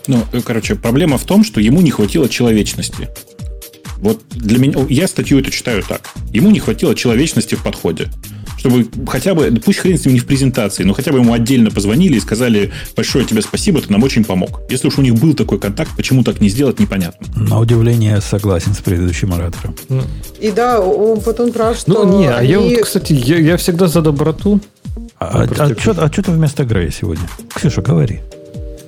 [0.07, 3.09] Ну, э, короче, проблема в том, что ему не хватило человечности.
[3.99, 6.11] Вот для меня, я статью эту читаю так.
[6.31, 8.09] Ему не хватило человечности в подходе.
[8.65, 11.71] Чтобы хотя бы, пусть хрен с ним не в презентации, но хотя бы ему отдельно
[11.71, 14.63] позвонили и сказали большое тебе спасибо, ты нам очень помог.
[14.71, 17.27] Если уж у них был такой контакт, почему так не сделать, непонятно.
[17.37, 19.75] На удивление согласен с предыдущим оратором.
[20.41, 23.39] И да, у- вот он прав, что Ну, не, а я они- вот, кстати, я,
[23.39, 24.61] я всегда за доброту.
[25.19, 25.65] А, просто
[26.03, 27.29] а, что, ты вместо Грея сегодня?
[27.55, 28.21] Ксюша, говори.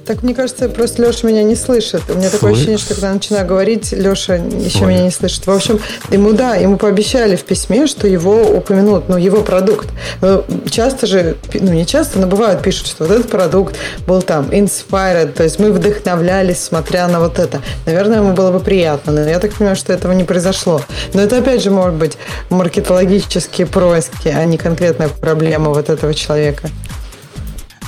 [0.06, 2.02] Так мне кажется, просто Леша меня не слышит.
[2.08, 4.80] У меня такое Слы- ощущение, что когда я начинаю говорить, Леша еще Слышит.
[4.82, 5.46] меня не слышит.
[5.46, 5.80] В общем,
[6.10, 9.88] ему да, ему пообещали в письме, что его упомянут, ну, его продукт.
[10.20, 13.76] Ну, Часто же, ну, не часто, но бывает, пишут, что вот этот продукт
[14.06, 17.60] был там inspired, то есть мы вдохновлялись, смотря на вот это.
[17.84, 20.82] Наверное, ему было бы приятно, но я так понимаю, что этого не произошло.
[21.14, 22.16] Но это, опять же, может быть,
[22.50, 26.68] маркетологические происки, а не конкретная проблема вот этого человека.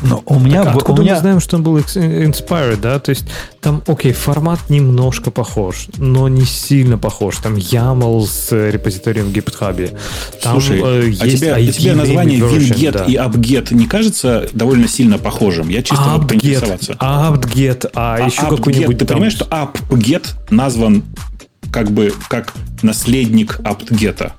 [0.02, 0.64] Но у меня...
[0.64, 1.14] Так, а откуда у меня...
[1.14, 2.98] мы знаем, что он был inspired, да?
[2.98, 3.24] То есть
[3.60, 7.36] там, окей, формат немножко похож, но не сильно похож.
[7.38, 9.98] Там YAML с э, репозиторием в GitHub.
[10.42, 13.04] Там, Слушай, э, а есть тебе, ID тебе название WinGet да.
[13.04, 15.68] и UpGet не кажется довольно сильно похожим?
[15.68, 16.92] Я чисто вот поинтересоваться.
[16.92, 21.02] apt-get, а, А еще какой-нибудь Ты там- понимаешь, что app-get назван
[21.72, 24.32] как бы как наследник apt-get?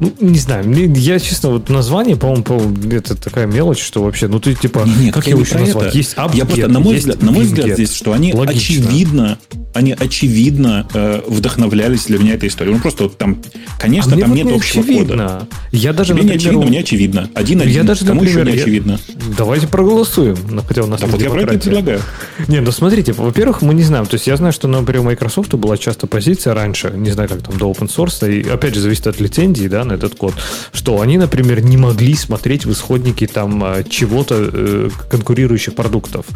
[0.00, 0.64] Ну, не знаю,
[0.96, 5.14] я, честно, вот название, по-моему, по- это такая мелочь, что вообще, ну, ты, типа, Нет,
[5.14, 5.88] как я его не еще назвать?
[5.88, 5.96] это.
[5.96, 8.54] Есть Я просто, на мой, взгляд, на мой взгляд, здесь, что они Логично.
[8.88, 9.38] очевидно,
[9.74, 12.74] они очевидно э, вдохновлялись для меня этой историей.
[12.74, 13.42] Ну, просто вот там,
[13.78, 14.92] конечно, А там вот нет не общего кода.
[14.94, 15.48] очевидно.
[15.72, 17.30] Я даже, Тебе не например, очевидно, у- мне очевидно.
[17.34, 17.86] Один Я один.
[17.86, 19.00] даже, Кому еще например, не я- очевидно?
[19.36, 22.00] Давайте проголосуем, ну, хотя у нас Да не вот я про это предлагаю.
[22.48, 24.06] Не, ну смотрите, во-первых, мы не знаем.
[24.06, 27.42] То есть я знаю, что, например, у Microsoft была часто позиция раньше, не знаю, как
[27.42, 30.34] там до open source, и опять же зависит от лицензии, да, на этот код,
[30.72, 36.26] что они, например, не могли смотреть в исходники там э, чего-то э, конкурирующих продуктов.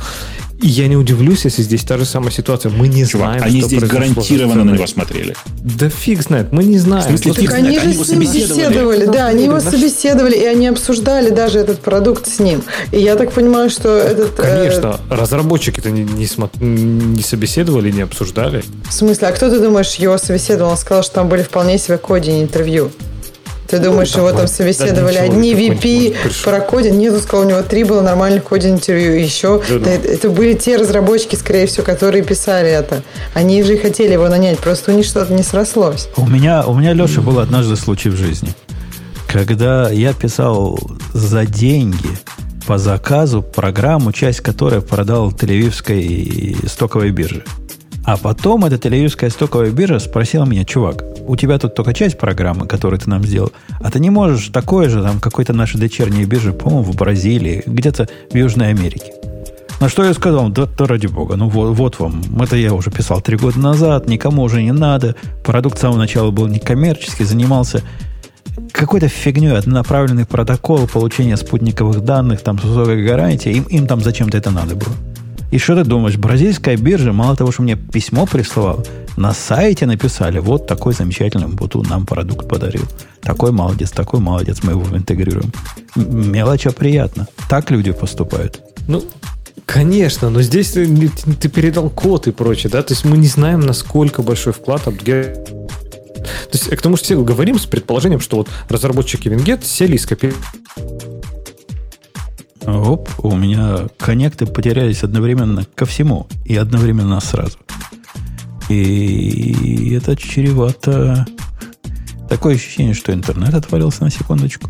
[0.61, 2.73] И я не удивлюсь, если здесь та же самая ситуация.
[2.73, 5.37] Мы не Чувак, знаем, они что здесь гарантированно на него смотрели.
[5.63, 7.05] Да фиг знает, мы не знаем.
[7.05, 8.69] В смысле, фиг Так знает, они они же его с ним собеседовали.
[8.69, 12.63] беседовали, да, они его собеседовали, и они обсуждали даже этот продукт с ним.
[12.91, 14.39] И я так понимаю, что этот...
[14.41, 18.65] э, Конечно, разработчики-то не, не, смо- не собеседовали, не обсуждали.
[18.89, 20.73] в смысле, а кто ты думаешь его собеседовал?
[20.73, 22.91] Он сказал, что там были вполне себе кодинг интервью.
[23.69, 26.97] Ты думаешь, там его там собеседовали одни VP про кодинг?
[26.97, 29.15] Нет, он сказал, у него три было нормальных кодинг интервью.
[29.15, 29.85] И еще Да-да.
[29.85, 33.03] да, это, были те разработчики, скорее всего, которые писали это.
[33.35, 36.09] Они же и хотели его нанять, просто у них что-то не срослось.
[36.17, 38.51] У меня, у меня, Леша, был однажды случай в жизни.
[39.31, 40.79] Когда я писал
[41.13, 42.09] за деньги
[42.67, 47.45] по заказу программу, часть которой продал Тель-Авивской стоковой бирже.
[48.09, 52.67] А потом эта Тель-Авивская стоковая биржа спросила меня, чувак, у тебя тут только часть программы,
[52.67, 53.53] которую ты нам сделал,
[53.83, 58.09] а ты не можешь такое же, там, какой-то нашей дочерней биржи, по-моему, в Бразилии, где-то
[58.31, 59.13] в Южной Америке.
[59.79, 62.91] На что я сказал, да, да ради бога, ну вот, вот вам, это я уже
[62.91, 65.15] писал три года назад, никому уже не надо,
[65.45, 67.83] продукт с самого начала был некоммерческий, занимался
[68.73, 74.39] какой-то фигней, однонаправленный протокол получения спутниковых данных, там, с высокой гарантией, им, им там зачем-то
[74.39, 74.95] это надо было.
[75.51, 78.85] И что ты думаешь, бразильская биржа, мало того, что мне письмо прислала,
[79.17, 82.83] на сайте написали, вот такой замечательный Буту нам продукт подарил.
[83.23, 85.51] Такой молодец, такой молодец, мы его интегрируем.
[85.97, 87.27] Мелочь, а приятно.
[87.49, 88.61] Так люди поступают.
[88.87, 89.03] Ну,
[89.65, 93.61] конечно, но здесь ты, ты передал код и прочее, да, то есть мы не знаем,
[93.61, 95.47] насколько большой вклад Upget.
[96.15, 99.99] То есть к тому, что все говорим с предположением, что вот разработчики Вингет сели и
[99.99, 100.43] скопировали
[102.69, 107.59] Оп, у меня коннекты потерялись одновременно ко всему и одновременно сразу.
[108.69, 111.27] И это чревато...
[112.29, 114.69] Такое ощущение, что интернет отвалился на секундочку.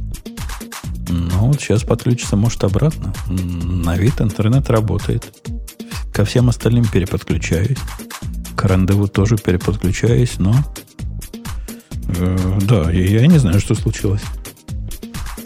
[1.09, 3.13] Ну, вот сейчас подключится, может, обратно.
[3.27, 5.35] На вид интернет работает.
[6.13, 7.79] Ко всем остальным переподключаюсь.
[8.55, 10.55] К рандеву тоже переподключаюсь, но...
[12.17, 14.23] э, да, я, я не знаю, что случилось.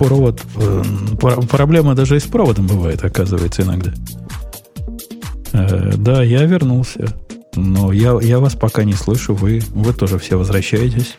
[0.02, 0.42] Провод...
[0.56, 0.82] э,
[1.20, 3.92] пр- проблема даже и с проводом бывает, оказывается, иногда.
[5.52, 7.14] Э, да, я вернулся.
[7.54, 9.34] Но я, я вас пока не слышу.
[9.34, 11.16] Вы, вы тоже все возвращаетесь.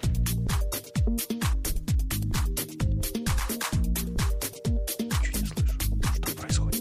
[6.50, 6.72] Что?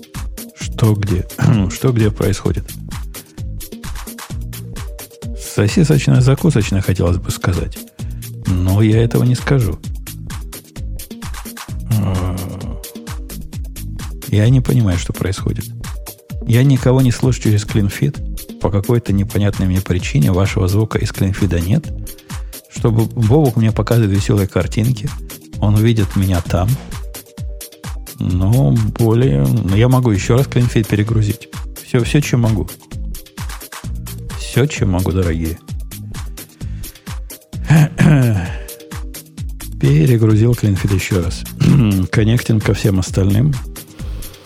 [0.58, 1.26] Что где?
[1.70, 2.64] Что где происходит?
[5.38, 7.78] Сосисочная закусочная, хотелось бы сказать.
[8.46, 9.78] Но я этого не скажу.
[14.32, 15.66] Я не понимаю, что происходит.
[16.46, 18.60] Я никого не слышу через CleanFeed.
[18.60, 21.92] По какой-то непонятной мне причине вашего звука из CleanFeed нет.
[22.74, 25.10] Чтобы Бобук мне показывает веселые картинки.
[25.60, 26.66] Он видит меня там.
[28.18, 29.42] Но более...
[29.42, 31.50] ну, Я могу еще раз CleanFeed перегрузить.
[31.84, 32.66] Все, все, чем могу.
[34.38, 35.58] Все, чем могу, дорогие.
[39.78, 41.44] Перегрузил CleanFeed еще раз.
[42.10, 43.52] Коннектинг ко всем остальным.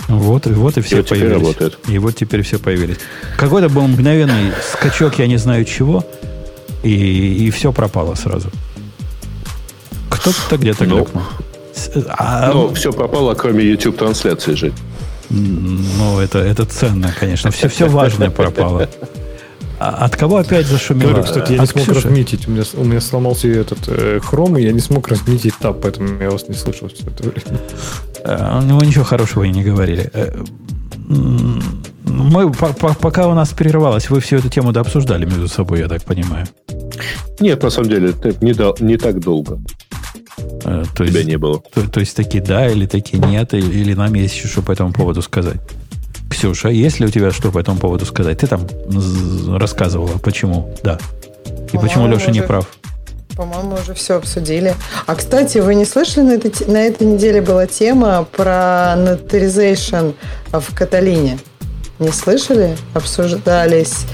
[0.08, 1.42] Вот, и вот и все вот теперь появились.
[1.42, 1.78] работает.
[1.88, 2.98] И вот теперь все появились.
[3.36, 6.04] Какой-то был мгновенный скачок, я не знаю чего,
[6.84, 8.48] и, и все пропало сразу.
[10.08, 10.96] Кто-то где-то Ну.
[10.96, 11.22] глюкнул.
[12.08, 14.72] А, Ну, все пропало, кроме YouTube трансляции же.
[15.28, 17.50] ну, это, это ценно, конечно.
[17.50, 18.88] Все, все важное пропало.
[19.78, 21.10] А от кого опять зашумело?
[21.10, 22.00] Говорю, кстати, я не От смог Ксюши?
[22.08, 22.48] разметить.
[22.48, 26.20] У меня, у меня сломался этот э, хром, и я не смог разметить таб, поэтому
[26.20, 28.62] я вас не слышал все это время.
[28.62, 30.10] Ну, ничего хорошего и не говорили.
[30.14, 30.32] Э,
[32.04, 35.88] Мы, по- по- пока у нас прервалось, вы всю эту тему дообсуждали между собой, я
[35.88, 36.46] так понимаю.
[37.40, 39.58] Нет, на самом деле, это не, дол- не так долго.
[40.64, 41.60] Э, То Тебя есть, не было.
[41.74, 44.72] то, то есть такие да или такие нет, или, или нам есть еще что по
[44.72, 45.58] этому поводу сказать.
[46.30, 48.38] Ксюша, есть ли у тебя что по этому поводу сказать?
[48.38, 48.66] Ты там
[49.48, 50.98] рассказывала, почему да.
[51.72, 52.66] И почему Леша не прав.
[53.36, 54.74] По-моему, уже все обсудили.
[55.06, 60.14] А, кстати, вы не слышали, на этой, на этой неделе была тема про notarization
[60.52, 61.38] в Каталине?
[61.98, 62.76] Не слышали?
[62.94, 64.06] Обсуждались.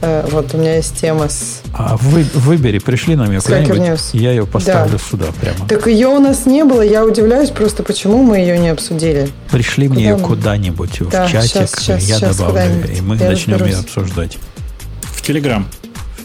[0.00, 1.62] Э, вот у меня есть тема с...
[1.72, 5.04] А вы, выбери, пришли нам ее куда-нибудь, я ее поставлю Да.
[5.10, 5.66] сюда прямо.
[5.68, 6.82] Так ее у нас не было.
[6.82, 9.28] Я удивляюсь просто, почему мы ее не обсудили.
[9.50, 13.16] Пришли мне ее Куда куда-нибудь в Да, чатик, щас, щас, я щас добавлю, и мы
[13.16, 13.84] Я начнем ее разберусь.
[13.84, 14.38] обсуждать.
[15.02, 15.66] В Телеграм.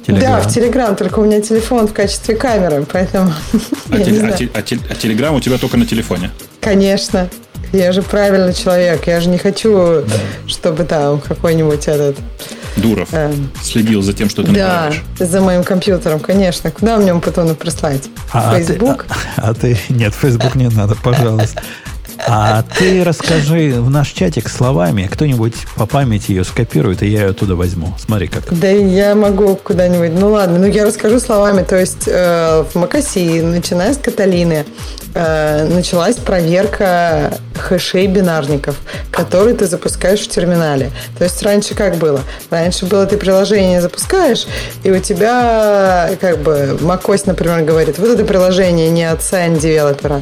[0.08, 0.20] В.
[0.20, 3.32] Да, в Телеграм, только у меня телефон в качестве камеры, поэтому
[3.90, 6.30] А, теле- а те- а те- а Телеграм у тебя только на телефоне.
[6.60, 7.30] Конечно.
[7.74, 9.08] Я же правильный человек.
[9.08, 10.04] Я же не хочу,
[10.46, 12.18] чтобы там какой-нибудь этот...
[12.76, 15.04] Дуров эм, следил за тем, что ты да, направляешь.
[15.20, 16.72] за моим компьютером, конечно.
[16.72, 18.10] Куда мне Путону прислать?
[18.32, 19.06] А, а ты- Facebook?
[19.10, 19.78] А, а ты...
[19.90, 21.64] Нет, Facebook не надо, пожалуйста.
[22.28, 27.30] А ты расскажи в наш чатик словами, кто-нибудь по памяти ее скопирует, и я ее
[27.30, 27.94] оттуда возьму.
[28.00, 28.44] Смотри как.
[28.58, 30.20] Да я могу куда-нибудь.
[30.20, 31.64] Ну ладно, ну я расскажу словами.
[31.64, 34.66] То есть э, в Макаси, начиная с Каталины,
[35.14, 38.76] э, началась проверка хэшей бинарников,
[39.12, 40.92] которые ты запускаешь в терминале.
[41.18, 42.22] То есть раньше как было?
[42.50, 44.48] Раньше было ты приложение запускаешь,
[44.84, 50.22] и у тебя как бы macOS, например, говорит, вот это приложение не от sign девелопера,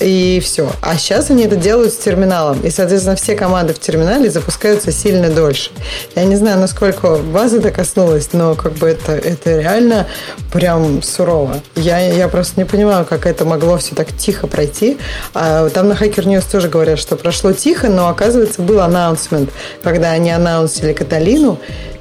[0.00, 0.70] и все.
[0.80, 5.28] А сейчас они это делают с терминалом, и, соответственно, все команды в терминале запускаются сильно
[5.28, 5.70] дольше.
[6.14, 10.06] Я не знаю, насколько вас это коснулось, но как бы это, это реально
[10.52, 11.60] прям сурово.
[11.76, 14.98] Я, я просто не понимаю, как это могло все так тихо пройти.
[15.34, 19.50] А там на Hacker News тоже говорят, что прошло тихо, но оказывается был анонсмент,
[19.82, 21.58] когда они анонсили Каталину,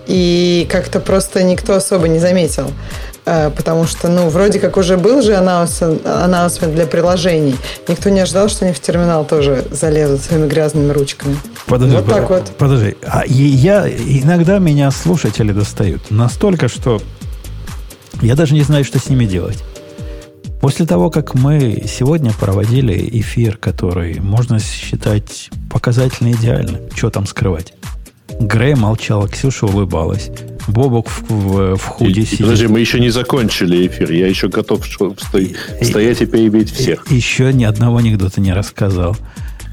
[0.07, 2.71] и как-то просто никто особо не заметил.
[3.25, 7.55] Э, Потому что, ну, вроде как уже был же анонс, анонсмент для приложений.
[7.87, 11.37] Никто не ожидал, что они в терминал тоже залезут своими грязными ручками.
[11.67, 12.51] Подожди, Вот так под- вот.
[12.57, 12.95] Подожди.
[13.05, 16.99] А я иногда меня слушатели достают настолько, что
[18.21, 19.63] я даже не знаю, что с ними делать.
[20.59, 27.73] После того, как мы сегодня проводили эфир, который можно считать показательно идеальным, что там скрывать?
[28.39, 30.29] Грей молчала, Ксюша улыбалась.
[30.67, 32.39] Бобок в, в- в худи И- и, сидит.
[32.41, 34.11] подожди, мы еще не закончили эфир.
[34.11, 35.39] Я еще готов что- сто-
[35.81, 37.09] стоять и перебить всех.
[37.11, 39.17] Еще ни одного анекдота не рассказал.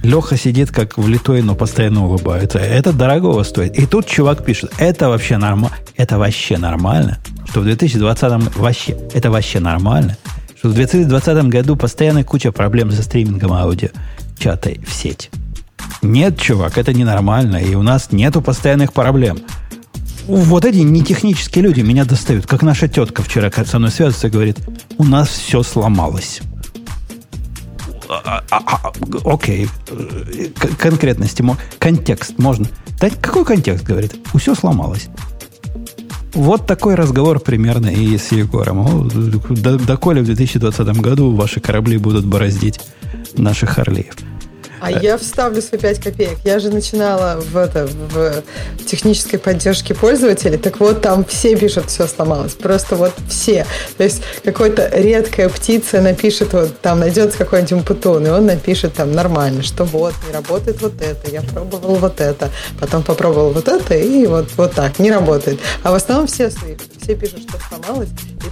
[0.02, 2.58] Леха сидит как влитой, но постоянно улыбается.
[2.58, 3.76] Это дорогого стоит.
[3.78, 5.76] И тут чувак пишет, это вообще нормально.
[5.96, 7.18] Это вообще нормально,
[7.50, 10.16] что в 2020 вообще, это вообще нормально,
[10.56, 13.88] что в 2020 году постоянно куча проблем со стримингом аудио
[14.38, 15.30] чата в сеть.
[16.02, 19.38] Нет, чувак, это ненормально, и у нас нету постоянных проблем.
[20.26, 22.46] Вот эти нетехнические люди меня достают.
[22.46, 24.58] Как наша тетка вчера со мной связывается и говорит,
[24.98, 26.40] у нас все сломалось.
[28.08, 28.92] А, а, а,
[29.24, 29.68] Окей.
[29.90, 30.46] Э,
[30.78, 31.44] Конкретности,
[31.78, 32.66] контекст можно.
[33.00, 34.14] Да какой контекст, говорит?
[34.34, 35.08] Все сломалось.
[36.34, 39.08] Вот такой разговор примерно и с Егором.
[39.08, 42.80] Доколе в 2020 году ваши корабли будут бороздить
[43.36, 44.14] наших Харлеев.
[44.80, 46.38] А я вставлю свои 5 копеек.
[46.44, 48.42] Я же начинала в, это, в
[48.86, 50.58] технической поддержке пользователей.
[50.58, 52.54] Так вот, там все пишут, все сломалось.
[52.54, 53.66] Просто вот все.
[53.96, 59.12] То есть какой-то редкая птица напишет, вот там найдется какой-нибудь путун, и он напишет там
[59.12, 62.50] нормально, что вот, не работает вот это, я пробовал вот это,
[62.80, 65.58] потом попробовал вот это, и вот, вот так, не работает.
[65.82, 68.08] А в основном все свои, все пишут, что сломалось,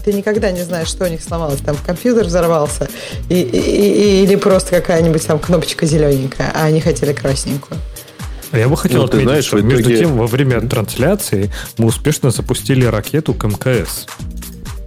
[0.06, 1.58] ты никогда не знаешь, что у них сломалось.
[1.60, 2.88] Там компьютер взорвался,
[3.28, 7.76] и, и, и, или просто какая-нибудь там кнопочка зелененькая, а они хотели красненькую.
[8.52, 11.50] А Я бы хотел Ну, ты отметить, знаешь, что итоге- между тем, во время трансляции
[11.76, 14.06] мы успешно запустили ракету к МКС.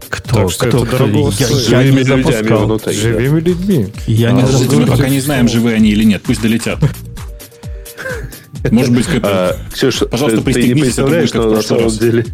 [0.08, 0.36] Кто?
[0.44, 0.98] Так что кто, это кто?
[1.00, 1.68] дорого Я, стоит.
[1.68, 2.66] я не Живыми людьми запускал.
[2.66, 2.94] внутри.
[2.94, 3.94] Живыми людьми.
[4.08, 4.80] Я не А, Подождите, запускал.
[4.80, 6.24] мы пока не знаем, живы они или нет.
[6.24, 6.80] Пусть долетят.
[8.72, 11.90] Может быть, как А, Ксюша, Пожалуйста, ты, ты не представляешь, как в но на самом
[11.90, 12.26] деле...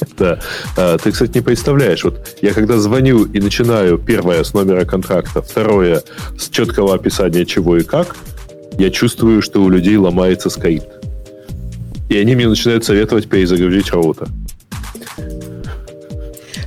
[0.18, 0.38] Да.
[0.76, 2.04] А, ты, кстати, не представляешь.
[2.04, 6.02] Вот я когда звоню и начинаю первое с номера контракта, второе
[6.38, 8.16] с четкого описания чего и как,
[8.78, 10.88] я чувствую, что у людей ломается скрипт.
[12.08, 14.28] И они мне начинают советовать перезагрузить роутер.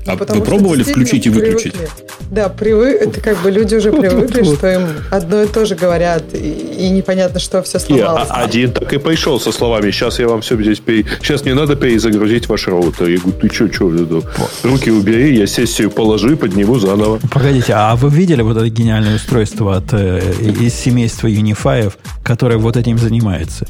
[0.06, 1.74] А Потому вы пробовали включить и выключить?
[1.74, 2.13] привыкли.
[2.34, 6.24] Да, привык, это как бы люди уже привыкли, что им одно и то же говорят,
[6.34, 6.38] и,
[6.80, 8.28] и непонятно, что все И сломалось.
[8.28, 10.80] а- один так и пришел со словами, сейчас я вам все здесь...
[10.80, 13.08] пере- Сейчас не надо перезагрузить ваш роутер.
[13.10, 14.24] Я говорю, ты что, что,
[14.64, 17.20] руки убери, я сессию положу и подниму заново.
[17.32, 20.20] Погодите, а вы видели вот это гениальное устройство от, э,
[20.60, 21.94] из семейства Unify,
[22.24, 23.68] которое вот этим занимается?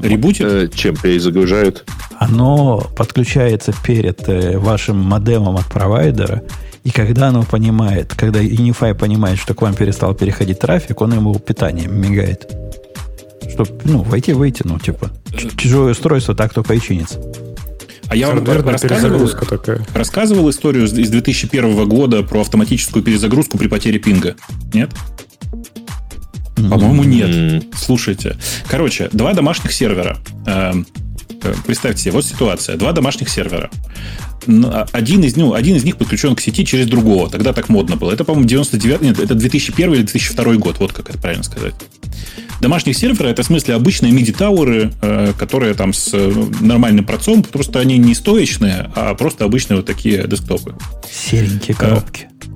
[0.00, 0.46] Ребутит?
[0.46, 1.84] Э, чем перезагружают?
[2.22, 6.42] Оно подключается перед э, вашим модемом от провайдера,
[6.84, 11.36] и когда оно понимает, когда Unify понимает, что к вам перестал переходить трафик, он ему
[11.40, 12.48] питанием мигает.
[13.50, 15.10] Чтобы, ну, войти-выйти, ну, типа,
[15.56, 17.20] чужое устройство так только и чинится.
[18.06, 19.86] А я вам рассказывал, перезагрузка такая.
[19.92, 24.36] рассказывал историю из из 2001 года про автоматическую перезагрузку при потере пинга.
[24.72, 24.90] Нет?
[26.54, 27.64] По-моему, нет.
[27.74, 28.36] Слушайте.
[28.68, 30.18] Короче, два домашних сервера.
[31.42, 32.76] Э, Представьте себе, вот ситуация.
[32.76, 33.70] Два домашних сервера.
[34.46, 37.30] А- Один из, ну, один из них подключен к сети через другого.
[37.30, 38.12] Тогда так модно было.
[38.12, 39.00] Это, по-моему, 99...
[39.02, 40.78] Нет, это 2001 или 2002 год.
[40.78, 41.74] Вот как это правильно сказать.
[42.60, 47.80] Домашних сервера это в смысле обычные MIDI-тауэры, э, которые там с э, нормальным процом, просто
[47.80, 50.74] они не стоечные, а просто обычные вот такие десктопы.
[51.10, 52.28] Серенькие коробки.
[52.30, 52.51] А?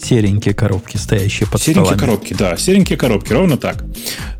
[0.00, 2.00] Серенькие коробки, стоящие под Серенькие столами.
[2.00, 3.84] коробки, да, серенькие коробки, ровно так.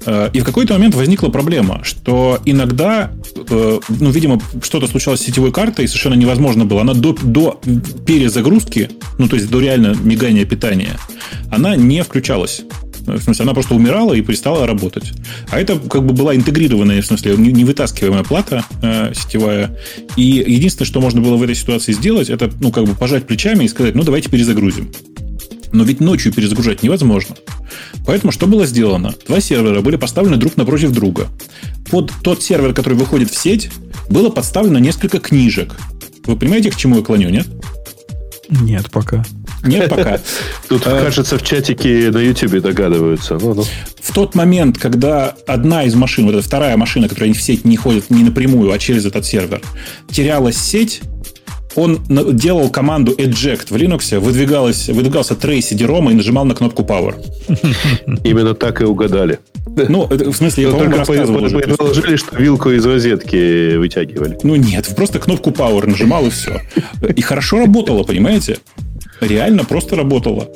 [0.07, 3.11] Э, И в какой-то момент возникла проблема, что иногда,
[3.51, 6.81] э, ну, видимо, что-то случалось с сетевой картой, и совершенно невозможно было.
[6.83, 7.61] Она до, до
[8.07, 10.99] перезагрузки, ну, то есть до реально мигания питания,
[11.51, 12.63] она не включалась.
[13.07, 15.13] В смысле, она просто умирала и перестала работать.
[15.51, 19.77] А это как бы была интегрированная, в смысле, не- невытаскиваемая плата э, сетевая.
[20.17, 23.65] И единственное, что можно было в этой ситуации сделать, это, ну, как бы пожать плечами
[23.65, 24.91] и сказать, ну, давайте перезагрузим.
[25.73, 27.35] Но ведь ночью перезагружать невозможно.
[28.07, 29.15] Поэтому что было сделано?
[29.27, 31.29] Два сервера были поставлены друг напротив друга.
[31.91, 33.71] Под тот сервер, который выходит в сеть,
[34.09, 35.75] было подставлено несколько книжек.
[36.27, 37.47] Вы понимаете, к чему я клоню, нет?
[38.49, 39.25] Нет, пока.
[39.65, 40.19] Нет пока.
[40.69, 43.39] Тут, Э, кажется, в чатике на YouTube догадываются.
[43.41, 43.65] Ну, ну.
[44.01, 47.77] В тот момент, когда одна из машин, вот эта вторая машина, которая в сеть не
[47.77, 49.61] ходит не напрямую, а через этот сервер,
[50.11, 51.01] терялась сеть,
[51.77, 57.15] он делал команду eject в Linux, выдвигалась, выдвигался трейс CD-ROM и нажимал на кнопку Power.
[58.25, 59.41] Именно так и угадали.
[59.89, 61.59] Ну, это, в смысле, я, Но по-моему, рассказывал уже.
[61.59, 64.39] Предположили, что вилку из розетки вытягивали.
[64.45, 66.61] Ну нет, просто кнопку Power нажимал и все.
[67.17, 68.59] И хорошо работало, понимаете?
[69.21, 70.49] Реально просто работало.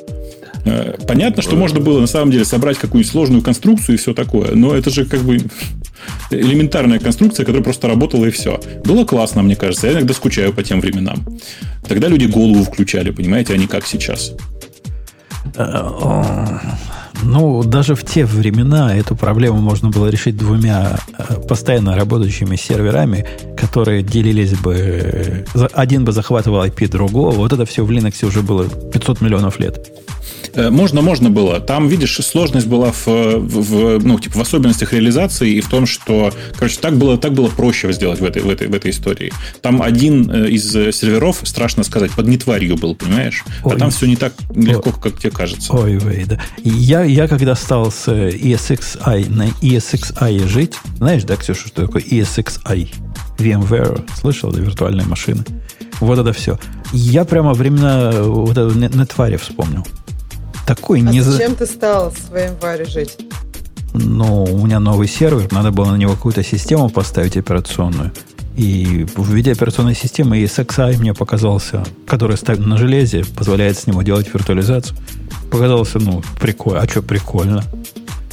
[0.65, 4.51] Э, Понятно, что можно было на самом деле собрать какую-нибудь сложную конструкцию и все такое,
[4.55, 5.37] но это же как бы
[6.31, 8.59] элементарная конструкция, которая просто работала и все.
[8.83, 9.87] Было классно, мне кажется.
[9.87, 11.25] Я иногда скучаю по тем временам.
[11.87, 14.33] Тогда люди голову включали, понимаете, а не как сейчас.
[17.23, 23.25] Ну, даже в те времена эту проблему можно было решить двумя э, постоянно работающими серверами,
[23.57, 25.45] которые делились бы...
[25.53, 27.31] э, Один бы захватывал IP другого.
[27.31, 29.91] Вот это все в Linux уже было 500 миллионов лет.
[30.53, 31.59] Э, Можно, можно было.
[31.59, 33.39] Там, видишь, сложность была в, в-
[33.99, 37.47] в, ну, типа, в особенностях реализации и в том, что, короче, так было, так было
[37.47, 39.31] проще сделать в этой, в, этой, в этой истории.
[39.61, 43.43] Там один э, из э, серверов, страшно сказать, под нетварью был, понимаешь?
[43.63, 43.75] Ой.
[43.75, 45.73] А там все не так легко, как тебе кажется.
[45.73, 46.39] Ой, вей, да.
[46.63, 52.89] Я, я когда стал с ESXi на ESXi жить, знаешь, да, Ксюша, что такое ESXi?
[53.37, 55.45] VMware, слышал, да, виртуальная машина.
[56.01, 56.59] Вот это все.
[56.91, 59.85] Я прямо времена вот этого не- нетвари вспомнил.
[60.69, 61.21] Такой А не...
[61.21, 63.17] за- зачем ты стал в своем варе жить?
[63.95, 68.11] Ну, у меня новый сервер, надо было на него какую-то систему поставить операционную.
[68.55, 74.03] И в виде операционной системы ESXi мне показался, который ставит на железе, позволяет с него
[74.03, 74.95] делать виртуализацию.
[75.49, 76.81] Показался, ну, прикольно.
[76.81, 77.63] А что прикольно?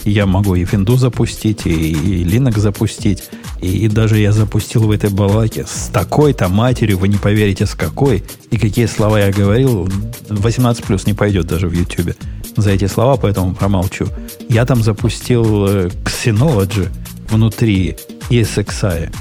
[0.05, 3.31] Я могу и Windows запустить, и, и Linux запустить.
[3.61, 7.75] И, и даже я запустил в этой балаке с такой-то матерью, вы не поверите, с
[7.75, 8.25] какой.
[8.51, 9.89] И какие слова я говорил.
[10.29, 12.15] 18 плюс не пойдет даже в YouTube
[12.57, 14.09] за эти слова, поэтому промолчу.
[14.49, 16.89] Я там запустил э, Xenology
[17.29, 17.97] внутри
[18.31, 19.15] ESXi.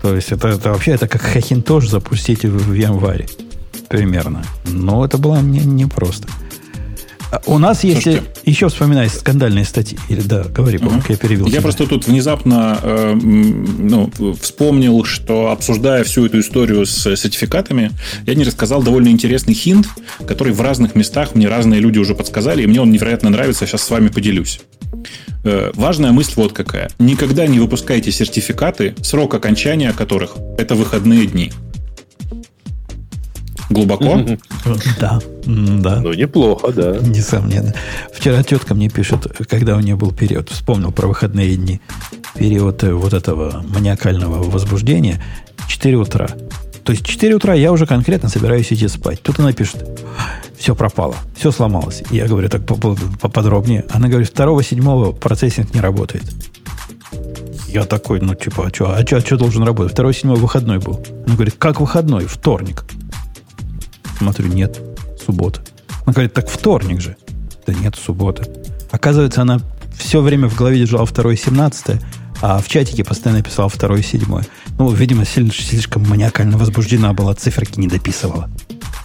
[0.00, 3.26] То есть это, это вообще это как Hackintosh запустить в, в январе.
[3.88, 4.42] Примерно.
[4.64, 6.28] Но это было мне непросто.
[6.28, 6.41] Не
[7.46, 9.98] у нас есть Слушайте, еще вспоминай скандальные статьи.
[10.08, 11.02] Или да, говори, угу.
[11.08, 11.46] я перевел.
[11.46, 11.62] Я тебя.
[11.62, 14.10] просто тут внезапно э, ну,
[14.40, 17.90] вспомнил, что обсуждая всю эту историю с сертификатами,
[18.26, 19.86] я не рассказал довольно интересный хинт,
[20.26, 23.82] который в разных местах мне разные люди уже подсказали, и мне он невероятно нравится, сейчас
[23.82, 24.60] с вами поделюсь.
[25.44, 26.90] Э, важная мысль вот какая.
[26.98, 31.52] Никогда не выпускайте сертификаты, срок окончания которых это выходные дни.
[33.72, 34.20] Глубоко?
[35.00, 36.00] Да, да.
[36.00, 36.98] Ну, неплохо, да.
[36.98, 37.74] Несомненно.
[38.12, 41.80] Вчера тетка мне пишет, когда у нее был период, вспомнил про выходные дни,
[42.34, 45.22] период э, вот этого маниакального возбуждения,
[45.68, 46.28] 4 утра.
[46.84, 49.22] То есть 4 утра я уже конкретно собираюсь идти спать.
[49.22, 49.88] Тут она пишет,
[50.58, 52.02] все пропало, все сломалось.
[52.10, 53.84] Я говорю так поподробнее.
[53.90, 56.24] Она говорит, 2-7 процессинг не работает.
[57.68, 59.92] Я такой, ну, типа, а что, а что, а что должен работать?
[59.92, 61.02] Второй седьмой выходной был.
[61.26, 62.26] Она говорит, как выходной?
[62.26, 62.84] Вторник.
[64.22, 64.80] Смотрю, нет,
[65.24, 65.60] суббота.
[66.06, 67.16] Он говорит, так вторник же.
[67.66, 68.44] Да нет, суббота.
[68.92, 69.60] Оказывается, она
[69.98, 72.00] все время в голове держала 2 17
[72.40, 74.22] а в чатике постоянно писала 2 7
[74.78, 78.48] Ну, видимо, слишком маниакально возбуждена была, циферки не дописывала.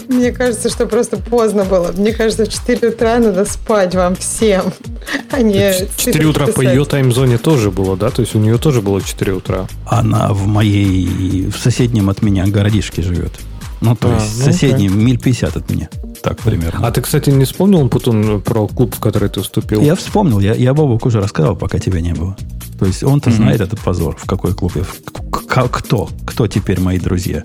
[0.07, 1.91] Мне кажется, что просто поздно было.
[1.91, 4.71] Мне кажется, в 4 утра надо спать вам всем,
[5.31, 6.55] а не 4 утра писать.
[6.55, 8.09] по ее таймзоне тоже было, да?
[8.09, 9.67] То есть у нее тоже было 4 утра.
[9.85, 13.33] Она в моей, в соседнем от меня городишке живет.
[13.81, 14.95] Ну, то а, есть ну, соседний, okay.
[14.95, 15.89] миль 50 от меня.
[16.23, 16.87] Так примерно.
[16.87, 19.81] А ты, кстати, не вспомнил, Путун, про клуб, в который ты вступил?
[19.81, 20.39] Я вспомнил.
[20.39, 22.35] Я, я Бобок уже рассказал, пока тебя не было.
[22.79, 23.35] То есть он-то mm-hmm.
[23.35, 24.83] знает этот позор, в какой клуб я...
[25.31, 26.09] Кто?
[26.25, 27.43] Кто теперь мои друзья?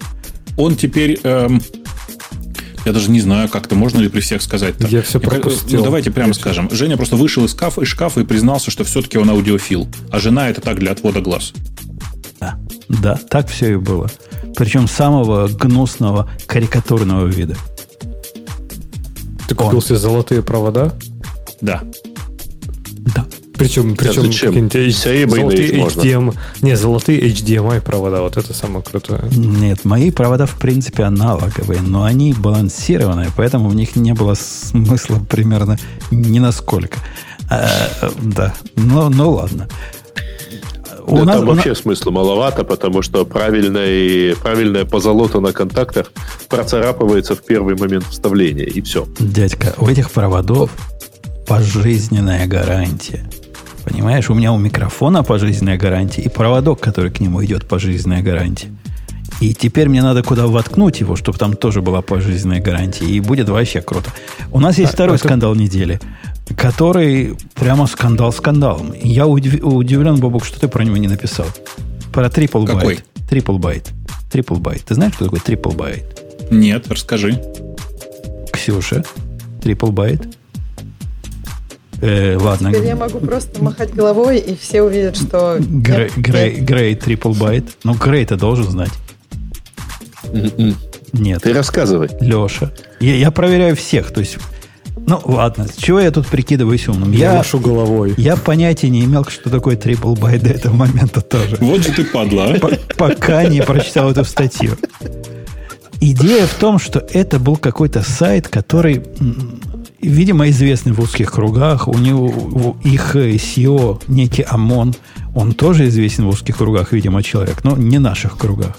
[0.57, 1.19] Он теперь...
[1.23, 1.63] Эм,
[2.85, 4.75] я даже не знаю, как-то можно ли при всех сказать.
[4.77, 4.89] -то.
[4.91, 5.79] Я все пропустил.
[5.79, 6.69] Ну, давайте прямо скажем.
[6.71, 9.89] Женя просто вышел из шкафа, из шкафа и признался, что все-таки он аудиофил.
[10.11, 11.53] А жена это так для отвода глаз.
[12.41, 14.11] Да, да, так все и было.
[14.57, 17.57] Причем самого гнусного, карикатурного вида.
[19.49, 20.95] Ты купил себе золотые провода?
[21.61, 21.83] Да.
[23.15, 23.27] Да.
[23.55, 26.37] Причем, причем какие-нибудь золотые HDMI.
[26.62, 29.23] Не, золотые HDMI провода, вот это самое крутое.
[29.31, 35.20] Нет, мои провода, в принципе, аналоговые, но они балансированные, поэтому в них не было смысла
[35.29, 35.79] примерно
[36.11, 36.99] ни насколько.
[37.51, 39.69] А, да, ну, ну ладно
[41.07, 41.79] у да, нас, там вообще нас...
[41.79, 46.12] смысла маловато, потому что правильное, правильное позолота на контактах
[46.49, 49.07] процарапывается в первый момент вставления, и все.
[49.19, 50.70] Дядька, у этих проводов
[51.47, 53.24] пожизненная гарантия.
[53.85, 58.69] Понимаешь, у меня у микрофона пожизненная гарантия, и проводок, который к нему идет, пожизненная гарантия.
[59.41, 63.07] И теперь мне надо куда воткнуть его, чтобы там тоже была пожизненная гарантия.
[63.07, 64.11] И будет вообще круто.
[64.53, 65.24] У нас есть а, второй это...
[65.24, 66.01] скандал недели
[66.56, 68.93] который прямо скандал скандалом.
[69.02, 71.47] Я удив, удивлен, Бобук, что ты про него не написал.
[72.12, 73.05] Про Triplebyte.
[73.28, 73.90] Triplebyte.
[74.31, 74.82] Triplebyte.
[74.82, 76.20] Ты знаешь, что такое Triplebyte?
[76.51, 77.40] Нет, расскажи.
[78.52, 79.05] Ксюша,
[79.62, 80.23] Triplebyte.
[82.02, 82.70] Э, ладно.
[82.70, 85.56] Теперь я могу просто махать головой, и все увидят, что...
[85.60, 87.65] Грей, Грей, Грей Triplebyte.
[87.85, 88.90] Ну, Грей-то должен знать.
[90.32, 90.77] М-м.
[91.12, 91.43] Нет.
[91.43, 92.09] Ты рассказывай.
[92.20, 92.73] Леша.
[93.01, 94.12] Я, я проверяю всех.
[94.12, 94.39] То есть
[94.97, 97.12] ну, ладно, с чего я тут прикидываюсь умным?
[97.12, 98.14] Я, я машу головой.
[98.16, 101.56] Я понятия не имел, что такое трипл бай до этого момента тоже.
[101.60, 102.77] Вот же ты падла, а?
[102.97, 104.73] Пока не прочитал эту статью.
[106.01, 109.02] Идея в том, что это был какой-то сайт, который,
[110.01, 111.89] видимо, известный в узких кругах.
[111.89, 114.94] У него их SEO, некий ОМОН,
[115.35, 118.77] он тоже известен в узких кругах, видимо, человек, но не наших кругах.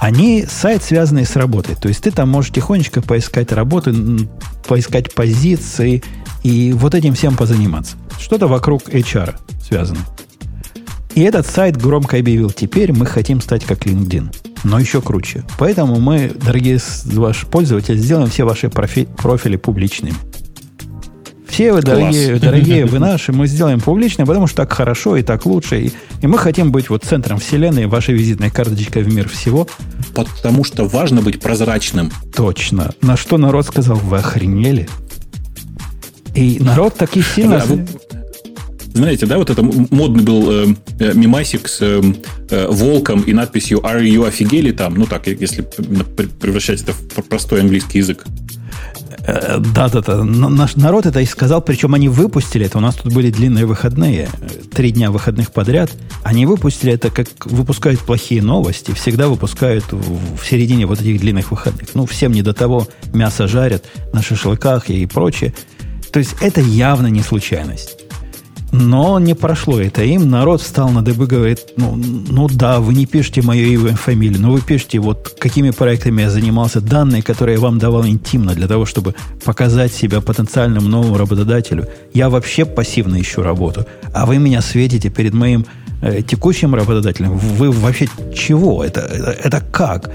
[0.00, 1.74] Они сайт, связанный с работой.
[1.74, 3.94] То есть ты там можешь тихонечко поискать работы,
[4.66, 6.02] поискать позиции
[6.42, 7.96] и вот этим всем позаниматься.
[8.18, 10.00] Что-то вокруг HR связано.
[11.14, 15.44] И этот сайт громко объявил, теперь мы хотим стать как LinkedIn, но еще круче.
[15.58, 20.14] Поэтому мы, дорогие ваши пользователи, сделаем все ваши профи- профили публичными.
[21.60, 25.44] Все вы, дорогие, дорогие вы наши, мы сделаем публично, потому что так хорошо и так
[25.44, 25.82] лучше.
[25.82, 25.92] И,
[26.22, 29.68] и мы хотим быть вот центром вселенной, вашей визитной карточкой в мир всего.
[30.14, 32.10] Потому что важно быть прозрачным.
[32.34, 32.92] Точно.
[33.02, 34.88] На что народ сказал, вы охренели?
[36.34, 37.60] И народ таки сильно...
[37.60, 37.86] А вы,
[38.94, 42.02] знаете, да, вот это модный был э, э, мимасик с э,
[42.48, 47.60] э, волком и надписью «Are you офигели?» там, ну так, если превращать это в простой
[47.60, 48.24] английский язык.
[49.26, 50.24] Э, да-да-да.
[50.24, 52.78] Наш народ это и сказал, причем они выпустили это.
[52.78, 54.28] У нас тут были длинные выходные,
[54.72, 55.90] три дня выходных подряд.
[56.22, 58.92] Они выпустили это, как выпускают плохие новости.
[58.92, 61.88] Всегда выпускают в середине вот этих длинных выходных.
[61.94, 62.86] Ну, всем не до того.
[63.12, 65.54] Мясо жарят на шашлыках и прочее.
[66.12, 67.99] То есть это явно не случайность.
[68.72, 70.30] Но не прошло это им.
[70.30, 74.40] Народ встал на дыбы, говорит, ну, ну да, вы не пишете мое имя и фамилию,
[74.40, 78.68] но вы пишете, вот какими проектами я занимался, данные, которые я вам давал интимно для
[78.68, 79.14] того, чтобы
[79.44, 81.88] показать себя потенциальному новому работодателю.
[82.14, 85.66] Я вообще пассивно ищу работу, а вы меня светите перед моим
[86.02, 87.36] э, текущим работодателем.
[87.36, 88.84] Вы вообще чего?
[88.84, 90.10] Это, это, это как?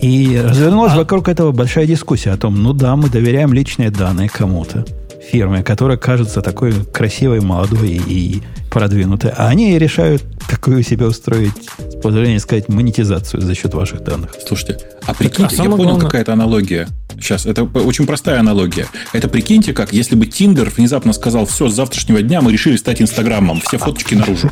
[0.00, 0.96] И развернулась а...
[0.96, 4.84] вокруг этого большая дискуссия о том, ну да, мы доверяем личные данные кому-то
[5.30, 9.30] фирмы, которая кажется такой красивой, молодой и продвинутой.
[9.36, 14.34] А они решают, какую себе устроить, с позволения сказать, монетизацию за счет ваших данных.
[14.46, 16.06] Слушайте, а прикиньте, а я понял, главное...
[16.06, 16.88] какая-то аналогия.
[17.20, 18.86] Сейчас, это очень простая аналогия.
[19.12, 23.00] Это прикиньте, как если бы Тиндер внезапно сказал, все, с завтрашнего дня мы решили стать
[23.00, 24.50] Инстаграмом, все фоточки наружу.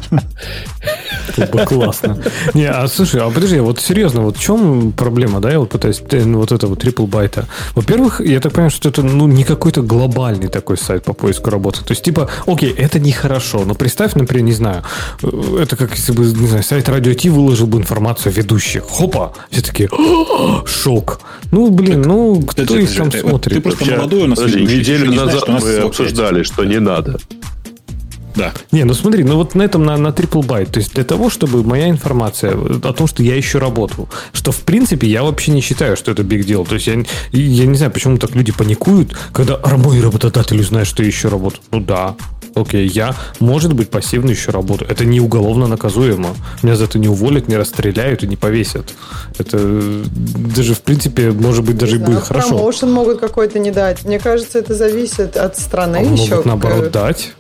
[1.29, 2.19] Это бы классно.
[2.55, 6.03] Не, а слушай, а подожди, вот серьезно, вот в чем проблема, да, я вот пытаюсь,
[6.11, 7.47] э, ну, вот этого трипл байта.
[7.75, 11.85] Во-первых, я так понимаю, что это, ну, не какой-то глобальный такой сайт по поиску работы.
[11.85, 14.83] То есть, типа, окей, это нехорошо, но представь, например, не знаю,
[15.23, 18.85] э, это как если бы, не знаю, сайт Радио Ти выложил бы информацию о ведущих.
[18.85, 19.33] Хопа!
[19.51, 19.89] Все такие,
[20.67, 21.21] шок.
[21.51, 23.55] Ну, блин, ну, кто их там смотрит?
[23.55, 24.39] Ты просто молодой у нас.
[24.39, 27.19] Неделю назад мы обсуждали, что не надо.
[28.35, 28.53] Да.
[28.71, 31.29] Не, ну смотри, ну вот на этом на, на triple byte, то есть для того,
[31.29, 35.61] чтобы моя информация о том, что я ищу работу, что в принципе я вообще не
[35.61, 36.67] считаю, что это big deal.
[36.67, 36.95] То есть я,
[37.33, 41.59] я не знаю, почему так люди паникуют, когда мой работодатель узнает, что я ищу работу.
[41.71, 42.17] Ну да,
[42.55, 44.85] окей, я, может быть, пассивно ищу работу.
[44.89, 46.31] Это не уголовно наказуемо.
[46.62, 48.93] Меня за это не уволят, не расстреляют и не повесят.
[49.39, 49.59] Это
[50.55, 52.49] даже, в принципе, может быть, даже и будет хорошо.
[52.51, 54.05] Промоушен могут какой-то не дать.
[54.05, 56.31] Мне кажется, это зависит от страны а еще.
[56.31, 57.33] Могут, наоборот, дать.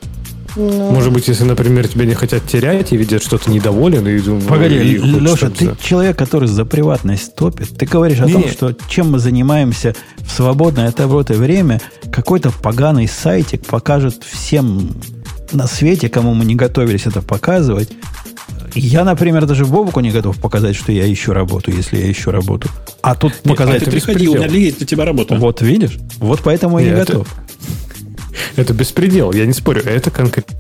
[0.56, 0.90] Ну...
[0.90, 4.06] Может быть, если, например, тебя не хотят терять и видят, что ты недоволен.
[4.06, 7.76] И, Погоди, и Леша, ты человек, который за приватность топит.
[7.76, 11.80] Ты говоришь о не, том, что чем мы занимаемся в свободное от работы время,
[12.12, 14.90] какой-то поганый сайтик покажет всем
[15.52, 17.90] на свете, кому мы не готовились это показывать.
[18.74, 22.68] Я, например, даже Бобуку не готов показать, что я ищу работу, если я ищу работу.
[23.02, 23.82] А тут Нет, показать...
[23.82, 25.34] А ты приходи, у меня есть для тебя работа.
[25.34, 25.98] Вот видишь?
[26.18, 27.28] Вот поэтому я не готов.
[27.28, 27.51] Это
[28.56, 29.82] беспредел, я не спорю.
[29.84, 30.56] Это конкретно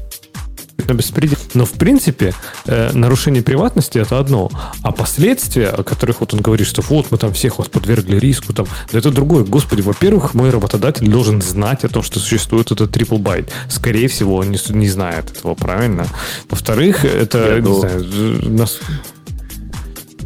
[0.92, 1.38] беспредел.
[1.54, 2.34] Но, в принципе,
[2.66, 4.50] э, нарушение приватности это одно.
[4.82, 8.52] А последствия, о которых вот он говорит, что вот мы там всех вас подвергли риску,
[8.52, 9.44] там, да это другое.
[9.44, 13.48] Господи, во-первых, мой работодатель должен знать о том, что существует этот triple byte.
[13.68, 16.06] Скорее всего, он не, не знает этого, правильно?
[16.50, 18.80] Во-вторых, это, Я не знаю, нас...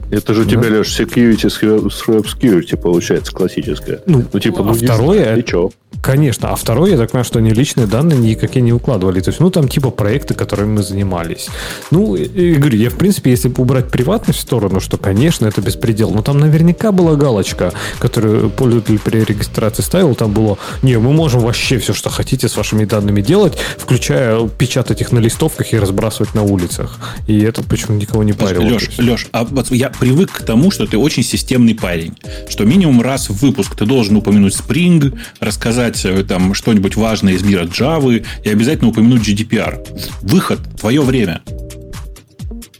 [0.09, 0.69] Это же у тебя, да.
[0.69, 1.61] Леш, security с
[2.07, 4.03] obscurity получается классическое.
[4.07, 5.35] Ну, ну типа, ну, а второе...
[5.37, 5.73] И что?
[6.03, 6.51] Конечно.
[6.51, 9.21] А второе, я так понимаю, что они личные данные никакие не укладывали.
[9.21, 11.49] То есть, ну, там типа проекты, которыми мы занимались.
[11.91, 16.11] Ну, и, говорю, я, в принципе, если убрать приватность в сторону, что, конечно, это беспредел.
[16.11, 20.15] Но там наверняка была галочка, которую пользователь при регистрации ставил.
[20.15, 25.01] Там было, не, мы можем вообще все, что хотите с вашими данными делать, включая печатать
[25.01, 26.99] их на листовках и разбрасывать на улицах.
[27.27, 28.63] И это почему никого не парило.
[28.63, 32.15] Леш, Леш, а вот я привык к тому, что ты очень системный парень.
[32.49, 37.35] Что минимум раз в выпуск ты должен упомянуть Spring, рассказать сказать э, там что-нибудь важное
[37.35, 39.87] из мира Java и обязательно упомянуть GDPR.
[40.23, 41.43] Выход, твое время.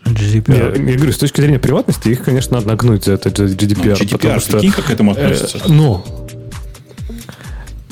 [0.05, 0.79] GDPR.
[0.79, 3.97] Я, я говорю, с точки зрения приватности, их, конечно, надо нагнуть за это GDPR.
[3.99, 5.59] Ну, GDPR, потому что, прикинь, как к этому э, относится.
[5.59, 6.05] Э, но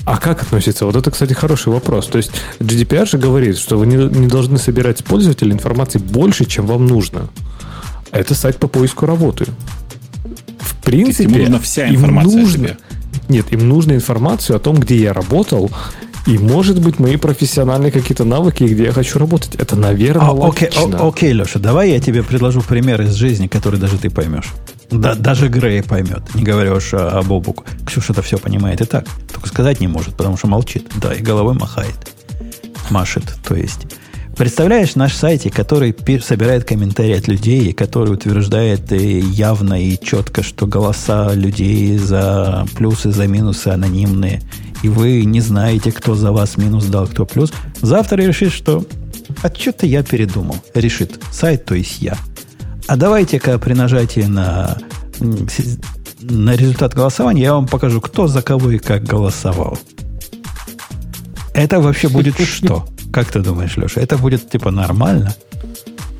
[0.07, 0.85] а как относится?
[0.85, 2.09] Вот это, кстати, хороший вопрос.
[2.09, 2.31] То есть
[2.61, 6.87] GDPR же говорит, что вы не, не должны собирать с пользователя информации больше, чем вам
[6.87, 7.31] нужно.
[8.11, 9.47] Это сайт по поиску работы.
[10.59, 12.77] В принципе, ему нужна вся информация им нужно,
[13.29, 15.71] нет, им нужна информация о том, где я работал,
[16.27, 19.55] и, может быть, мои профессиональные какие-то навыки, где я хочу работать.
[19.57, 23.79] Это, наверное, а, окей, о, окей, Леша, давай я тебе предложу пример из жизни, который
[23.79, 24.53] даже ты поймешь.
[24.91, 27.65] Да, даже Грей поймет, не говоря уж о, об обуку.
[27.87, 29.07] Ксюша это все понимает и так.
[29.33, 30.87] Только сказать не может, потому что молчит.
[30.97, 31.97] Да, и головой махает.
[32.91, 33.87] Машет, то есть.
[34.37, 40.67] Представляешь наш сайт, который собирает комментарии от людей, который утверждает и явно и четко, что
[40.67, 44.43] голоса людей за плюсы, за минусы анонимные,
[44.83, 47.53] и вы не знаете, кто за вас минус дал, кто плюс.
[47.81, 48.85] Завтра решит, что
[49.43, 50.57] а что-то я передумал.
[50.75, 52.17] Решит сайт, то есть я.
[52.87, 54.79] А давайте-ка при нажатии на,
[56.21, 59.79] на результат голосования я вам покажу, кто за кого и как голосовал.
[61.55, 62.85] Это вообще будет что?
[63.15, 65.37] Как ты думаешь, Леша, это будет типа нормально?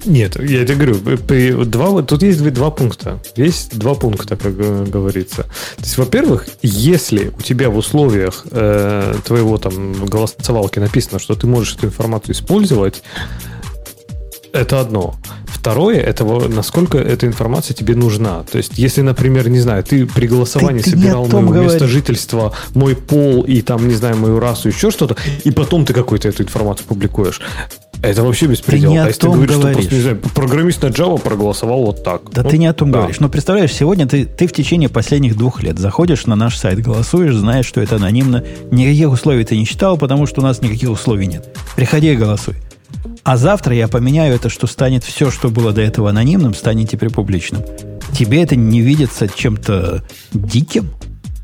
[0.05, 3.19] Нет, я тебе говорю, два, тут есть два пункта.
[3.35, 5.43] Есть два пункта, как говорится.
[5.77, 11.49] То есть, во-первых, если у тебя в условиях э, твоего там голосовалки написано, что ты
[11.49, 13.03] можешь эту информацию использовать,
[14.53, 15.17] это одно.
[15.65, 18.43] Второе, это насколько эта информация тебе нужна.
[18.43, 21.73] То есть, если, например, не знаю, ты при голосовании ты, ты собирал мое говоришь.
[21.73, 25.95] место жительства, мой пол и там, не знаю, мою расу, еще что-то, и потом ты
[25.95, 27.41] какую-то эту информацию публикуешь.
[28.03, 28.91] Это вообще беспредел.
[28.91, 31.87] Ты не а если ты говоришь, говоришь, что просто, не знаю, программист на Java проголосовал
[31.87, 32.31] вот так.
[32.31, 32.99] Да ну, ты не о том да.
[32.99, 33.21] говоришь.
[33.21, 37.35] Но представляешь, сегодня ты, ты в течение последних двух лет заходишь на наш сайт, голосуешь,
[37.35, 38.45] знаешь, что это анонимно.
[38.71, 41.49] Никаких условий ты не читал, потому что у нас никаких условий нет.
[41.75, 42.57] Приходи и голосуй.
[43.25, 47.11] А завтра я поменяю это, что станет все, что было до этого анонимным, станет теперь
[47.11, 47.63] публичным.
[48.13, 50.91] Тебе это не видится чем-то диким?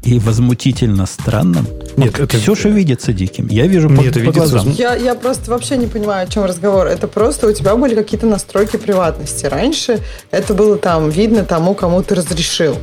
[0.03, 1.67] И возмутительно странным.
[1.97, 2.39] Нет, вот это...
[2.39, 3.49] Ксюша видится диким.
[3.49, 4.71] Я вижу Нет, по, это по глазам.
[4.71, 6.87] Я, я просто вообще не понимаю, о чем разговор.
[6.87, 9.45] Это просто у тебя были какие-то настройки приватности.
[9.45, 10.01] Раньше
[10.31, 12.77] это было там видно тому, кому ты разрешил.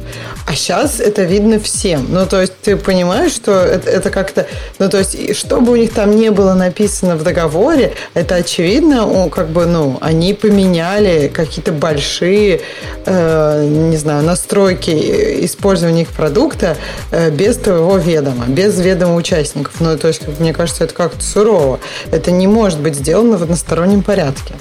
[0.45, 2.05] А сейчас это видно всем.
[2.09, 4.45] Ну, то есть ты понимаешь, что это, это как-то...
[4.77, 9.29] Ну, то есть, что бы у них там не было написано в договоре, это очевидно,
[9.29, 12.61] как бы, ну, они поменяли какие-то большие,
[13.05, 16.77] э, не знаю, настройки использования их продукта
[17.11, 19.79] без твоего ведома, без ведома участников.
[19.79, 21.79] Ну, то есть, мне кажется, это как-то сурово.
[22.11, 24.53] Это не может быть сделано в одностороннем порядке.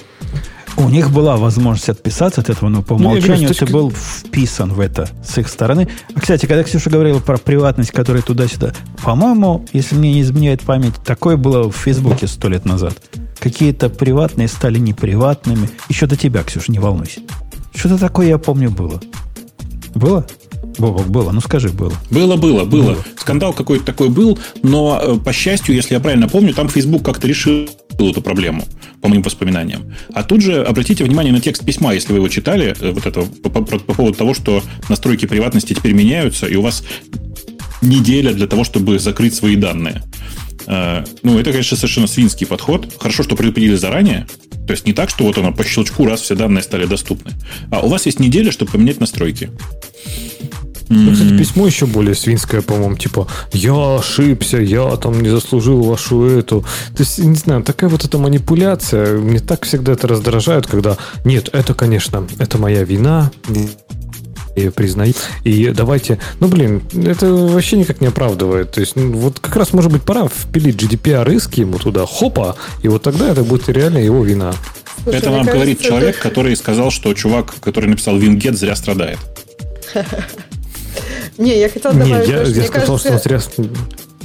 [0.79, 4.81] У них была возможность отписаться от этого, но по ну, умолчанию ты был вписан в
[4.81, 5.89] это с их стороны.
[6.15, 10.95] А, кстати, когда Ксюша говорила про приватность, которая туда-сюда, по-моему, если мне не изменяет память,
[11.03, 12.95] такое было в Фейсбуке сто лет назад.
[13.39, 15.71] Какие-то приватные стали неприватными.
[15.89, 17.21] Еще до тебя, Ксюша, не волнуйся.
[17.75, 19.01] Что-то такое, я помню, было.
[19.95, 20.27] Было?
[20.79, 21.93] Бобок, было, ну скажи, было.
[22.11, 22.93] Было, было, было.
[22.93, 23.05] было.
[23.19, 27.27] Скандал какой-то такой был, но, э, по счастью, если я правильно помню, там Facebook как-то
[27.27, 28.65] решил эту проблему,
[29.01, 29.95] по моим воспоминаниям.
[30.13, 33.23] А тут же обратите внимание на текст письма, если вы его читали, э, вот это
[33.23, 36.85] по, по, по поводу того, что настройки приватности теперь меняются, и у вас
[37.83, 40.03] неделя для того, чтобы закрыть свои данные.
[40.67, 42.93] Э, ну, это, конечно, совершенно свинский подход.
[42.99, 44.27] Хорошо, что предупредили заранее.
[44.67, 47.33] То есть не так, что вот оно по щелчку раз все данные стали доступны.
[47.71, 49.51] А у вас есть неделя, чтобы поменять настройки.
[50.89, 56.25] Ну, кстати, письмо еще более свинское, по-моему, типа «Я ошибся, я там не заслужил вашу
[56.25, 56.61] эту».
[56.97, 61.49] То есть, не знаю, такая вот эта манипуляция, мне так всегда это раздражает, когда «Нет,
[61.53, 63.31] это, конечно, это моя вина,
[64.57, 65.13] я признаю.
[65.45, 68.73] И давайте, ну блин, это вообще никак не оправдывает.
[68.73, 72.57] То есть, ну, вот как раз, может быть, пора впилить GDPR риски ему туда, хопа,
[72.83, 74.55] и вот тогда это будет реально его вина.
[75.03, 76.23] Слушай, это вам кажется, говорит человек, это...
[76.29, 79.19] который сказал, что чувак, который написал Вингет, зря страдает.
[81.39, 82.29] Не, я хотела добавить...
[82.29, 83.41] Не, я, я сказал, что он зря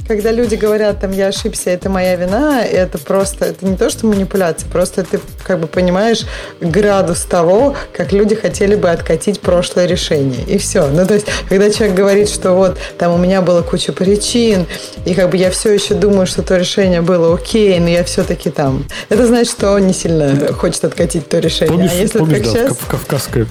[0.06, 4.06] когда люди говорят, там, я ошибся, это моя вина, это просто, это не то, что
[4.06, 6.26] манипуляция, просто ты как бы понимаешь
[6.60, 10.42] градус того, как люди хотели бы откатить прошлое решение.
[10.46, 10.88] И все.
[10.88, 14.66] Ну, то есть, когда человек говорит, что вот, там у меня было куча причин,
[15.04, 18.50] и как бы я все еще думаю, что то решение было окей, но я все-таки
[18.50, 18.84] там.
[19.08, 21.68] Это значит, что он не сильно хочет откатить то решение.
[21.68, 22.76] Помнишь, а если помнишь, да, сейчас...
[22.88, 23.46] кавказская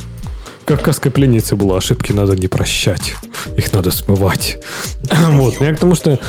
[0.65, 3.15] Кавказской пленнице было, ошибки надо не прощать,
[3.57, 4.59] их надо смывать.
[5.29, 6.19] вот, я к тому, что...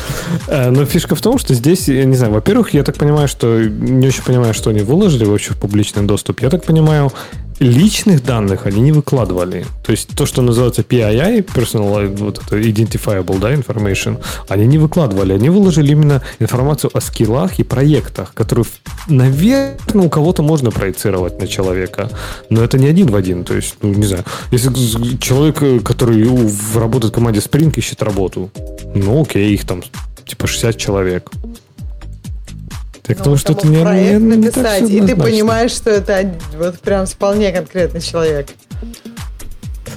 [0.49, 3.63] Э, но фишка в том, что здесь, я не знаю, во-первых, я так понимаю, что...
[3.63, 6.41] Не очень понимаю, что они выложили вообще в публичный доступ.
[6.41, 7.13] Я так понимаю,
[7.63, 9.65] личных данных они не выкладывали.
[9.85, 14.19] То есть то, что называется PII, Personal вот это Identifiable да, Information,
[14.49, 15.33] они не выкладывали.
[15.33, 18.67] Они выложили именно информацию о скиллах и проектах, которые,
[19.09, 22.11] наверное, у кого-то можно проецировать на человека.
[22.51, 23.45] Но это не один в один.
[23.45, 24.71] То есть, ну, не знаю, если
[25.19, 26.27] человек, который
[26.75, 28.51] работает в команде Spring, ищет работу,
[28.95, 29.83] ну окей, их там
[30.27, 31.31] типа 60 человек.
[33.03, 36.79] Так ну, что это не, проект не, не написать, и ты понимаешь, что это вот
[36.79, 38.49] прям вполне конкретный человек.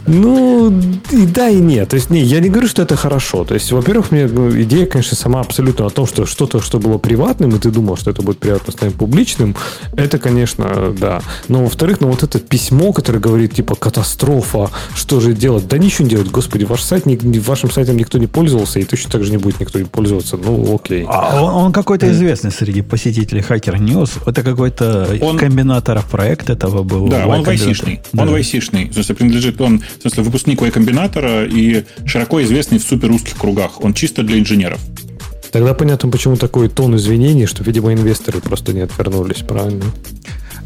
[0.08, 0.70] Ну,
[1.12, 1.90] и да, и нет.
[1.90, 3.44] То есть, не, я не говорю, что это хорошо.
[3.44, 6.98] То есть, во-первых, мне ну, идея, конечно, сама абсолютно о том, что что-то, что было
[6.98, 9.56] приватным, и ты думал, что это будет приватно станет публичным,
[9.96, 11.22] это, конечно, да.
[11.48, 15.68] Но, во-вторых, ну, вот это письмо, которое говорит, типа, катастрофа, что же делать?
[15.68, 19.12] Да ничего не делать, господи, ваш сайт, ни, вашим сайтом никто не пользовался, и точно
[19.12, 20.38] так же не будет никто не пользоваться.
[20.38, 21.06] Ну, окей.
[21.08, 24.12] А он, он какой-то известный среди посетителей Hacker News.
[24.26, 25.38] Это какой-то он...
[25.38, 27.08] комбинатор проект этого был.
[27.08, 28.02] Да, он вайсишный.
[28.14, 28.24] Да.
[28.24, 28.90] Он вайсишный.
[28.90, 33.82] То есть, принадлежит он в смысле, выпускник Y-комбинатора и широко известный в супер узких кругах.
[33.84, 34.80] Он чисто для инженеров.
[35.52, 39.86] Тогда понятно, почему такой тон извинений, что, видимо, инвесторы просто не отвернулись, правильно?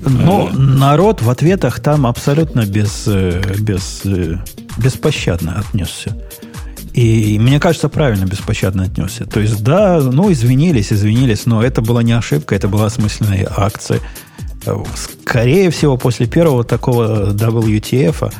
[0.01, 4.38] Но народ в ответах там абсолютно без, э, без, э,
[4.77, 6.15] беспощадно отнесся.
[6.93, 9.26] И мне кажется, правильно беспощадно отнесся.
[9.26, 13.99] То есть, да, ну, извинились, извинились, но это была не ошибка, это была осмысленная акция.
[14.95, 18.34] Скорее всего, после первого такого WTF,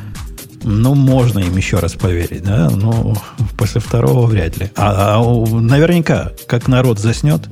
[0.62, 3.14] ну, можно им еще раз поверить, да, но
[3.56, 4.70] после второго вряд ли.
[4.76, 7.42] А, а наверняка, как народ заснет,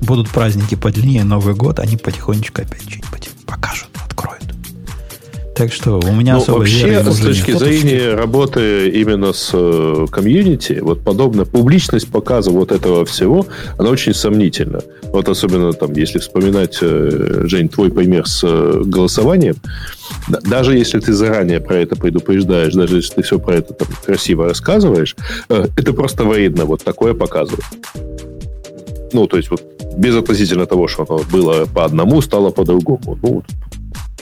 [0.00, 4.44] будут праздники подлиннее, Новый год, они потихонечку опять что-нибудь покажут, откроют.
[5.54, 7.58] Так что у меня ну, особо вообще, с точки нет.
[7.58, 13.46] зрения работы именно с э, комьюнити, вот подобная публичность показа вот этого всего,
[13.76, 14.80] она очень сомнительна.
[15.12, 19.56] Вот особенно там, если вспоминать, э, Жень, твой пример с э, голосованием,
[20.28, 24.44] даже если ты заранее про это предупреждаешь, даже если ты все про это там, красиво
[24.44, 25.16] рассказываешь,
[25.48, 27.64] э, это просто вредно вот такое показывать.
[29.12, 29.62] Ну, то есть вот
[29.96, 33.18] без относительно того, что оно было по одному, стало по-другому.
[33.22, 33.42] Ну,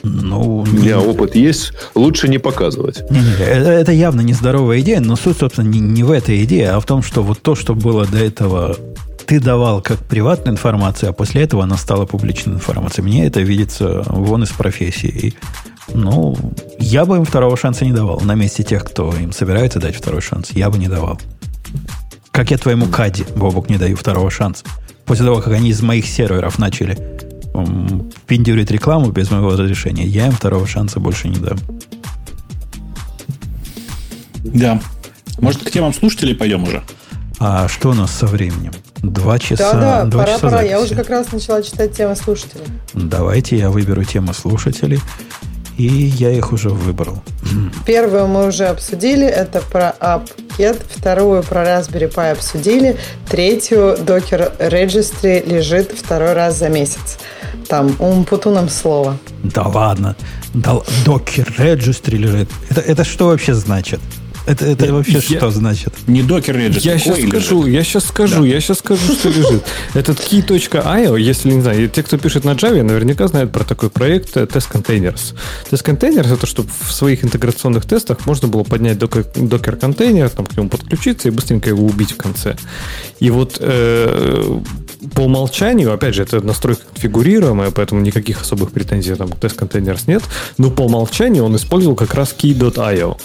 [0.02, 3.10] ну, у меня не, опыт есть, лучше не показывать.
[3.10, 6.70] Не, не, это, это явно нездоровая идея, но суть, собственно, не, не в этой идее,
[6.70, 8.76] а в том, что вот то, что было до этого,
[9.28, 13.06] ты давал как приватную информацию, а после этого она стала публичной информацией.
[13.06, 15.08] Мне это видится вон из профессии.
[15.08, 15.34] И,
[15.92, 16.34] ну,
[16.78, 18.20] я бы им второго шанса не давал.
[18.20, 21.20] На месте тех, кто им собирается дать второй шанс, я бы не давал.
[22.30, 24.64] Как я твоему Кади, Бобок, не даю второго шанса.
[25.04, 26.96] После того, как они из моих серверов начали
[28.26, 31.58] пиндюрить рекламу без моего разрешения, я им второго шанса больше не дам.
[34.42, 34.80] Да.
[35.38, 36.82] Может, к темам слушателей пойдем уже?
[37.40, 38.72] А что у нас со временем?
[39.02, 39.72] Два часа.
[39.72, 40.56] Да, да, два пора, часа пора.
[40.58, 40.70] Записи.
[40.70, 42.64] Я уже как раз начала читать темы слушателей.
[42.94, 45.00] Давайте я выберу тему слушателей.
[45.76, 47.22] И я их уже выбрал.
[47.86, 50.82] Первую мы уже обсудили, это про AppKit.
[50.96, 52.96] Вторую про Raspberry Pi обсудили.
[53.30, 57.18] Третью Docker Registry лежит второй раз за месяц.
[57.68, 59.18] Там, умпутуном слово.
[59.44, 60.16] Да ладно.
[60.52, 62.50] Docker Registry лежит.
[62.70, 64.00] Это, это что вообще значит?
[64.48, 65.92] Это, это я, вообще я, что значит?
[66.06, 66.80] Не Docker Registry.
[66.80, 67.74] Я сейчас скажу, лежит.
[67.74, 68.46] я сейчас скажу, да.
[68.46, 69.62] я сейчас скажу, что лежит.
[69.92, 74.34] Этот key.io, если не знаю, те, кто пишет на Java, наверняка знают про такой проект
[74.38, 75.34] Test Containers.
[75.70, 80.56] Test Containers это чтобы в своих интеграционных тестах можно было поднять Docker контейнер, там к
[80.56, 82.56] нему подключиться и быстренько его убить в конце.
[83.20, 84.60] И вот э,
[85.14, 90.04] по умолчанию, опять же, это настройка конфигурируемая, поэтому никаких особых претензий там к Test Containers
[90.06, 90.22] нет,
[90.56, 93.16] но по умолчанию он использовал как раз key.io.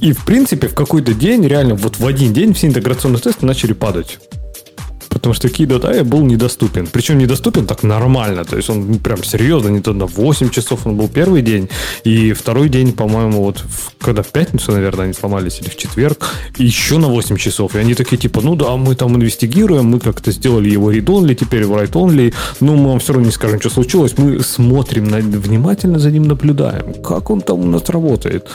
[0.00, 3.72] И в принципе в какой-то день, реально вот в один день все интеграционные тесты начали
[3.72, 4.18] падать.
[5.26, 6.86] Потому что Key.io был недоступен.
[6.86, 8.44] Причем недоступен так нормально.
[8.44, 11.68] То есть он прям серьезно, не то на 8 часов он был первый день.
[12.04, 16.30] И второй день, по-моему, вот в, когда в пятницу, наверное, они сломались, или в четверг,
[16.58, 17.74] еще на 8 часов.
[17.74, 21.62] И они такие типа, ну да, мы там инвестигируем, мы как-то сделали его read-only, теперь
[21.62, 22.32] write-only.
[22.60, 24.16] Но мы вам все равно не скажем, что случилось.
[24.18, 27.02] Мы смотрим, на, внимательно за ним наблюдаем.
[27.02, 28.48] Как он там у нас работает.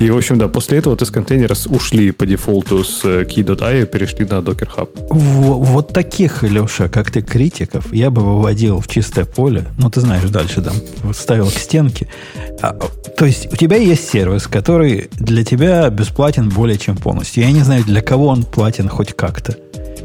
[0.00, 4.24] И, в общем, да, после этого из контейнера ушли по дефолту с key.io и перешли
[4.24, 4.88] на Docker Hub.
[5.10, 9.64] Вот таких, Леша, как ты, критиков, я бы выводил в чистое поле.
[9.78, 10.74] Ну, ты знаешь, дальше там
[11.14, 12.08] ставил к стенке.
[12.62, 12.72] А,
[13.16, 17.42] то есть у тебя есть сервис, который для тебя бесплатен более чем полностью.
[17.44, 19.56] Я не знаю, для кого он платен хоть как-то.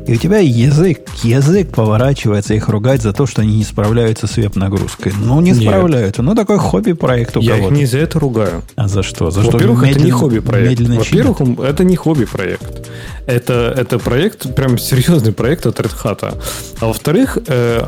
[0.10, 4.38] И у тебя язык, язык поворачивается их ругать за то, что они не справляются с
[4.38, 5.14] веб-нагрузкой.
[5.16, 5.62] Ну, не Нет.
[5.62, 6.24] справляются.
[6.24, 7.74] Ну, такой хобби-проект у Я кого-то.
[7.76, 8.64] их не за это ругаю.
[8.76, 9.30] А за что?
[9.30, 10.82] За Во-первых, что это не хобби-проект.
[10.82, 12.90] Во-первых, это не хобби-проект.
[13.28, 16.42] Это, это проект, прям серьезный проект от Red Hat.
[16.80, 17.84] А во-вторых, э,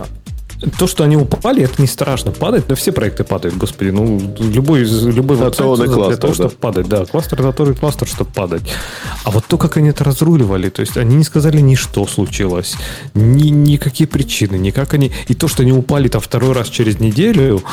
[0.78, 2.32] то, что они упали, это не страшно.
[2.32, 3.90] Падать, да все проекты падают, господи.
[3.90, 6.34] Ну, любой, любой веб-сайт для кластер, того, да.
[6.34, 6.88] чтобы падать.
[6.88, 8.62] Да, кластер, который кластер, чтобы падать.
[9.24, 12.76] А вот то, как они это разруливали, то есть они не сказали ни что случилось,
[13.14, 15.12] ни никакие причины, ни как они...
[15.28, 17.64] И то, что они упали там второй раз через неделю,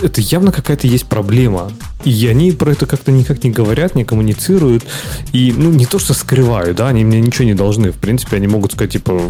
[0.00, 1.72] это явно какая-то есть проблема.
[2.04, 4.84] И они про это как-то никак не говорят, не коммуницируют.
[5.32, 7.92] И, ну, не то, что скрывают, да, они мне ничего не должны.
[7.92, 9.20] В принципе, они могут сказать, типа,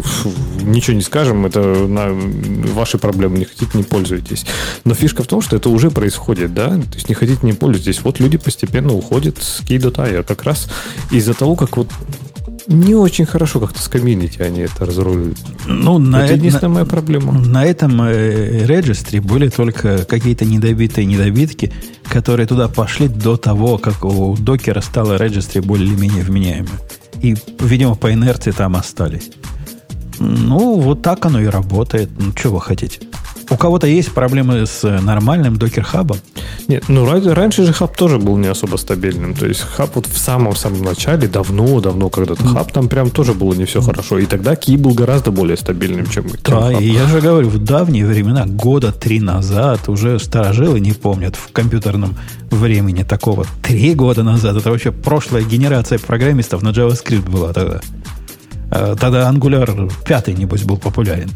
[0.61, 2.09] ничего не скажем, это на
[2.73, 4.45] ваши проблемы, не хотите, не пользуйтесь.
[4.85, 8.01] Но фишка в том, что это уже происходит, да, то есть не хотите, не пользуйтесь.
[8.03, 10.67] Вот люди постепенно уходят с key.io как раз
[11.11, 11.89] из-за того, как вот
[12.67, 15.37] не очень хорошо как-то с комьюнити они это разруливают.
[15.67, 17.33] Ну, на это единственная на, моя проблема.
[17.33, 21.71] На этом э, регистре были только какие-то недобитые недобитки,
[22.09, 26.77] которые туда пошли до того, как у докера стало регистре более-менее вменяемым.
[27.21, 29.31] И, видимо, по инерции там остались.
[30.19, 32.09] Ну, вот так оно и работает.
[32.17, 32.99] Ну, что вы хотите?
[33.51, 36.17] У кого-то есть проблемы с нормальным докер-хабом?
[36.69, 39.33] Нет, ну раньше же хаб тоже был не особо стабильным.
[39.33, 42.53] То есть хаб вот в самом-самом начале, давно-давно когда-то mm.
[42.53, 44.19] хаб там прям тоже было не все хорошо.
[44.19, 48.05] И тогда ки был гораздо более стабильным, чем, Да, и я же говорю, в давние
[48.05, 52.15] времена, года три назад, уже старожилы не помнят в компьютерном
[52.51, 53.45] времени такого.
[53.61, 54.55] Три года назад.
[54.55, 57.81] Это вообще прошлая генерация программистов на JavaScript была тогда.
[58.71, 61.29] Тогда Angular 5, небось, был популярен.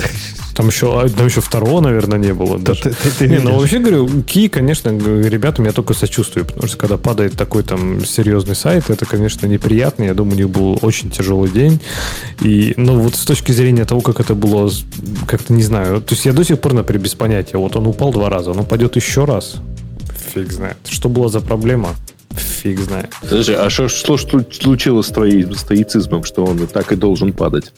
[0.55, 2.57] Там еще, а, там еще второго, наверное, не было.
[2.57, 2.83] Даже.
[2.83, 6.77] Ты, ты, ты не, ну вообще говорю, Ки, конечно, ребятам я только сочувствую, потому что
[6.77, 10.03] когда падает такой там серьезный сайт, это, конечно, неприятно.
[10.03, 11.81] Я думаю, у них был очень тяжелый день.
[12.39, 14.71] И, ну, вот с точки зрения того, как это было,
[15.27, 15.99] как-то не знаю.
[15.99, 17.57] То есть я до сих пор, например, без понятия.
[17.57, 19.55] Вот он упал два раза, он упадет еще раз.
[20.33, 20.77] Фиг знает.
[20.87, 21.89] Что было за проблема?
[22.37, 23.09] Фиг знает.
[23.21, 24.17] Подожди, а что, что
[24.51, 27.71] случилось с твоим стоицизмом, что он и так и должен падать?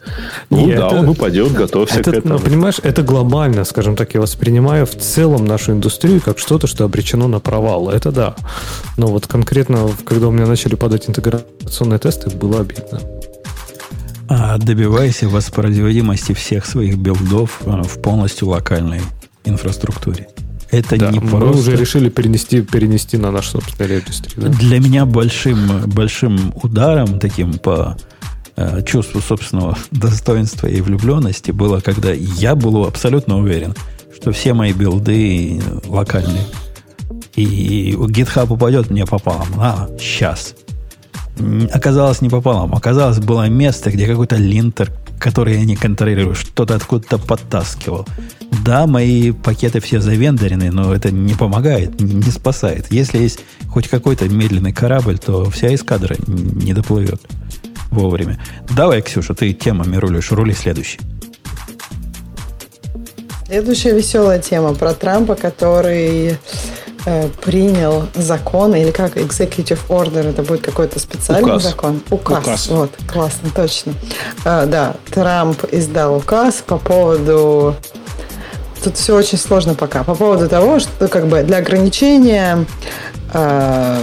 [0.49, 2.33] Ну И да, это- он упадет, готовься Это, к этому.
[2.35, 6.83] ну, понимаешь, это глобально, скажем так, я воспринимаю в целом нашу индустрию как что-то, что
[6.85, 7.89] обречено на провал.
[7.89, 8.35] Это да.
[8.97, 12.99] Но вот конкретно, когда у меня начали падать интеграционные тесты, было обидно.
[14.29, 19.01] А добивайся воспроизводимости всех своих билдов э, в полностью локальной
[19.45, 20.27] инфраструктуре.
[20.71, 21.59] Это Да, не мы просто...
[21.59, 24.33] уже решили перенести, перенести на наш собственный регистр.
[24.35, 24.49] да.
[24.49, 27.95] Для меня большим, большим ударом таким по
[28.55, 33.75] э, чувству собственного достоинства и влюбленности было, когда я был абсолютно уверен,
[34.19, 36.43] что все мои билды локальные.
[37.35, 39.47] И GitHub упадет мне пополам.
[39.57, 40.55] А, сейчас.
[41.71, 42.73] Оказалось не пополам.
[42.73, 48.07] Оказалось, было место, где какой-то линтер, который я не контролирую, что-то откуда-то подтаскивал.
[48.63, 52.91] Да, мои пакеты все завендорены, но это не помогает, не спасает.
[52.91, 53.39] Если есть
[53.69, 57.21] хоть какой-то медленный корабль, то вся эскадра не доплывет
[57.91, 58.39] вовремя.
[58.75, 60.99] Давай, Ксюша, ты темами рулишь, рули следующий.
[63.47, 66.37] Следующая веселая тема про Трампа, который
[67.07, 71.63] э, принял закон, или как executive order, это будет какой-то специальный Указ.
[71.63, 72.01] закон.
[72.09, 72.43] Указ.
[72.43, 72.67] Указ.
[72.67, 73.93] Вот, классно, точно.
[74.43, 77.75] А, да, Трамп издал указ по поводу...
[78.83, 80.03] Тут все очень сложно пока.
[80.03, 82.65] По поводу того, что как бы для ограничения
[83.33, 84.01] э,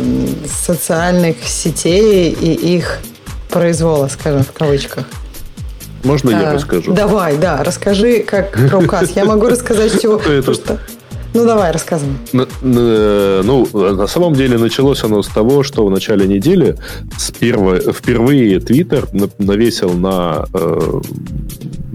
[0.67, 2.99] социальных сетей и их
[3.51, 5.05] произвола, скажем, в кавычках.
[6.03, 6.93] Можно я А, расскажу?
[6.93, 9.11] Давай, да, расскажи, как про указ.
[9.15, 9.95] Я могу рассказать.
[9.95, 10.79] Это- потому что-
[11.35, 12.15] Ну, давай, рассказывай.
[12.33, 16.77] Н- н- Ну, на самом деле началось оно с того, что в начале недели
[17.19, 21.01] с первой- впервые Твиттер на- навесил на э,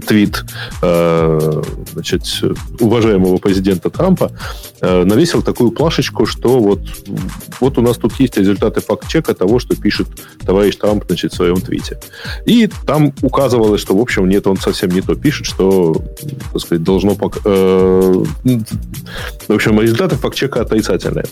[0.00, 0.44] твит
[0.82, 1.62] э,
[1.92, 2.22] значит,
[2.80, 4.32] уважаемого президента Трампа,
[4.80, 6.80] э, навесил такую плашечку, что вот,
[7.60, 10.08] вот у нас тут есть результаты факт-чека того, что пишет
[10.44, 11.98] товарищ Трамп значит, в своем твите.
[12.46, 15.94] И там указывалось, что, в общем, нет, он совсем не то пишет, что,
[16.52, 17.12] так сказать, должно...
[17.12, 18.24] пок- э,
[19.48, 21.24] в общем, результаты факт-чека отрицательные.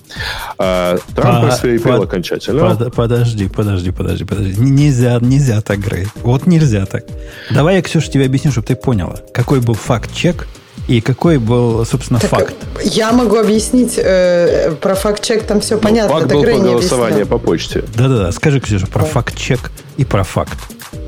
[0.58, 2.74] А Трамп По- рассверепел под- окончательно.
[2.74, 4.54] Под- подожди, подожди, подожди, подожди.
[4.60, 6.06] Нельзя, нельзя так, Грей.
[6.22, 7.04] Вот нельзя так.
[7.50, 10.46] Давай я, Ксюша, тебе объясню, чтобы ты поняла, какой был факт-чек
[10.88, 12.54] и какой был, собственно, Так, факт.
[12.82, 16.12] Я могу объяснить э, про факт-чек, там все Ну, понятно.
[16.12, 17.84] факт это был по голосованию по почте.
[17.94, 20.58] Да-да-да, скажи, Ксюша, про факт-чек и про факт.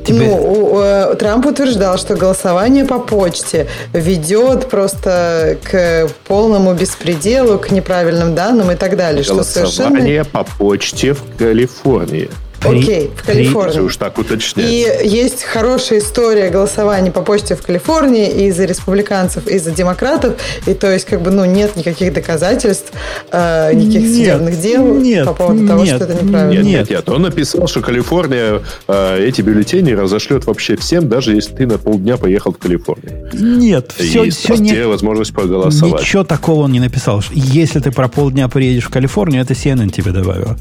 [0.06, 0.35] Тебе- Ну,
[0.74, 8.35] у- э, Трамп утверждал, что голосование по почте ведет просто к полному беспределу, к неправильным
[8.35, 9.24] данным и так далее.
[9.24, 9.89] Что совершенно...
[9.89, 12.28] Голосование по почте в Калифорнии.
[12.65, 13.81] Окей, в при- Если Калифорнии.
[13.81, 14.66] уж так уточнять.
[14.70, 20.35] И есть хорошая история голосования по почте в Калифорнии и за республиканцев, и за демократов.
[20.66, 22.93] И то есть, как бы, ну, нет никаких доказательств,
[23.32, 26.53] э, никаких Нет, судебных дел нет, по поводу того, нет, что это неправильно.
[26.53, 26.78] Нет, Нет.
[26.81, 27.09] нет, нет.
[27.09, 32.16] Он написал, что Калифорния э, эти бюллетени разошлет вообще всем, даже если ты на полдня
[32.16, 33.28] поехал в Калифорнию.
[33.32, 34.87] Нет, все, Есть все тебе не...
[34.87, 36.03] возможность проголосовать.
[36.03, 37.23] Ничего такого он не написал.
[37.32, 40.57] Если ты про полдня приедешь в Калифорнию, это CNN тебе добавил.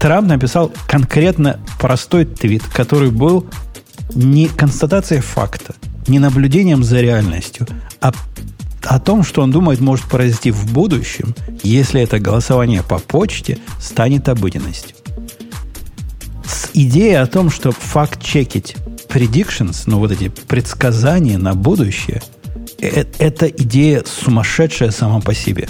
[0.00, 3.46] Трамп написал конкретно простой твит, который был
[4.14, 5.74] не констатацией факта,
[6.08, 7.66] не наблюдением за реальностью,
[8.00, 8.12] а
[8.82, 14.30] о том, что он думает может произойти в будущем, если это голосование по почте станет
[14.30, 14.96] обыденностью.
[16.46, 22.22] С идеей о том, что факт-чекить predictions, ну вот эти предсказания на будущее,
[22.80, 25.68] э- это идея сумасшедшая сама по себе.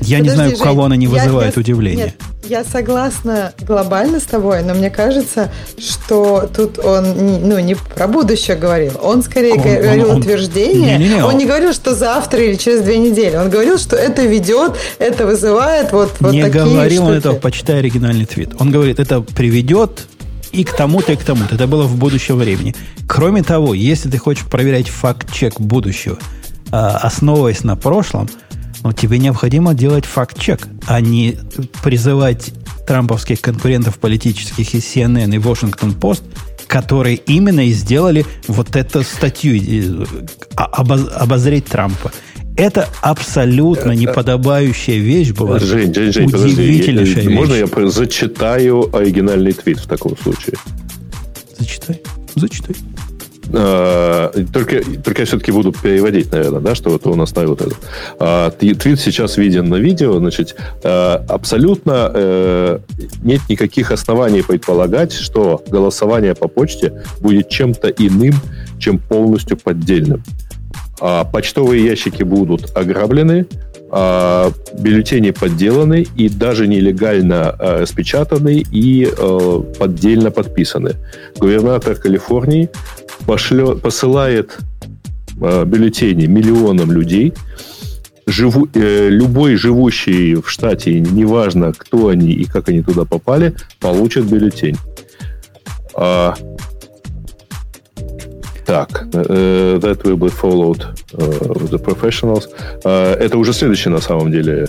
[0.00, 2.04] Я не Подожди, знаю, у кого Жень, она не вызывает я- удивления.
[2.04, 2.14] Нет,
[2.48, 8.06] я согласна глобально с тобой, но мне кажется, что тут он не- ну, не про
[8.06, 8.92] будущее говорил.
[9.02, 11.16] Он скорее Он- он- говорил он- утверждение.
[11.24, 13.36] Он он- не говорил, что завтра или через две недели.
[13.36, 17.18] Он говорил, что это ведет, это вызывает вот, вот не такие говорил он штуки.
[17.18, 18.50] этого, почитай оригинальный твит.
[18.58, 20.06] Он говорит, это приведет
[20.52, 21.54] и к тому-то, и к тому-то.
[21.56, 22.74] Это было в будущем времени.
[23.08, 26.18] Кроме того, если ты хочешь проверять факт-чек будущего,
[26.70, 28.28] а, основываясь на прошлом,
[28.86, 31.36] ну, тебе необходимо делать факт-чек, а не
[31.82, 32.52] призывать
[32.86, 36.22] трамповских конкурентов политических из CNN и Washington Post,
[36.68, 40.06] которые именно и сделали вот эту статью э,
[40.54, 42.12] а- обоз- обозреть Трампа.
[42.56, 45.58] Это абсолютно неподобающая вещь была.
[45.58, 46.52] Жень, Жень, Жень, подожди.
[46.52, 47.36] Удивительнейшая вещь.
[47.36, 50.54] Можно я зачитаю оригинальный твит в таком случае?
[51.58, 52.00] Зачитай.
[52.36, 52.76] Зачитай.
[53.52, 57.60] Э, только, только я все-таки буду переводить, наверное, да, что вот у нас на вот
[57.60, 57.76] это.
[58.18, 60.88] Э, твит сейчас виден на видео, значит, э,
[61.28, 62.78] абсолютно э,
[63.22, 68.34] нет никаких оснований предполагать, что голосование по почте будет чем-то иным,
[68.78, 70.22] чем полностью поддельным.
[71.00, 73.46] А почтовые ящики будут ограблены,
[73.90, 80.94] а бюллетени подделаны и даже нелегально а, распечатаны и а, поддельно подписаны.
[81.38, 82.68] Губернатор Калифорнии
[83.26, 84.58] пошлет, посылает
[85.40, 87.34] а, бюллетени миллионам людей.
[88.28, 94.24] Живу, э, любой живущий в штате, неважно, кто они и как они туда попали, получит
[94.24, 94.76] бюллетень.
[95.94, 96.34] А,
[98.66, 102.48] так, uh, that will be followed uh, the professionals.
[102.82, 104.68] Uh, это уже следующий на самом деле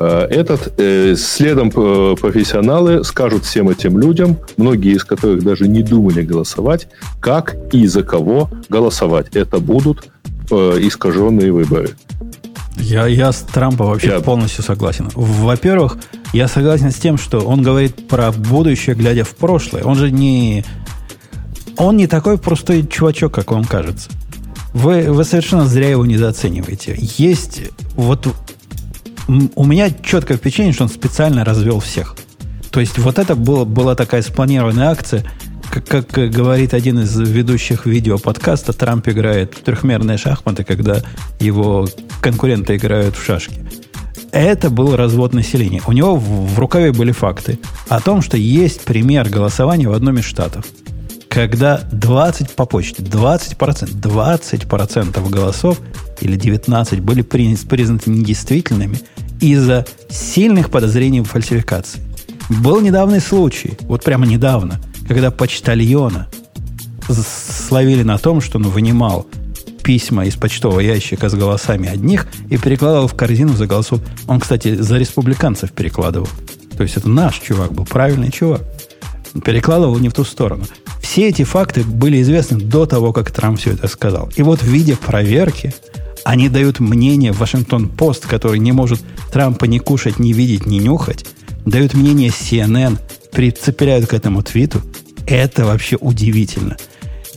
[0.00, 0.72] этот.
[1.20, 6.88] Следом профессионалы скажут всем этим людям, многие из которых даже не думали голосовать,
[7.20, 9.36] как и за кого голосовать.
[9.36, 10.08] Это будут
[10.50, 11.90] искаженные выборы.
[12.76, 14.20] Я, я с Трампом вообще я...
[14.20, 15.10] полностью согласен.
[15.14, 15.98] Во-первых,
[16.32, 19.84] я согласен с тем, что он говорит про будущее, глядя в прошлое.
[19.84, 20.64] Он же не
[21.76, 24.10] он не такой простой чувачок, как вам кажется.
[24.72, 26.96] Вы, вы совершенно зря его недооцениваете.
[27.18, 27.62] Есть
[27.96, 28.28] вот
[29.54, 32.16] у меня четкое впечатление, что он специально развел всех.
[32.70, 35.24] То есть вот это было, была такая спланированная акция,
[35.70, 41.02] как, как говорит один из ведущих видео подкаста, Трамп играет в трехмерные шахматы, когда
[41.38, 41.86] его
[42.20, 43.64] конкуренты играют в шашки.
[44.32, 45.82] Это был развод населения.
[45.86, 47.58] У него в, в рукаве были факты
[47.88, 50.66] о том, что есть пример голосования в одном из штатов–
[51.30, 55.80] когда 20 по почте, 20%, 20% голосов
[56.20, 58.98] или 19 были признаны недействительными
[59.40, 62.00] из-за сильных подозрений в фальсификации.
[62.48, 66.28] Был недавний случай, вот прямо недавно, когда почтальона
[67.08, 69.26] словили на том, что он вынимал
[69.82, 74.00] письма из почтового ящика с голосами одних и перекладывал в корзину за голосов.
[74.28, 76.28] Он, кстати, за республиканцев перекладывал.
[76.76, 78.62] То есть это наш чувак был, правильный чувак.
[79.44, 80.64] Перекладывал не в ту сторону.
[81.00, 84.30] Все эти факты были известны до того, как Трамп все это сказал.
[84.36, 85.74] И вот в виде проверки
[86.24, 89.00] они дают мнение Вашингтон-Пост, который не может
[89.32, 91.24] Трампа ни кушать, ни видеть, ни нюхать,
[91.64, 92.98] дают мнение CNN,
[93.32, 94.82] прицепляют к этому твиту.
[95.26, 96.76] Это вообще удивительно.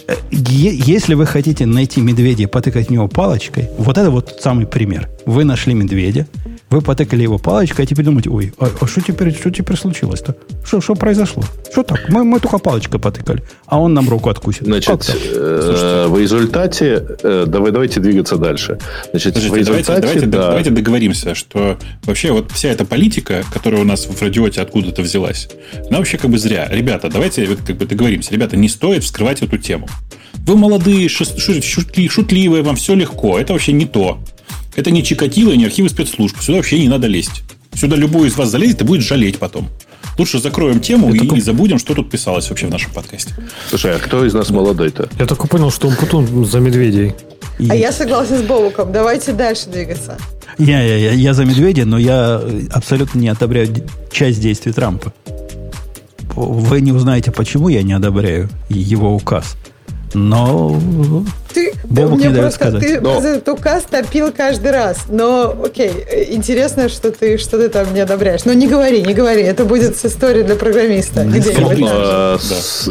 [0.08, 4.66] Э, если вы хотите найти медведя и потыкать в него палочкой, вот это вот самый
[4.66, 5.10] пример.
[5.26, 6.28] Вы нашли медведя,
[6.74, 10.36] вы потыкали его палочкой, а теперь думаете, ой, а, а что теперь, что теперь случилось-то?
[10.66, 11.44] Что, что произошло?
[11.72, 12.10] Что так?
[12.10, 14.64] Мы, мы только палочкой потыкали, а он нам руку откусит.
[14.64, 18.80] Значит, э, в результате, э, давай, давайте двигаться дальше.
[19.12, 20.48] Значит, Подождите, в результате, давайте, да.
[20.48, 25.50] давайте договоримся, что вообще вот вся эта политика, которая у нас в радиоте откуда-то взялась,
[25.90, 26.68] она вообще как бы зря.
[26.72, 28.34] Ребята, давайте вот как бы договоримся.
[28.34, 29.88] Ребята, не стоит вскрывать эту тему.
[30.48, 33.38] Вы молодые, шутливые, вам все легко.
[33.38, 34.18] Это вообще не то.
[34.76, 36.40] Это не Чикатило и не архивы спецслужб.
[36.42, 37.44] Сюда вообще не надо лезть.
[37.74, 39.70] Сюда любой из вас залезет и будет жалеть потом.
[40.18, 41.44] Лучше закроем тему я и только...
[41.44, 43.34] забудем, что тут писалось вообще в нашем подкасте.
[43.70, 45.10] Слушай, а кто из нас молодой-то?
[45.18, 47.14] Я только понял, что он Путун за медведей.
[47.58, 47.70] И...
[47.70, 48.92] А я согласен с Бобуком.
[48.92, 50.18] Давайте дальше двигаться.
[50.58, 52.42] Я, я, я, я за медведя, но я
[52.72, 53.70] абсолютно не одобряю
[54.12, 55.14] часть действий Трампа.
[56.36, 59.56] Вы не узнаете, почему я не одобряю его указ.
[60.14, 60.80] Но
[61.54, 62.82] ты, ты мне просто сказать.
[62.82, 63.20] ты но...
[63.20, 65.06] этот указ топил каждый раз.
[65.10, 65.92] Но окей,
[66.30, 68.46] интересно, что ты что ты там не одобряешь.
[68.46, 69.42] Но не говори, не говори.
[69.42, 71.28] Это будет с историей для программиста.
[71.86, 72.90] А, с,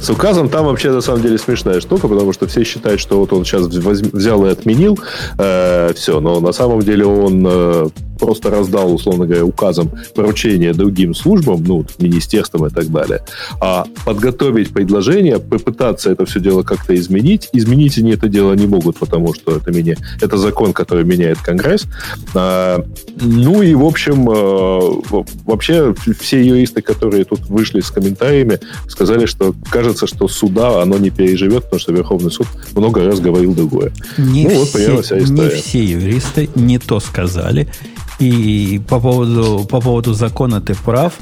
[0.00, 3.32] с указом там вообще на самом деле смешная штука, потому что все считают, что вот
[3.32, 4.98] он сейчас взял и отменил
[5.38, 11.14] э, все, но на самом деле он э, просто раздал, условно говоря, указом поручения другим
[11.14, 13.22] службам, ну, министерствам и так далее,
[13.60, 17.35] а подготовить предложение, попытаться это все дело как-то изменить.
[17.52, 21.86] Изменить они это дело не могут, потому что это, меня, это закон, который меняет Конгресс.
[22.34, 22.84] А,
[23.20, 29.54] ну и, в общем, а, вообще все юристы, которые тут вышли с комментариями, сказали, что
[29.70, 33.92] кажется, что суда оно не переживет, потому что Верховный суд много раз говорил другое.
[34.18, 35.54] Не, ну, все, вот, вся история.
[35.54, 37.68] не все юристы не то сказали.
[38.18, 41.14] И по поводу, по поводу закона ты прав.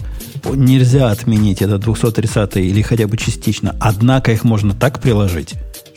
[0.53, 3.75] Нельзя отменить это 230 или хотя бы частично.
[3.81, 5.55] Однако их можно так приложить,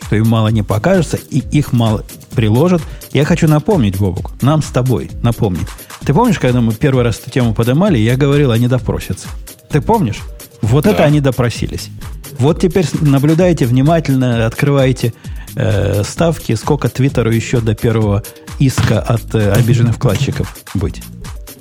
[0.08, 2.02] что им мало не покажется, и их мало
[2.34, 2.80] приложат.
[3.12, 5.68] Я хочу напомнить, Бобук, нам с тобой напомнить.
[6.00, 9.28] Ты помнишь, когда мы первый раз эту тему поднимали, я говорил, они допросятся.
[9.70, 10.20] Ты помнишь?
[10.62, 10.92] Вот да.
[10.92, 11.90] это они допросились.
[12.38, 15.12] Вот теперь наблюдайте внимательно, открывайте
[15.56, 18.22] э, ставки, сколько Твиттеру еще до первого
[18.58, 21.02] иска от э, обиженных вкладчиков быть.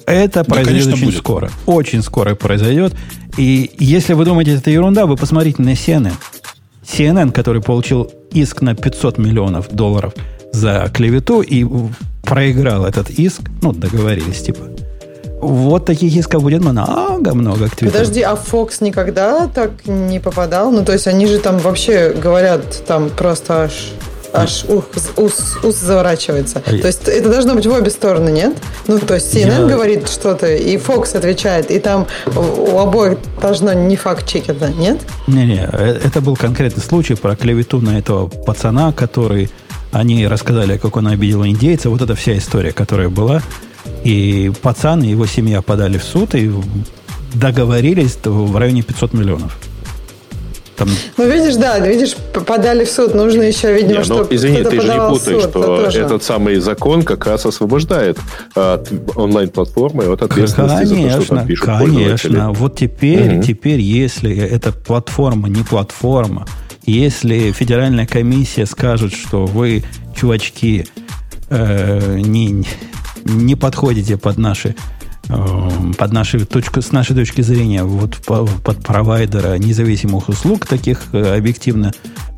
[0.05, 1.17] Это да, произойдет очень будет.
[1.17, 1.51] скоро.
[1.65, 2.95] Очень скоро произойдет.
[3.35, 6.13] И если вы думаете, это ерунда, вы посмотрите на CNN.
[6.87, 10.13] CNN, который получил иск на 500 миллионов долларов
[10.53, 11.65] за клевету и
[12.23, 14.61] проиграл этот иск, ну, договорились, типа,
[15.39, 17.91] вот таких исков будет много-много к Твиттеру.
[17.91, 20.71] Подожди, а Fox никогда так не попадал?
[20.71, 23.93] Ну, то есть они же там вообще говорят, там просто аж
[24.37, 24.85] аж ух,
[25.17, 26.61] ус, ус заворачивается.
[26.65, 28.55] А то есть это должно быть в обе стороны, нет?
[28.87, 29.65] Ну, то есть CNN я...
[29.65, 34.99] говорит что-то, и Fox отвечает, и там у обоих должно не факт чекета, нет?
[35.27, 39.49] Не-не, э, это был конкретный случай про клевету на этого пацана, который
[39.91, 41.89] они рассказали, как он обидел индейца.
[41.89, 43.41] Вот эта вся история, которая была.
[44.03, 46.51] И пацан и его семья подали в суд и
[47.33, 49.57] договорились в районе 500 миллионов.
[50.77, 50.89] Там...
[51.17, 53.15] Ну, видишь, да, видишь, подали в суд.
[53.15, 56.57] Нужно еще, видимо, не, ну, чтобы Извини, ты же не путай, суд, что этот самый
[56.57, 58.19] закон как раз освобождает
[58.53, 62.51] от онлайн-платформы от ответственности конечно, за то, что там пишут Конечно.
[62.51, 63.43] Вот теперь, угу.
[63.43, 66.45] теперь, если эта платформа не платформа,
[66.85, 69.83] если федеральная комиссия скажет, что вы,
[70.15, 70.85] чувачки,
[71.49, 72.65] э, не,
[73.25, 74.75] не подходите под наши
[75.27, 81.93] под нашей точку, с нашей точки зрения вот под провайдера независимых услуг таких э, объективно,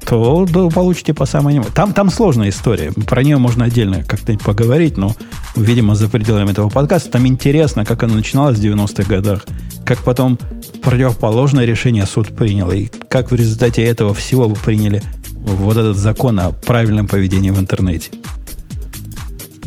[0.05, 2.91] то да, получите по самой Там, там сложная история.
[2.91, 5.15] Про нее можно отдельно как-то поговорить, но,
[5.55, 9.45] видимо, за пределами этого подкаста там интересно, как оно начиналось в 90-х годах,
[9.85, 10.39] как потом
[10.81, 15.03] противоположное решение суд принял, и как в результате этого всего вы приняли
[15.35, 18.11] вот этот закон о правильном поведении в интернете.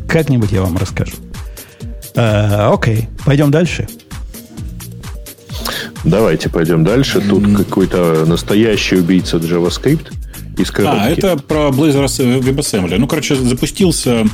[0.09, 1.13] Как-нибудь я вам расскажу.
[2.15, 3.87] Э, окей, пойдем дальше.
[6.05, 7.21] Давайте пойдем дальше.
[7.21, 7.57] Тут mm.
[7.57, 10.13] какой-то настоящий убийца JavaScript
[10.59, 10.99] из коробки.
[11.01, 12.99] А, это про Blazor WebAssembly.
[12.99, 14.27] Ну, короче, запустился...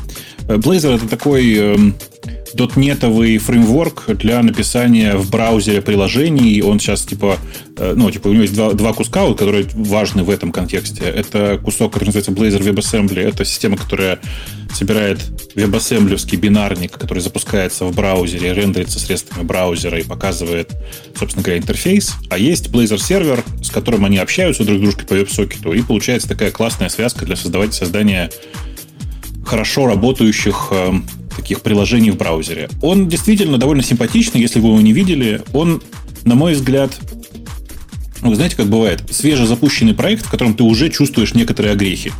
[0.48, 1.94] Blazor это такой эм,
[2.54, 6.62] дотнетовый фреймворк для написания в браузере приложений.
[6.62, 7.36] Он сейчас типа,
[7.76, 11.04] э, ну, типа у него есть два, два куска, которые важны в этом контексте.
[11.04, 13.20] Это кусок, который называется Blazor WebAssembly.
[13.20, 14.20] Это система, которая
[14.74, 15.18] собирает
[15.54, 20.70] WebAssembly бинарник, который запускается в браузере, рендерится средствами браузера и показывает,
[21.14, 22.14] собственно говоря, интерфейс.
[22.30, 26.28] А есть Blazor сервер, с которым они общаются друг с дружкой по веб-сокету, и получается
[26.28, 28.30] такая классная связка для создавать, создания
[29.48, 31.04] хорошо работающих эм,
[31.34, 32.68] таких приложений в браузере.
[32.82, 35.40] Он действительно довольно симпатичный, если вы его не видели.
[35.54, 35.82] Он,
[36.24, 36.92] на мой взгляд,
[38.20, 42.12] ну, вы знаете, как бывает, свежезапущенный проект, в котором ты уже чувствуешь некоторые огрехи.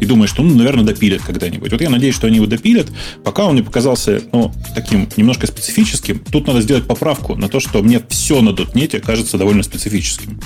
[0.00, 1.70] И думаешь, что, ну, наверное, допилят когда-нибудь.
[1.70, 2.88] Вот я надеюсь, что они его допилят.
[3.22, 7.80] Пока он мне показался, ну, таким немножко специфическим, тут надо сделать поправку на то, что
[7.82, 10.40] мне все на дотнете кажется довольно специфическим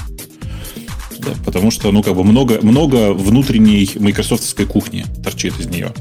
[1.29, 5.93] да, потому что, ну, как бы много, много внутренней майкрософтовской кухни торчит из нее.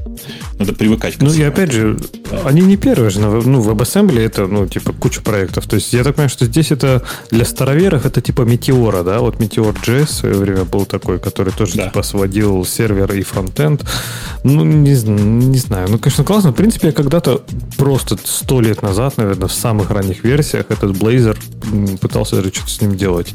[0.60, 1.22] Надо привыкать к.
[1.22, 1.98] Ну, и опять же,
[2.44, 3.20] они не первые же.
[3.20, 5.68] Ну, WebAssembly это, ну, типа, куча проектов.
[5.68, 9.20] То есть, я так понимаю, что здесь это для староверов это типа Метеора, да?
[9.20, 11.88] Вот Meteor.js в свое время был такой, который тоже, да.
[11.88, 13.84] типа, сводил сервер и фронтенд.
[14.44, 15.88] Ну, не, не знаю.
[15.90, 16.52] Ну, конечно, классно.
[16.52, 17.44] В принципе, я когда-то
[17.78, 21.38] просто сто лет назад, наверное, в самых ранних версиях этот Blazor
[22.02, 23.34] пытался даже что-то с ним делать.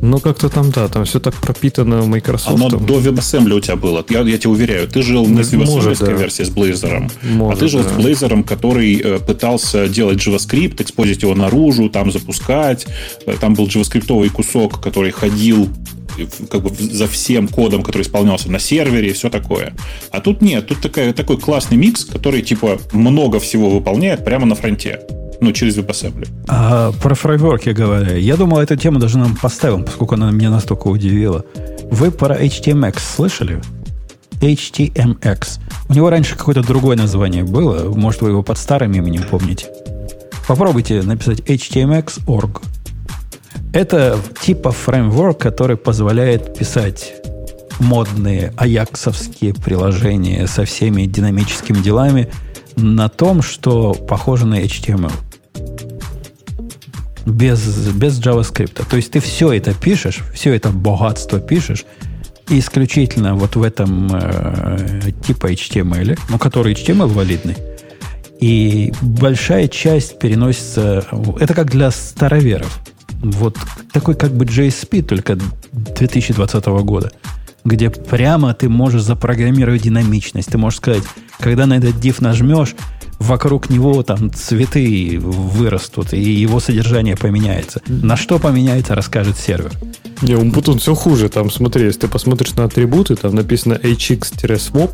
[0.00, 2.56] Но как-то там, да, там все так пропитано Microsoft.
[2.56, 4.04] Оно до WebAssembly у тебя было.
[4.08, 6.12] Я, я тебе уверяю, ты жил не с WebAssembly да.
[6.12, 7.88] версией с Blazor, Может, а ты жил да.
[7.88, 12.86] с Blazor, который э, пытался делать JavaScript, экспозить его наружу, там запускать.
[13.26, 15.68] Э, там был JavaScript кусок, который ходил
[16.50, 19.74] как бы за всем кодом, который исполнялся на сервере и все такое.
[20.10, 24.54] А тут нет, тут такая, такой классный микс, который типа много всего выполняет прямо на
[24.54, 25.00] фронте.
[25.40, 26.28] Ну, через WebAssembly.
[26.48, 30.88] А, про фреймворки говоря, я думал, эту тему даже нам поставим, поскольку она меня настолько
[30.88, 31.44] удивила.
[31.90, 33.60] Вы про HTMX слышали?
[34.40, 35.60] HTMX.
[35.88, 37.92] У него раньше какое-то другое название было.
[37.92, 39.66] Может, вы его под старым именем помните.
[40.46, 42.62] Попробуйте написать HTMX.org.
[43.72, 47.14] Это типа фреймворк, который позволяет писать
[47.78, 52.28] модные аяксовские приложения со всеми динамическими делами
[52.76, 55.12] на том, что похоже на HTML
[57.26, 58.84] без, без JavaScript.
[58.88, 61.84] То есть ты все это пишешь, все это богатство пишешь,
[62.48, 67.56] исключительно вот в этом э, типа HTML, ну, который HTML валидный.
[68.40, 71.04] И большая часть переносится...
[71.40, 72.80] Это как для староверов.
[73.22, 73.56] Вот
[73.92, 75.38] такой как бы JSP, только
[75.72, 77.12] 2020 года,
[77.64, 80.50] где прямо ты можешь запрограммировать динамичность.
[80.50, 81.02] Ты можешь сказать,
[81.40, 82.76] когда на этот div нажмешь,
[83.18, 87.80] вокруг него там цветы вырастут, и его содержание поменяется.
[87.86, 89.72] На что поменяется, расскажет сервер.
[90.22, 91.28] Не, у Umputon все хуже.
[91.28, 94.90] Там, смотри, если ты посмотришь на атрибуты, там написано hx-swap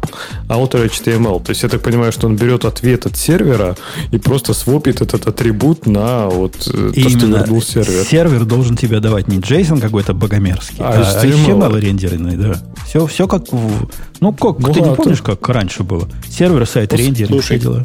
[0.48, 1.42] outer HTML.
[1.42, 3.76] То есть я так понимаю, что он берет ответ от сервера
[4.10, 8.04] и просто свопит этот атрибут на вот э, то, что вернул сервер.
[8.04, 12.54] Сервер должен тебе давать не JSON какой-то богомерзкий, а, а HTML, HTML рендеренный, да.
[12.86, 13.88] Все, все как в...
[14.20, 16.08] Ну, как, ну, ты не помнишь, как раньше было?
[16.28, 17.84] Сервер, сайт, ну, рендеринг, все дела.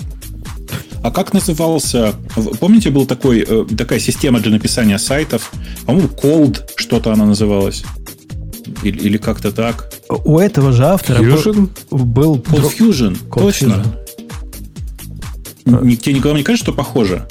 [1.04, 2.16] А как назывался...
[2.60, 5.52] Помните, была такой, э, такая система для написания сайтов?
[5.86, 7.84] По-моему, Cold что-то она называлась.
[8.84, 9.92] Или, или как-то так.
[10.10, 11.70] У этого же автора Fusion?
[11.90, 12.36] был...
[12.36, 13.84] был Cold Fusion, Cold точно.
[15.66, 15.96] Fusion.
[15.98, 17.28] Тебе никогда не кажется, что похоже?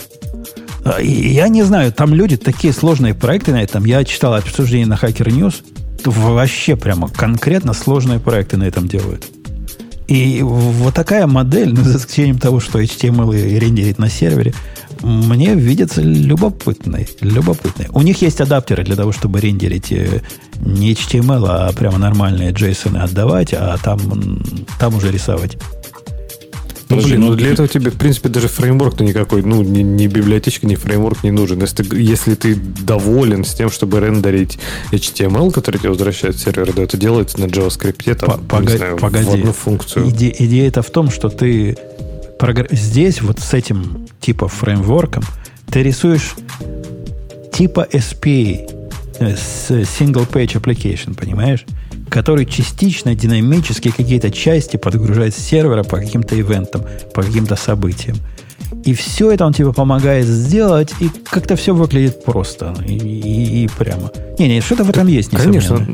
[0.85, 3.85] А, я не знаю, там люди такие сложные проекты на этом.
[3.85, 5.55] Я читал обсуждение на Hacker News.
[6.05, 9.27] Вообще прямо конкретно сложные проекты на этом делают.
[10.09, 14.55] И вот такая модель, ну, за исключением того, что HTML рендерит на сервере,
[15.03, 17.09] мне видится любопытной.
[17.21, 17.89] любопытной.
[17.93, 20.23] У них есть адаптеры для того, чтобы рендерить э,
[20.61, 24.01] не HTML, а прямо нормальные JSON отдавать, а там,
[24.79, 25.59] там уже рисовать.
[26.89, 30.67] Ну, блин, ну для этого тебе, в принципе, даже фреймворк-то никакой, ну, ни, ни библиотечка,
[30.67, 31.61] ни фреймворк не нужен.
[31.61, 34.59] Если ты, если ты доволен с тем, чтобы рендерить
[34.93, 39.25] HTML, который тебе возвращает сервер, да, это делается на JavaScript, там, погоди, не знаю, погоди.
[39.25, 40.09] в одну функцию.
[40.09, 41.77] Иде, идея это в том, что ты
[42.71, 45.25] здесь вот с этим типа фреймворком
[45.71, 46.35] ты рисуешь
[47.53, 48.71] типа SPA,
[49.19, 51.65] э, Single Page Application, понимаешь?
[52.09, 56.83] Который частично динамически какие-то части подгружает с сервера по каким-то ивентам,
[57.15, 58.17] по каким-то событиям.
[58.85, 63.69] И все это он тебе помогает сделать, и как-то все выглядит просто и, и, и
[63.79, 64.11] прямо.
[64.39, 65.87] Не-не, что-то в этом есть, Конечно.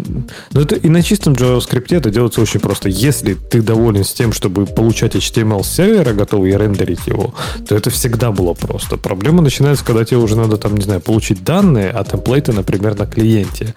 [0.53, 2.89] Но это и на чистом JavaScript это делается очень просто.
[2.89, 7.35] Если ты доволен с тем, чтобы получать HTML с сервера, готовый и рендерить его,
[7.69, 8.97] то это всегда было просто.
[8.97, 13.07] Проблема начинается, когда тебе уже надо, там, не знаю, получить данные, а темплейты, например, на
[13.07, 13.74] клиенте.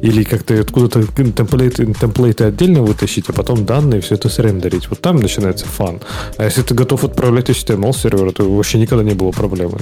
[0.00, 4.88] Или как-то откуда-то темплейты, темплейты отдельно вытащить, а потом данные, все это срендерить.
[4.88, 6.00] Вот там начинается фан.
[6.38, 9.80] А если ты готов отправлять HTML с сервера, то вообще никогда не было проблемой.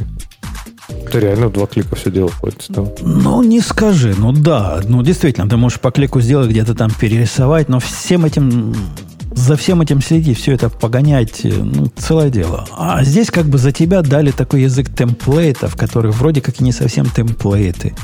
[1.11, 2.31] Ты реально в два клика все делал.
[2.75, 2.89] Там.
[3.01, 4.15] Ну, не скажи.
[4.17, 8.75] Ну да, ну действительно, ты можешь по клику сделать, где-то там перерисовать, но всем этим
[9.35, 12.67] за всем этим следить, все это погонять, ну, целое дело.
[12.77, 16.73] А здесь как бы за тебя дали такой язык темплейтов, которые вроде как и не
[16.73, 17.95] совсем темплейты.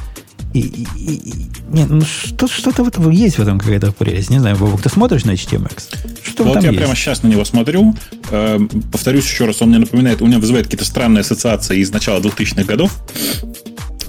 [0.52, 4.30] И, и, и, нет, ну что, что-то в этом есть в этом какая-то прелесть.
[4.30, 5.96] Не знаю, Бобок, ты смотришь на HTMX?
[6.24, 6.78] Что вот я есть?
[6.78, 7.94] прямо сейчас на него смотрю.
[8.30, 8.58] Э,
[8.90, 12.64] повторюсь еще раз, он мне напоминает, у меня вызывает какие-то странные ассоциации из начала 2000-х
[12.64, 12.92] годов.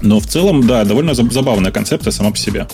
[0.00, 2.66] Но в целом, да, довольно забавная концепция сама по себе.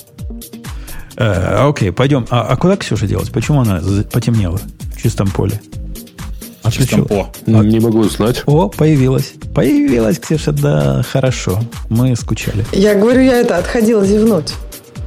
[1.16, 2.26] Э, окей, пойдем.
[2.30, 3.28] А, а куда Ксюша делась?
[3.28, 4.58] Почему она потемнела
[4.94, 5.60] в чистом поле?
[6.62, 7.06] Отключил.
[7.10, 7.30] О.
[7.46, 8.42] Не могу знать.
[8.46, 9.32] О, появилась.
[9.54, 11.60] Появилась, Ксюша, да, хорошо.
[11.88, 12.64] Мы скучали.
[12.72, 14.54] Я говорю, я это отходила зевнуть.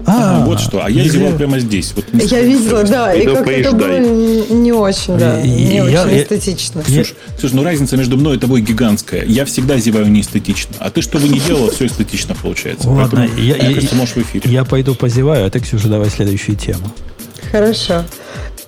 [0.06, 0.84] А, а вот что.
[0.84, 1.94] А я зевал прямо здесь.
[1.96, 6.82] Вот я видела, да, и как это было не очень, да, не очень эстетично.
[6.84, 9.24] Ксюш, Ксюш, ну разница между мной и тобой гигантская.
[9.26, 10.76] Я всегда зеваю не эстетично.
[10.80, 12.90] А ты что бы ни делала, все эстетично получается.
[12.90, 14.50] Ладно, я, я, можешь в эфире.
[14.52, 16.92] Я пойду позеваю, а ты, Ксюша, давай следующую тему.
[17.52, 18.06] Хорошо.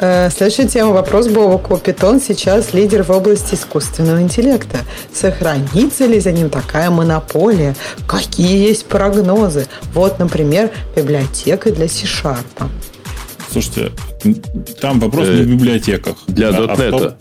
[0.05, 0.91] Э, следующая тема.
[0.91, 1.77] Вопрос Бобоку.
[1.77, 4.79] Питон сейчас лидер в области искусственного интеллекта.
[5.13, 7.73] Сохранится ли за ним такая монополия?
[8.05, 9.65] Какие есть прогнозы?
[9.93, 12.69] Вот, например, библиотека для C-Sharp.
[13.49, 13.91] Слушайте,
[14.81, 16.17] там вопрос не в библиотеках.
[16.27, 17.13] Для а, .NET.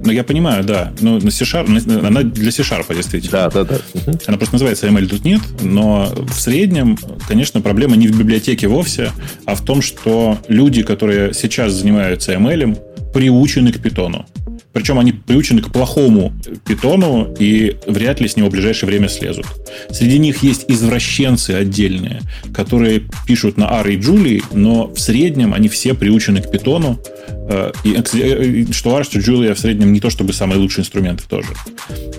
[0.00, 0.92] Ну, я понимаю, да.
[1.00, 3.50] Но на C-Sharp, она для C-Sharp, действительно.
[3.52, 3.78] Да, да, да.
[4.26, 6.96] Она просто называется ML тут нет, но в среднем,
[7.26, 9.12] конечно, проблема не в библиотеке вовсе,
[9.44, 12.78] а в том, что люди, которые сейчас занимаются ML,
[13.12, 14.26] приучены к питону.
[14.72, 16.32] Причем они приучены к плохому
[16.66, 19.46] питону и вряд ли с него в ближайшее время слезут.
[19.90, 22.20] Среди них есть извращенцы отдельные,
[22.52, 27.00] которые пишут на R и Julie, но в среднем они все приучены к питону.
[27.48, 31.24] Э, и, э, что R, что Julia в среднем не то чтобы самые лучшие инструменты
[31.28, 31.48] тоже.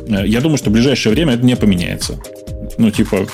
[0.08, 2.20] Э, я думаю, что в ближайшее время это не поменяется.
[2.78, 3.28] Ну, типа,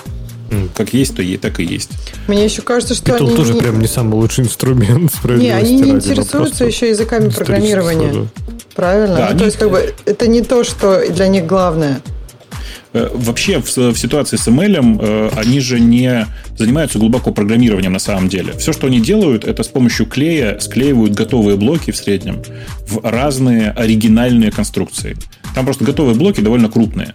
[0.76, 1.91] как есть, то и так и есть.
[2.27, 3.35] Мне еще кажется, что Питон они...
[3.35, 3.59] тоже не...
[3.59, 5.11] прям не самый лучший инструмент.
[5.23, 8.11] Не, они не интересуются еще языками программирования.
[8.13, 8.55] Да.
[8.76, 9.15] Правильно?
[9.15, 9.39] Да, ну, они...
[9.39, 12.01] То есть, как бы, это не то, что для них главное.
[12.95, 16.27] Э, вообще в, в ситуации с ML э, они же не
[16.57, 18.53] занимаются глубоко программированием на самом деле.
[18.53, 22.41] Все, что они делают, это с помощью клея склеивают готовые блоки в среднем
[22.88, 25.17] в разные оригинальные конструкции.
[25.53, 27.13] Там просто готовые блоки довольно крупные.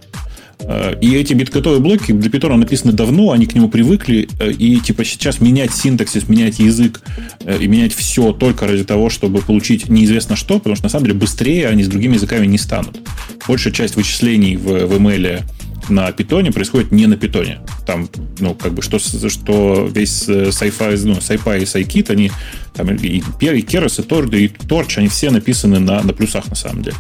[0.63, 4.79] Э, и эти бит-готовые блоки для Python написаны давно, они к нему привыкли, э, и
[4.81, 7.01] типа сейчас менять синтаксис, менять язык
[7.45, 11.07] э, и менять все только ради того, чтобы получить неизвестно что, потому что на самом
[11.07, 12.99] деле быстрее они с другими языками не станут.
[13.47, 15.43] Большая часть вычислений в, в ML
[15.89, 17.61] на питоне происходит не на питоне.
[17.87, 18.09] Там,
[18.39, 22.31] ну, как бы, что, что весь sci-fi, ну, sci-fi и scikit, они
[22.75, 23.21] там и, и, и
[23.63, 26.97] Keras, и Tord, и Torch, они все написаны на, на плюсах на самом деле.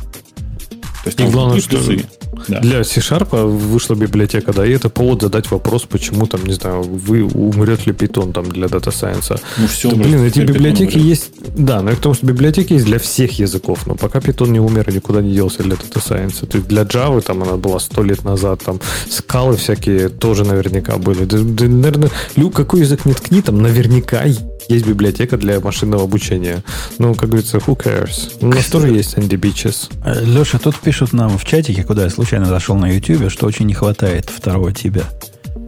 [1.05, 2.05] То есть, и главное, что плюсы.
[2.49, 2.61] Да.
[2.61, 7.23] Для C-Sharp вышла библиотека, да, и это повод задать вопрос, почему там, не знаю, вы
[7.23, 9.41] умрет ли Python там для Data Science.
[9.59, 12.87] Ну, все, да, блин, эти библиотеки есть, да, но и к тому, что библиотеки есть
[12.87, 16.47] для всех языков, но пока Python не умер и никуда не делся для Data Science.
[16.47, 20.97] То есть для Java там она была сто лет назад, там скалы всякие тоже наверняка
[20.97, 21.25] были.
[21.25, 24.25] Да, да, наверное, Люк, какой язык не ткни, там наверняка
[24.69, 26.63] есть библиотека для машинного обучения.
[26.99, 28.37] Ну, как говорится, who cares?
[28.41, 29.91] У нас тоже есть Andy Beaches.
[30.05, 33.67] Э, Леша, тут пишут нам в чатике, куда я случайно зашел на YouTube, что очень
[33.67, 35.05] не хватает второго тебя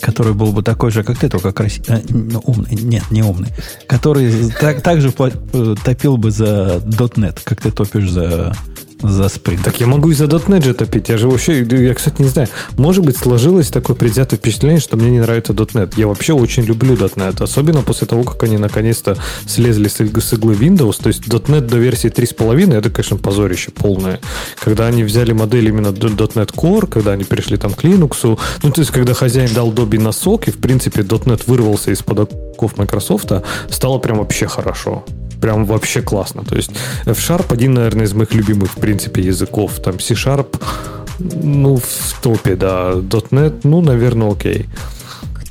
[0.01, 3.51] который был бы такой же, как ты, только красивый, а, ну, умный, нет, не умный,
[3.87, 8.53] который так, так же э, топил бы за .NET, как ты топишь за
[9.03, 9.65] за спринт.
[9.65, 11.09] Так я могу и за .NET же топить.
[11.09, 12.49] Я же вообще, я, кстати, не знаю.
[12.77, 15.95] Может быть, сложилось такое предвзятое впечатление, что мне не нравится .NET.
[15.97, 17.43] Я вообще очень люблю .NET.
[17.43, 19.17] Особенно после того, как они наконец-то
[19.47, 21.03] слезли с иглы, Windows.
[21.03, 24.21] То есть .NET до версии 3.5 это, конечно, позорище полное.
[24.63, 28.39] Когда они взяли модель именно .NET Core, когда они перешли там к Linux.
[28.63, 32.77] Ну, то есть, когда хозяин дал Добби носок, и, в принципе, .NET вырвался из-под оков
[32.77, 33.33] Microsoft,
[33.71, 35.05] стало прям вообще хорошо
[35.43, 36.45] прям вообще классно.
[36.45, 36.71] То есть
[37.05, 39.81] F-Sharp один, наверное, из моих любимых, в принципе, языков.
[39.85, 40.57] Там C-Sharp,
[41.19, 42.93] ну, в топе, да.
[42.95, 44.69] .NET, ну, наверное, окей.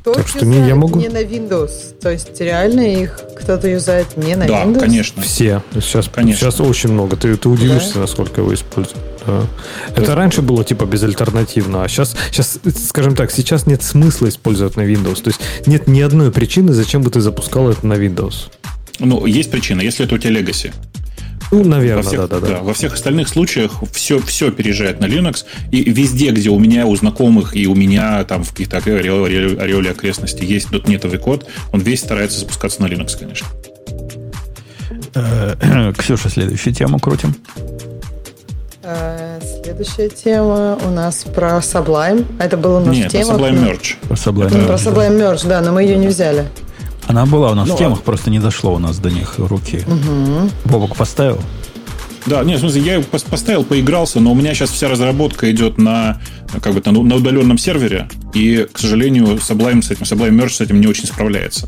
[0.01, 0.99] Кто так что не, я могу...
[0.99, 1.99] не на Windows?
[2.01, 4.73] То есть реально их кто-то юзает не на да, Windows?
[4.73, 5.22] Да, конечно.
[5.22, 5.61] Все.
[5.76, 6.39] Сейчас, конечно.
[6.39, 7.15] сейчас очень много.
[7.18, 7.99] Ты, ты удивишься, да?
[7.99, 8.97] насколько его используют.
[9.27, 9.43] Да.
[9.89, 10.13] Это есть...
[10.13, 12.57] раньше было типа безальтернативно, а сейчас, сейчас,
[12.88, 15.22] скажем так, сейчас нет смысла использовать на Windows.
[15.22, 18.49] То есть нет ни одной причины, зачем бы ты запускал это на Windows.
[19.06, 20.72] Ну, есть причина, если это у тебя Legacy.
[21.52, 22.60] Ну, наверное, всех, да, да, да.
[22.61, 25.44] Во всех остальных случаях все, все переезжает на Linux.
[25.72, 30.45] И везде, где у меня, у знакомых и у меня там в каких-то ореоле окрестности
[30.45, 33.48] есть дотнетовый код, он весь старается запускаться на Linux, конечно.
[35.14, 37.36] Э, Ксюша, следующую тему крутим.
[38.84, 42.26] Э, следующая тема у нас про Sublime.
[42.40, 43.38] Это было у нас Нет, тема.
[43.38, 43.95] Про Sublime Merge.
[44.07, 44.68] Про Sublime Merge.
[44.68, 46.45] Про Sublime Merge, да, но мы ее не взяли.
[47.11, 48.01] Она была у нас ну, в темах, а...
[48.03, 49.83] просто не дошло у нас до них руки.
[49.85, 50.49] Угу.
[50.71, 51.41] Бобок поставил?
[52.25, 56.21] Да, нет, в смысле, я поставил, поигрался, но у меня сейчас вся разработка идет на,
[56.61, 60.61] как бы, на, на удаленном сервере, и, к сожалению, Sublime с этим, Sublime Merge с
[60.61, 61.67] этим не очень справляется.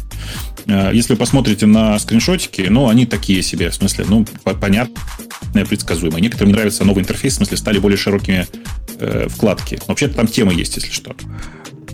[0.66, 6.22] Э, если вы посмотрите на скриншотики, ну, они такие себе, в смысле, ну, понятные, предсказуемые.
[6.22, 8.48] Некоторым не нравится новый интерфейс, в смысле, стали более широкими
[9.00, 9.80] э, вкладки.
[9.88, 11.16] Вообще-то там темы есть, если что.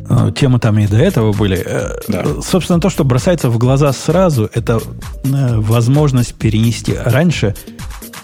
[0.09, 1.61] Э, темы там и до этого были.
[1.63, 2.25] Э, да.
[2.41, 4.81] Собственно, то, что бросается в глаза сразу, это
[5.23, 6.95] э, возможность перенести.
[6.95, 7.55] Раньше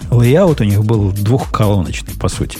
[0.09, 2.57] layout у них был двухколоночный, по сути,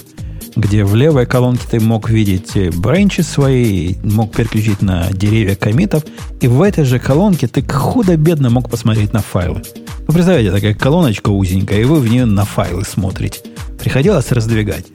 [0.55, 6.03] где в левой колонке ты мог видеть бренчи свои, мог переключить на деревья комитов,
[6.39, 9.63] и в этой же колонке ты худо-бедно мог посмотреть на файлы.
[10.07, 13.41] Вы представляете, такая колоночка узенькая, и вы в нее на файлы смотрите.
[13.79, 14.85] Приходилось раздвигать.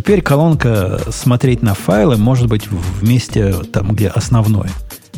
[0.00, 4.70] Теперь колонка «Смотреть на файлы» может быть в месте, там, где основное,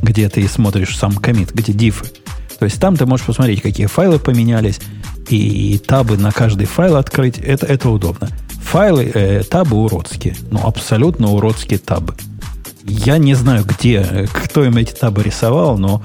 [0.02, 2.06] где ты смотришь сам комит, где дифы.
[2.58, 4.80] То есть там ты можешь посмотреть, какие файлы поменялись,
[5.28, 7.38] и табы на каждый файл открыть.
[7.38, 8.28] Это, это удобно.
[8.60, 10.34] Файлы, э, табы уродские.
[10.50, 12.16] Ну, абсолютно уродские табы.
[12.82, 16.02] Я не знаю, где, кто им эти табы рисовал, но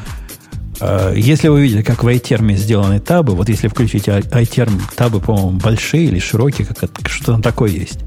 [0.79, 5.59] э, если вы видели, как в iTerm сделаны табы, вот если включить iTerm, табы, по-моему,
[5.59, 7.97] большие или широкие, как что там такое есть.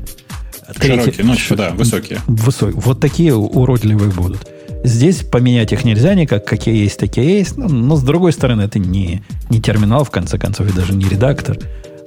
[0.78, 1.56] Широкие, ну, ш...
[1.56, 2.20] да, высокие.
[2.26, 2.80] Высокие.
[2.80, 4.48] Вот такие уродливые будут.
[4.82, 7.56] Здесь поменять их нельзя никак, какие есть, такие есть.
[7.56, 11.06] Но, но с другой стороны, это не, не терминал, в конце концов, и даже не
[11.08, 11.58] редактор,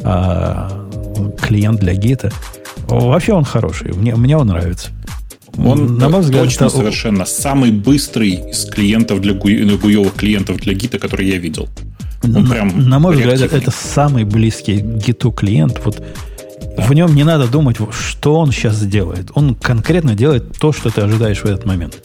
[0.04, 0.88] а
[1.42, 2.32] клиент для гита.
[2.88, 3.94] Вообще он хороший.
[3.94, 4.90] Мне, мне он нравится.
[5.58, 6.78] Он, на мой взгляд, точно это...
[6.78, 11.70] совершенно самый быстрый из клиентов для гуевых клиентов для гита, который я видел.
[12.24, 15.80] Он на, прям на мой взгляд, это самый близкий гиту клиент.
[15.84, 16.02] Вот.
[16.78, 19.32] В нем не надо думать, что он сейчас сделает.
[19.36, 22.04] Он конкретно делает то, что ты ожидаешь в этот момент.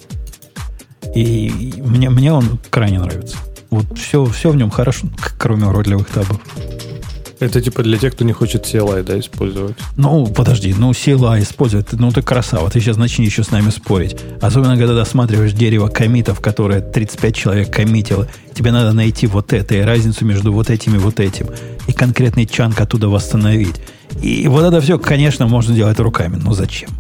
[1.15, 3.37] И мне, мне он крайне нравится.
[3.71, 6.41] Вот все, все в нем хорошо, кроме уродливых табов.
[7.41, 9.77] Это типа для тех, кто не хочет CLI, да, использовать?
[9.97, 14.17] Ну, подожди, ну CLI использовать, ну ты красава, ты сейчас начни еще с нами спорить.
[14.41, 19.81] Особенно, когда досматриваешь дерево комитов, которое 35 человек коммитило, тебе надо найти вот это и
[19.81, 21.47] разницу между вот этим и вот этим,
[21.87, 23.77] и конкретный чанк оттуда восстановить.
[24.23, 26.91] И вот это все, конечно, можно делать руками, но зачем?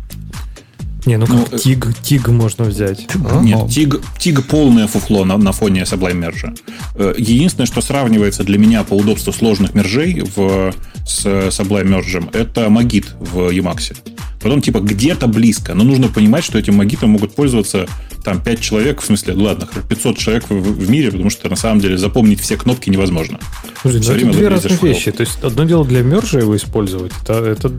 [1.06, 3.06] Не, ну Ну, как тиг, тиг можно взять.
[3.30, 3.40] а?
[3.40, 3.68] Нет, Ну.
[3.68, 6.58] тиг, тиг полное фуфло на, на фоне Sublime Merge.
[6.96, 10.72] Э, Единственное, что сравнивается для меня по удобству сложных мержей в,
[11.06, 13.96] с Sublime Merge, это Magit в Emacs.
[14.42, 15.74] Потом, типа, где-то близко.
[15.74, 17.86] Но нужно понимать, что этим магитом могут пользоваться
[18.24, 21.80] там 5 человек, в смысле, ладно, 500 человек в, в мире, потому что на самом
[21.80, 23.38] деле запомнить все кнопки невозможно.
[23.82, 24.90] Слушай, Всё ну это время две лезешь разные хром.
[24.92, 25.12] вещи.
[25.12, 27.72] То есть одно дело для мержа его использовать, это, это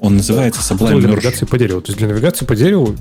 [0.00, 1.12] Он называется Sublime для Merge.
[1.12, 1.80] навигации по дереву.
[1.80, 2.96] То есть для навигации по дереву,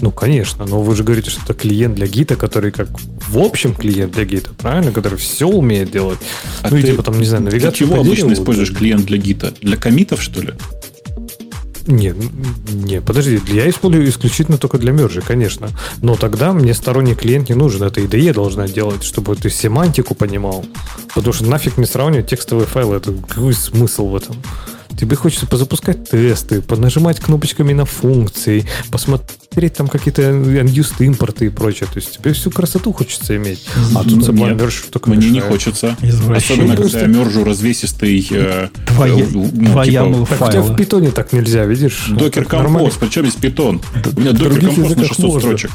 [0.00, 2.88] ну, конечно, но вы же говорите, что это клиент для гита, который как
[3.28, 4.92] в общем клиент для гита, правильно?
[4.92, 6.18] Который все умеет делать.
[6.62, 8.72] А ну, и ты- типа там, не знаю, Для навигация чего по обычно дереву, используешь
[8.72, 9.52] клиент для гита?
[9.60, 10.54] Для комитов, что ли?
[11.88, 12.16] Нет,
[12.70, 15.70] не, подожди, я использую исключительно только для мержа, конечно.
[16.02, 17.82] Но тогда мне сторонний клиент не нужен.
[17.82, 20.66] Это IDE должна делать, чтобы ты семантику понимал.
[21.14, 22.96] Потому что нафиг не сравнивать текстовые файлы.
[22.96, 24.36] Это какой смысл в этом?
[24.98, 31.88] Тебе хочется позапускать тесты, понажимать кнопочками на функции, посмотреть там какие-то unused импорты и прочее.
[31.92, 33.64] То есть тебе всю красоту хочется иметь.
[33.94, 35.96] А тут Sublime Merge только Мне не хочется.
[36.34, 38.26] Особенно, когда я мержу развесистый...
[38.30, 42.06] э, Твоя, э, ну, твоя типа, тебя в питоне так нельзя, видишь?
[42.08, 43.80] Докер композ, причем здесь питон.
[44.16, 45.40] У меня докер композ на языках 600 можно.
[45.40, 45.70] строчек.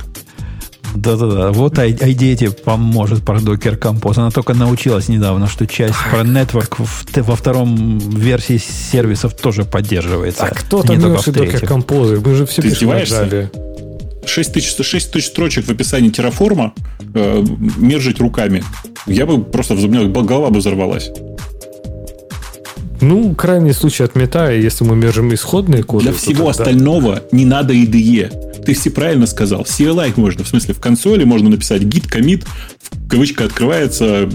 [0.95, 1.51] Да-да-да.
[1.51, 4.19] Вот ай- IDE тебе поможет про Docker Compose.
[4.19, 10.45] Она только научилась недавно, что часть про Network в- во втором версии сервисов тоже поддерживается.
[10.45, 12.19] А кто не там только носит в Docker композы?
[12.23, 13.35] Мы же все Ты пишем на издеваешься?
[13.35, 14.25] Java.
[14.25, 16.73] 6 тысяч, 6 тысяч строчек в описании терраформа
[17.13, 17.43] э,
[17.77, 18.63] мержить руками.
[19.05, 21.11] Я бы просто, у меня голова бы взорвалась.
[23.03, 26.05] Ну, крайний случай отметая, если мы мержим исходные коды.
[26.05, 28.31] Для всего тогда- остального не надо IDE.
[28.65, 29.63] Ты все правильно сказал.
[29.63, 30.45] CLI можно.
[30.45, 32.45] В смысле, в консоли можно написать git commit,
[32.81, 34.29] в- кавычка открывается,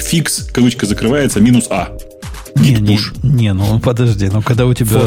[0.00, 1.96] фикс, кавычка закрывается, минус А.
[2.56, 5.00] Не, не, не, ну подожди, ну когда у тебя,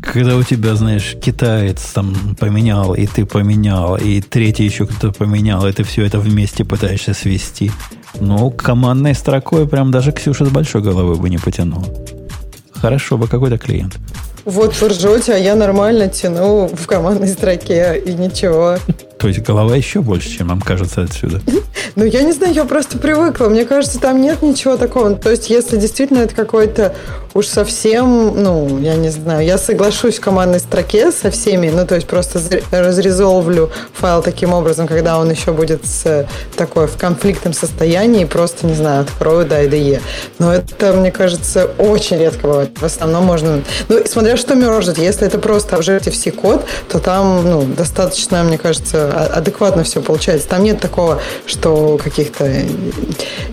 [0.00, 5.66] когда у тебя, знаешь, китаец там поменял, и ты поменял, и третий еще кто-то поменял,
[5.66, 7.70] и ты все это вместе пытаешься свести.
[8.18, 11.84] Ну, командной строкой прям даже Ксюша с большой головы бы не потянула.
[12.80, 13.98] Хорошо бы какой-то клиент.
[14.46, 18.76] Вот вы ржете, а я нормально тяну в командной строке, и ничего.
[19.18, 21.40] То есть голова еще больше, чем нам кажется отсюда.
[21.96, 23.48] Ну, я не знаю, я просто привыкла.
[23.48, 25.14] Мне кажется, там нет ничего такого.
[25.16, 26.94] То есть, если действительно это какой-то
[27.36, 31.94] уж совсем, ну, я не знаю, я соглашусь в командной строке со всеми, ну, то
[31.94, 36.26] есть просто зре- разрезолвлю файл таким образом, когда он еще будет с
[36.56, 40.00] такой в конфликтном состоянии, просто, не знаю, открою да, IDE.
[40.38, 42.70] Но это, мне кажется, очень редко бывает.
[42.78, 43.62] В основном можно...
[43.88, 44.98] Ну, и что мержит.
[44.98, 50.48] Если это просто Objective-C код, то там, ну, достаточно, мне кажется, а- адекватно все получается.
[50.48, 52.50] Там нет такого, что каких-то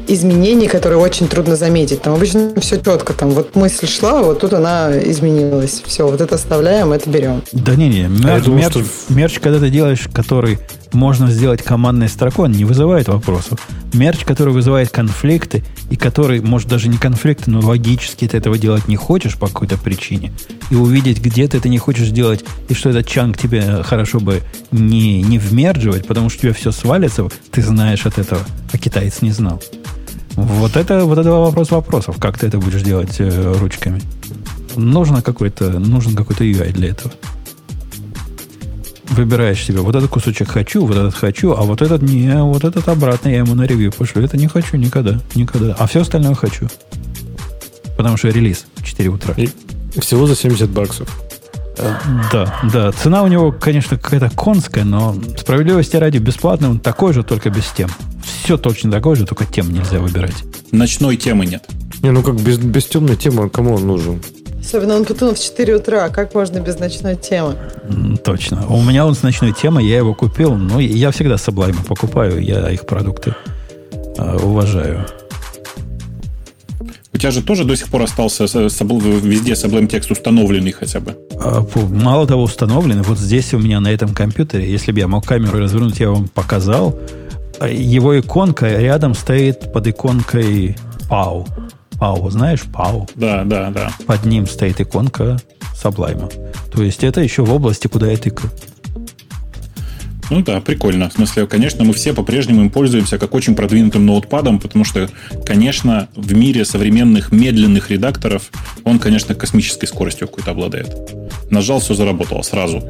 [0.07, 2.01] изменений, которые очень трудно заметить.
[2.01, 3.13] Там обычно все четко.
[3.13, 5.81] Там вот мысль шла, вот тут она изменилась.
[5.85, 7.41] Все, вот это оставляем, это берем.
[7.51, 10.59] Да не, не, я мерч, мерч- что- мерч, когда ты делаешь, который
[10.93, 13.59] можно сделать командной строкой, он не вызывает вопросов.
[13.93, 18.87] Мерч, который вызывает конфликты, и который, может, даже не конфликты, но логически ты этого делать
[18.87, 20.33] не хочешь по какой-то причине,
[20.69, 24.41] и увидеть, где ты это не хочешь делать, и что этот чанк тебе хорошо бы
[24.71, 28.41] не, не вмердживать, потому что у тебя все свалится, ты знаешь от этого,
[28.71, 29.61] а китаец не знал.
[30.35, 34.01] Вот это, вот это вопрос вопросов, как ты это будешь делать э, ручками.
[34.75, 37.13] Нужно какой-то, нужен какой-то UI для этого
[39.09, 42.87] выбираешь себе, вот этот кусочек хочу, вот этот хочу, а вот этот не, вот этот
[42.87, 44.23] обратно я ему на ревью пошлю.
[44.23, 45.75] Это не хочу никогда, никогда.
[45.77, 46.67] А все остальное хочу.
[47.97, 49.33] Потому что релиз в 4 утра.
[49.35, 49.49] И
[49.99, 51.07] всего за 70 баксов.
[51.77, 51.95] Э,
[52.31, 52.91] Да, да.
[52.91, 57.65] Цена у него, конечно, какая-то конская, но справедливости ради бесплатный он такой же, только без
[57.67, 57.89] тем.
[58.23, 60.43] Все точно такое же, только тем нельзя выбирать.
[60.71, 61.63] Ночной темы нет.
[62.01, 64.21] Не, ну как без, без темной темы, кому он нужен?
[64.63, 66.09] Особенно он потом в 4 утра.
[66.09, 67.55] Как можно без ночной темы?
[68.23, 68.65] Точно.
[68.67, 70.55] У меня он с ночной темой, я его купил.
[70.55, 73.35] Ну, я всегда Sublime покупаю, я их продукты
[74.17, 75.05] э, уважаю.
[77.13, 80.99] У тебя же тоже до сих пор остался с- сабл- везде Sublime текст установленный хотя
[80.99, 81.15] бы.
[81.39, 83.03] А, Мало того, установлены.
[83.03, 86.27] Вот здесь у меня на этом компьютере, если бы я мог камеру развернуть, я вам
[86.27, 86.97] показал.
[87.59, 90.75] А Его иконка рядом стоит под иконкой
[91.09, 91.45] Пау.
[92.03, 93.07] Пау, знаешь, Пау.
[93.15, 93.93] Да, да, да.
[94.05, 95.39] Под ним стоит иконка
[95.81, 96.29] Sublime.
[96.69, 98.51] То есть это еще в области, куда я тыкаю.
[100.29, 101.09] Ну да, прикольно.
[101.09, 105.09] В смысле, конечно, мы все по-прежнему им пользуемся как очень продвинутым ноутпадом, потому что,
[105.45, 108.51] конечно, в мире современных медленных редакторов
[108.83, 110.93] он, конечно, космической скоростью какой-то обладает.
[111.51, 112.83] Нажал, все заработало сразу.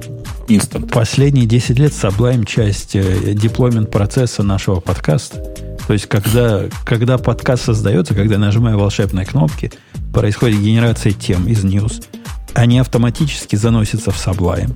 [0.47, 0.91] Инстант.
[0.91, 5.72] Последние 10 лет Sublime часть э, деплоймент процесса нашего подкаста.
[5.87, 9.71] То есть, когда, когда подкаст создается, когда нажимаю волшебные кнопки,
[10.13, 12.05] происходит генерация тем из News.
[12.53, 14.75] Они автоматически заносятся в Sublime.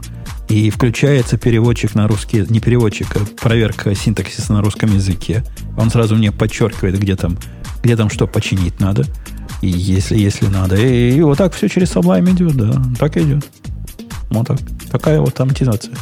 [0.50, 5.44] и включается переводчик на русский, не переводчик, а проверка синтаксиса на русском языке.
[5.78, 7.38] Он сразу мне подчеркивает, где там,
[7.84, 9.06] где там что починить надо,
[9.62, 10.76] и если, если надо.
[10.76, 13.46] И, и вот так все через Sublime идет, да, так идет.
[14.30, 14.60] Вот так.
[14.92, 15.94] Такая вот автоматизация.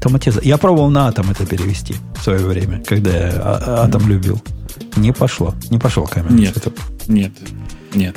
[0.00, 0.48] Автоматизация.
[0.48, 4.42] Я пробовал на атом это перевести в свое время, когда я а- атом любил.
[4.96, 5.54] Не пошло.
[5.68, 6.36] Не пошел камень.
[6.36, 6.56] Нет,
[7.06, 7.32] нет,
[7.94, 8.16] нет.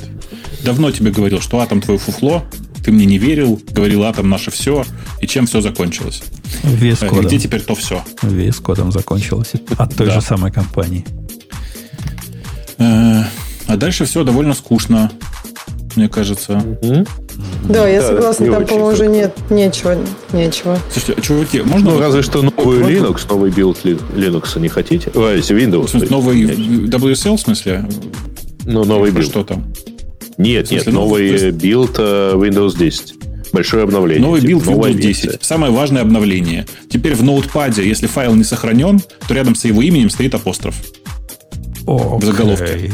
[0.64, 2.46] Давно тебе говорил, что атом твое фуфло,
[2.86, 4.86] ты мне не верил, говорил атом наше все,
[5.20, 6.24] и чем все закончилось.
[6.64, 7.26] VS Э, кодом.
[7.28, 8.02] Где теперь то все?
[8.22, 9.52] VS Code ом закончилось.
[9.78, 10.14] От той Да.
[10.14, 11.06] же самой компании.
[12.78, 13.24] Э,
[13.68, 15.12] А дальше все довольно скучно,
[15.96, 16.62] мне кажется.
[17.70, 19.98] Да, я Да, согласна, там, по-моему, уже нет, нечего,
[20.34, 20.78] нечего.
[20.92, 21.92] Слушайте, а, чуваки, можно...
[21.92, 25.12] Ну, разве что новый Linux, новый build Ли- Linux не хотите?
[25.16, 25.86] Ой, Windows.
[25.88, 27.86] В смысле, новый WSL, в смысле?
[28.66, 29.26] Ну, новый build.
[29.26, 29.74] Что там?
[30.38, 33.14] Нет, смысле, нет, новый есть- build э, Windows 10.
[33.54, 34.24] Большое обновление.
[34.26, 35.28] Новый типа, build Windows версия.
[35.30, 35.44] 10.
[35.44, 36.66] Самое важное обновление.
[36.90, 40.76] Теперь в Notepad е, если файл не сохранен, то рядом с его именем стоит апостроф.
[41.86, 42.92] О, В заголовке.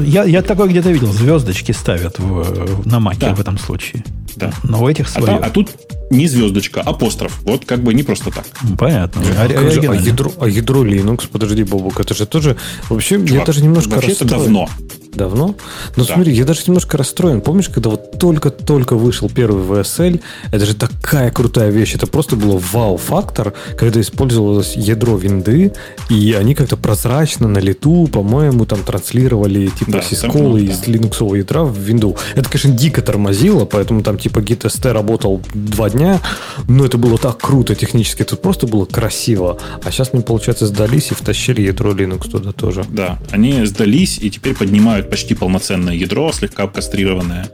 [0.00, 1.12] Я, я такое где-то видел.
[1.12, 3.34] Звездочки ставят в, на маке Да.
[3.34, 4.04] в этом случае.
[4.36, 4.52] Да.
[4.64, 5.38] Но у этих А, свое.
[5.38, 5.70] та- а тут
[6.10, 7.40] не звездочка, апостроф.
[7.42, 8.44] Вот как бы не просто так.
[8.78, 9.22] Понятно.
[9.38, 12.56] А, как же, а, ядро, а ядро Linux, подожди, Бобук, это же тоже...
[12.88, 14.68] Вообще, я Чувак, даже немножко Вообще это давно.
[15.14, 15.54] Давно?
[15.96, 16.14] Ну Да.
[16.14, 17.40] смотри, я даже немножко расстроен.
[17.40, 20.20] Помнишь, когда вот только-только вышел первый VSL,
[20.52, 21.94] это же такая крутая вещь.
[21.94, 25.72] Это просто было вау-фактор, когда использовалось ядро винды,
[26.08, 30.92] и они как-то прозрачно на лету, по-моему, там транслировали типа Да, сисколы ну, из да.
[30.92, 32.16] линуксового ядра в винду.
[32.34, 36.20] Это, конечно, дико тормозило, поэтому там типа GitST работал два дня,
[36.68, 39.58] но это было так круто технически, это просто было красиво.
[39.84, 42.84] А сейчас мы, получается, сдались и втащили ядро Linux туда тоже.
[42.88, 47.50] Да, они сдались и теперь поднимают почти полноценное ядро, слегка кастрированное,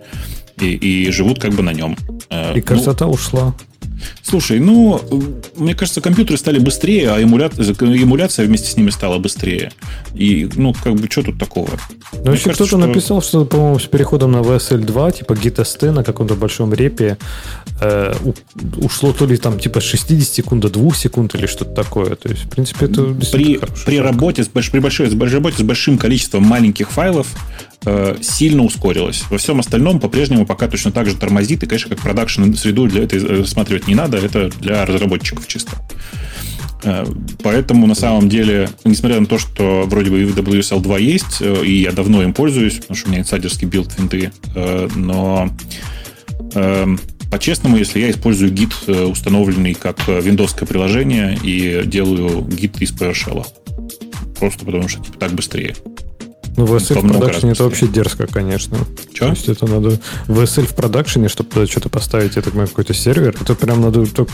[0.61, 1.97] и, и живут как бы на нем.
[2.31, 3.55] Э, И ну, красота ушла.
[4.23, 7.51] Слушай, ну, э, мне кажется, компьютеры стали быстрее, а эмуля-
[8.03, 9.73] эмуляция вместе с ними стала быстрее.
[10.15, 11.69] И, ну, как бы, что тут такого?
[12.25, 16.05] Ну, еще кто-то что- написал, что, по-моему, с переходом на VSL 2, типа GitST на
[16.05, 17.17] каком-то большом репе
[17.81, 18.15] э,
[18.79, 22.17] ушло то ли там типа 60 секунд до 2 секунд или что-то такое.
[22.17, 23.03] То есть, в принципе, это
[23.33, 27.27] При, при, работе с, больш- при большой, с большой работе с большим количеством маленьких файлов
[27.87, 29.25] э, сильно ускорилось.
[29.31, 33.05] Во всем остальном по-прежнему пока точно так же тормозит, и, конечно, как production среду для
[33.05, 35.73] этого э, рассматривать не надо, это для разработчиков чисто.
[36.83, 37.07] Э,
[37.43, 41.83] Поэтому на самом деле, несмотря на то, что вроде бы и WSL 2 есть, и
[41.83, 45.51] я давно им пользуюсь, потому что у меня инсайдерский build винды, э, но
[47.31, 53.45] по-честному, если я использую гид, установленный как виндовское приложение, и делаю гид из PowerShell.
[54.39, 55.75] Просто потому что типа, так быстрее.
[56.57, 58.79] Ну, VSL во в продакшене это вообще дерзко, конечно.
[59.13, 59.27] Чё?
[59.27, 60.01] То есть это надо...
[60.27, 64.29] VSL в продакшене, чтобы туда что-то поставить, это какой-то сервер, это прям надо так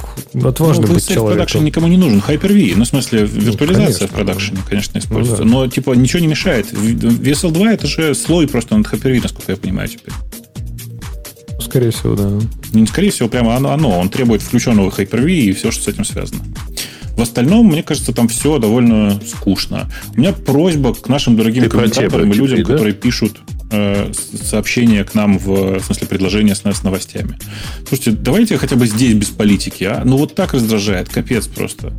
[0.44, 1.65] отважно ну, быть VSL в продакшене человеком.
[1.65, 2.23] никому не нужен.
[2.26, 5.42] Hyper-V, ну, в смысле, виртуализация конечно, в продакшене, конечно, Ну, используется.
[5.44, 5.51] да.
[5.51, 6.73] Но, типа, ничего не мешает.
[6.73, 10.15] В- VSL 2 это же слой просто над Hyper-V, насколько я понимаю теперь.
[11.60, 12.28] Скорее всего, да.
[12.73, 13.99] Ну, скорее всего, прямо оно, оно.
[13.99, 16.41] Он требует включенного Hyper-V и все, что с этим связано.
[17.16, 19.91] В остальном, мне кажется, там все довольно скучно.
[20.16, 22.73] У меня просьба к нашим дорогим Ты комментаторам и людям, да?
[22.73, 27.39] которые пишут э, сообщения к нам в, в смысле предложения с, с новостями.
[27.86, 30.02] Слушайте, давайте хотя бы здесь без политики, а?
[30.05, 31.92] Ну вот так раздражает, капец просто.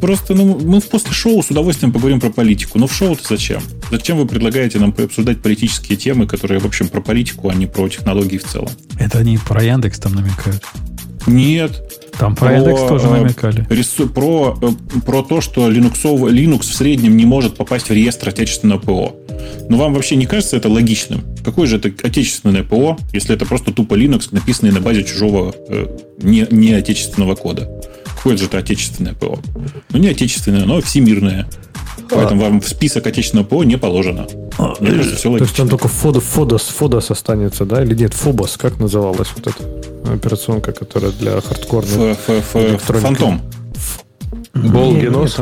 [0.00, 2.78] Просто, ну, мы после шоу с удовольствием поговорим про политику.
[2.78, 3.60] Но в шоу-то зачем?
[3.90, 7.88] Зачем вы предлагаете нам обсуждать политические темы, которые, в общем, про политику, а не про
[7.88, 8.70] технологии в целом?
[8.98, 10.62] Это они про Яндекс там намекают.
[11.26, 11.97] Нет.
[12.18, 13.66] Там про Яндекс тоже э, намекали.
[13.70, 18.30] Рису- про, э, про то, что Linux, Linux в среднем не может попасть в реестр
[18.30, 19.16] отечественного ПО.
[19.68, 21.22] Но вам вообще не кажется это логичным?
[21.44, 25.86] Какое же это отечественное ПО, если это просто тупо Linux, написанный на базе чужого э,
[26.22, 27.68] не, не отечественного кода?
[28.18, 29.38] Какое же это отечественное ПО?
[29.90, 31.48] Ну, не отечественное, но всемирное.
[32.10, 34.26] Поэтому вам в список отечественного ПО не положено.
[34.80, 35.68] Мне кажется, все То есть там логично.
[35.68, 37.82] только Фодос, Фодос, Фодос останется, да?
[37.82, 42.18] Или нет, Фобос, как называлась вот эта операционка, которая для хардкорных...
[42.18, 43.40] Фантом.
[44.54, 45.38] Болгенос?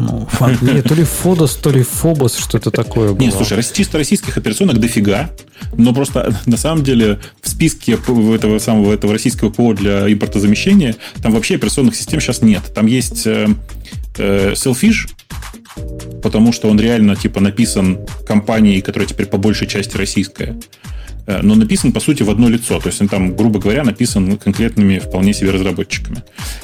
[0.00, 3.18] Нет, Ну, фан- Нет, то ли Фодос, то ли Фобос, что-то такое было.
[3.18, 5.30] Не, слушай, чисто российских операционок дофига,
[5.76, 11.32] но просто на самом деле в списке этого самого этого российского ПО для импортозамещения там
[11.32, 12.62] вообще операционных систем сейчас нет.
[12.74, 13.48] Там есть э,
[14.18, 15.08] э, Selfish,
[16.22, 20.58] потому что он реально типа написан компанией, которая теперь по большей части российская.
[21.26, 22.78] Э, Но написан, по сути, в одно лицо.
[22.80, 26.22] То есть он там, грубо говоря, написан конкретными вполне себе разработчиками,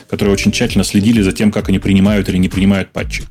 [0.09, 3.25] которые очень тщательно следили за тем, как они принимают или не принимают патчи.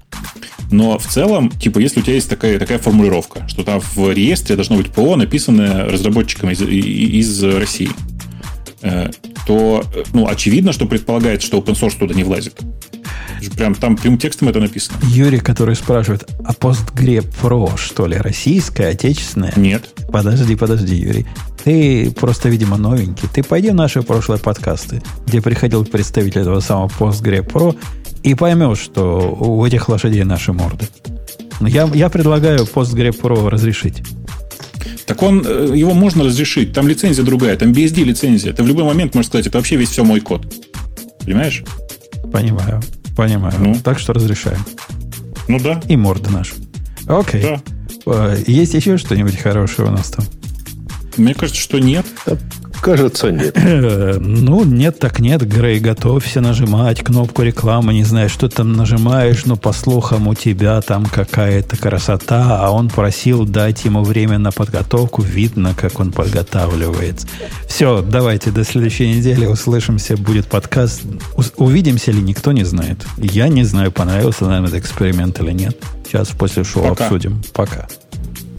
[0.72, 4.56] Но в целом, типа, если у тебя есть такая, такая формулировка, что там в реестре
[4.56, 7.90] должно быть ПО, написанное разработчиками из, из России,
[8.82, 9.12] э,
[9.46, 12.60] то, э, ну, очевидно, что предполагается, что open source туда не влазит.
[13.56, 14.98] Прям там прямым текстом это написано.
[15.04, 19.54] Юрий, который спрашивает, а Postgre Pro, что ли, российская, отечественная?
[19.56, 19.90] Нет.
[20.12, 21.26] Подожди, подожди, Юрий.
[21.64, 23.28] Ты просто, видимо, новенький.
[23.34, 27.78] Ты пойди в наши прошлые подкасты, где приходил представитель этого самого Postgre Pro,
[28.24, 30.88] и поймешь, что у этих лошадей наши морды.
[31.62, 34.04] Я, я предлагаю Postgre Pro разрешить.
[35.06, 36.74] Так он, э, его можно разрешить.
[36.74, 38.54] Там лицензия другая, там BSD лицензия.
[38.54, 40.52] Ты в любой момент можешь сказать, это вообще весь все мой код.
[41.24, 41.64] Понимаешь?
[42.32, 42.82] Понимаю.
[43.16, 43.56] Понимаю.
[43.60, 43.76] Ну.
[43.84, 44.60] Так что разрешаем.
[45.48, 45.82] Ну да.
[45.88, 46.56] И морда наша.
[47.08, 47.42] Окей.
[47.42, 47.62] Да.
[48.06, 50.26] Э, есть еще что-нибудь хорошее у нас там?
[51.18, 52.06] Мне кажется, что нет.
[52.86, 53.56] Кажется, нет.
[54.20, 55.42] ну, нет, так нет.
[55.42, 57.96] Грей, готовься нажимать кнопку рекламы.
[57.96, 62.90] Не знаю, что там нажимаешь, но по слухам у тебя там какая-то красота, а он
[62.90, 65.24] просил дать ему время на подготовку.
[65.24, 67.26] Видно, как он подготавливается.
[67.68, 70.16] Все, давайте до следующей недели услышимся.
[70.16, 71.02] Будет подкаст.
[71.58, 73.04] Увидимся ли, никто не знает.
[73.18, 75.76] Я не знаю, понравился нам этот эксперимент или нет.
[76.06, 77.06] Сейчас после шоу Пока.
[77.06, 77.42] обсудим.
[77.52, 77.88] Пока.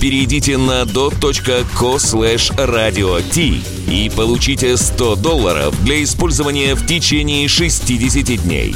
[0.00, 8.42] Перейдите на dot.co slash radio t и получите 100 долларов для использования в течение 60
[8.42, 8.74] дней.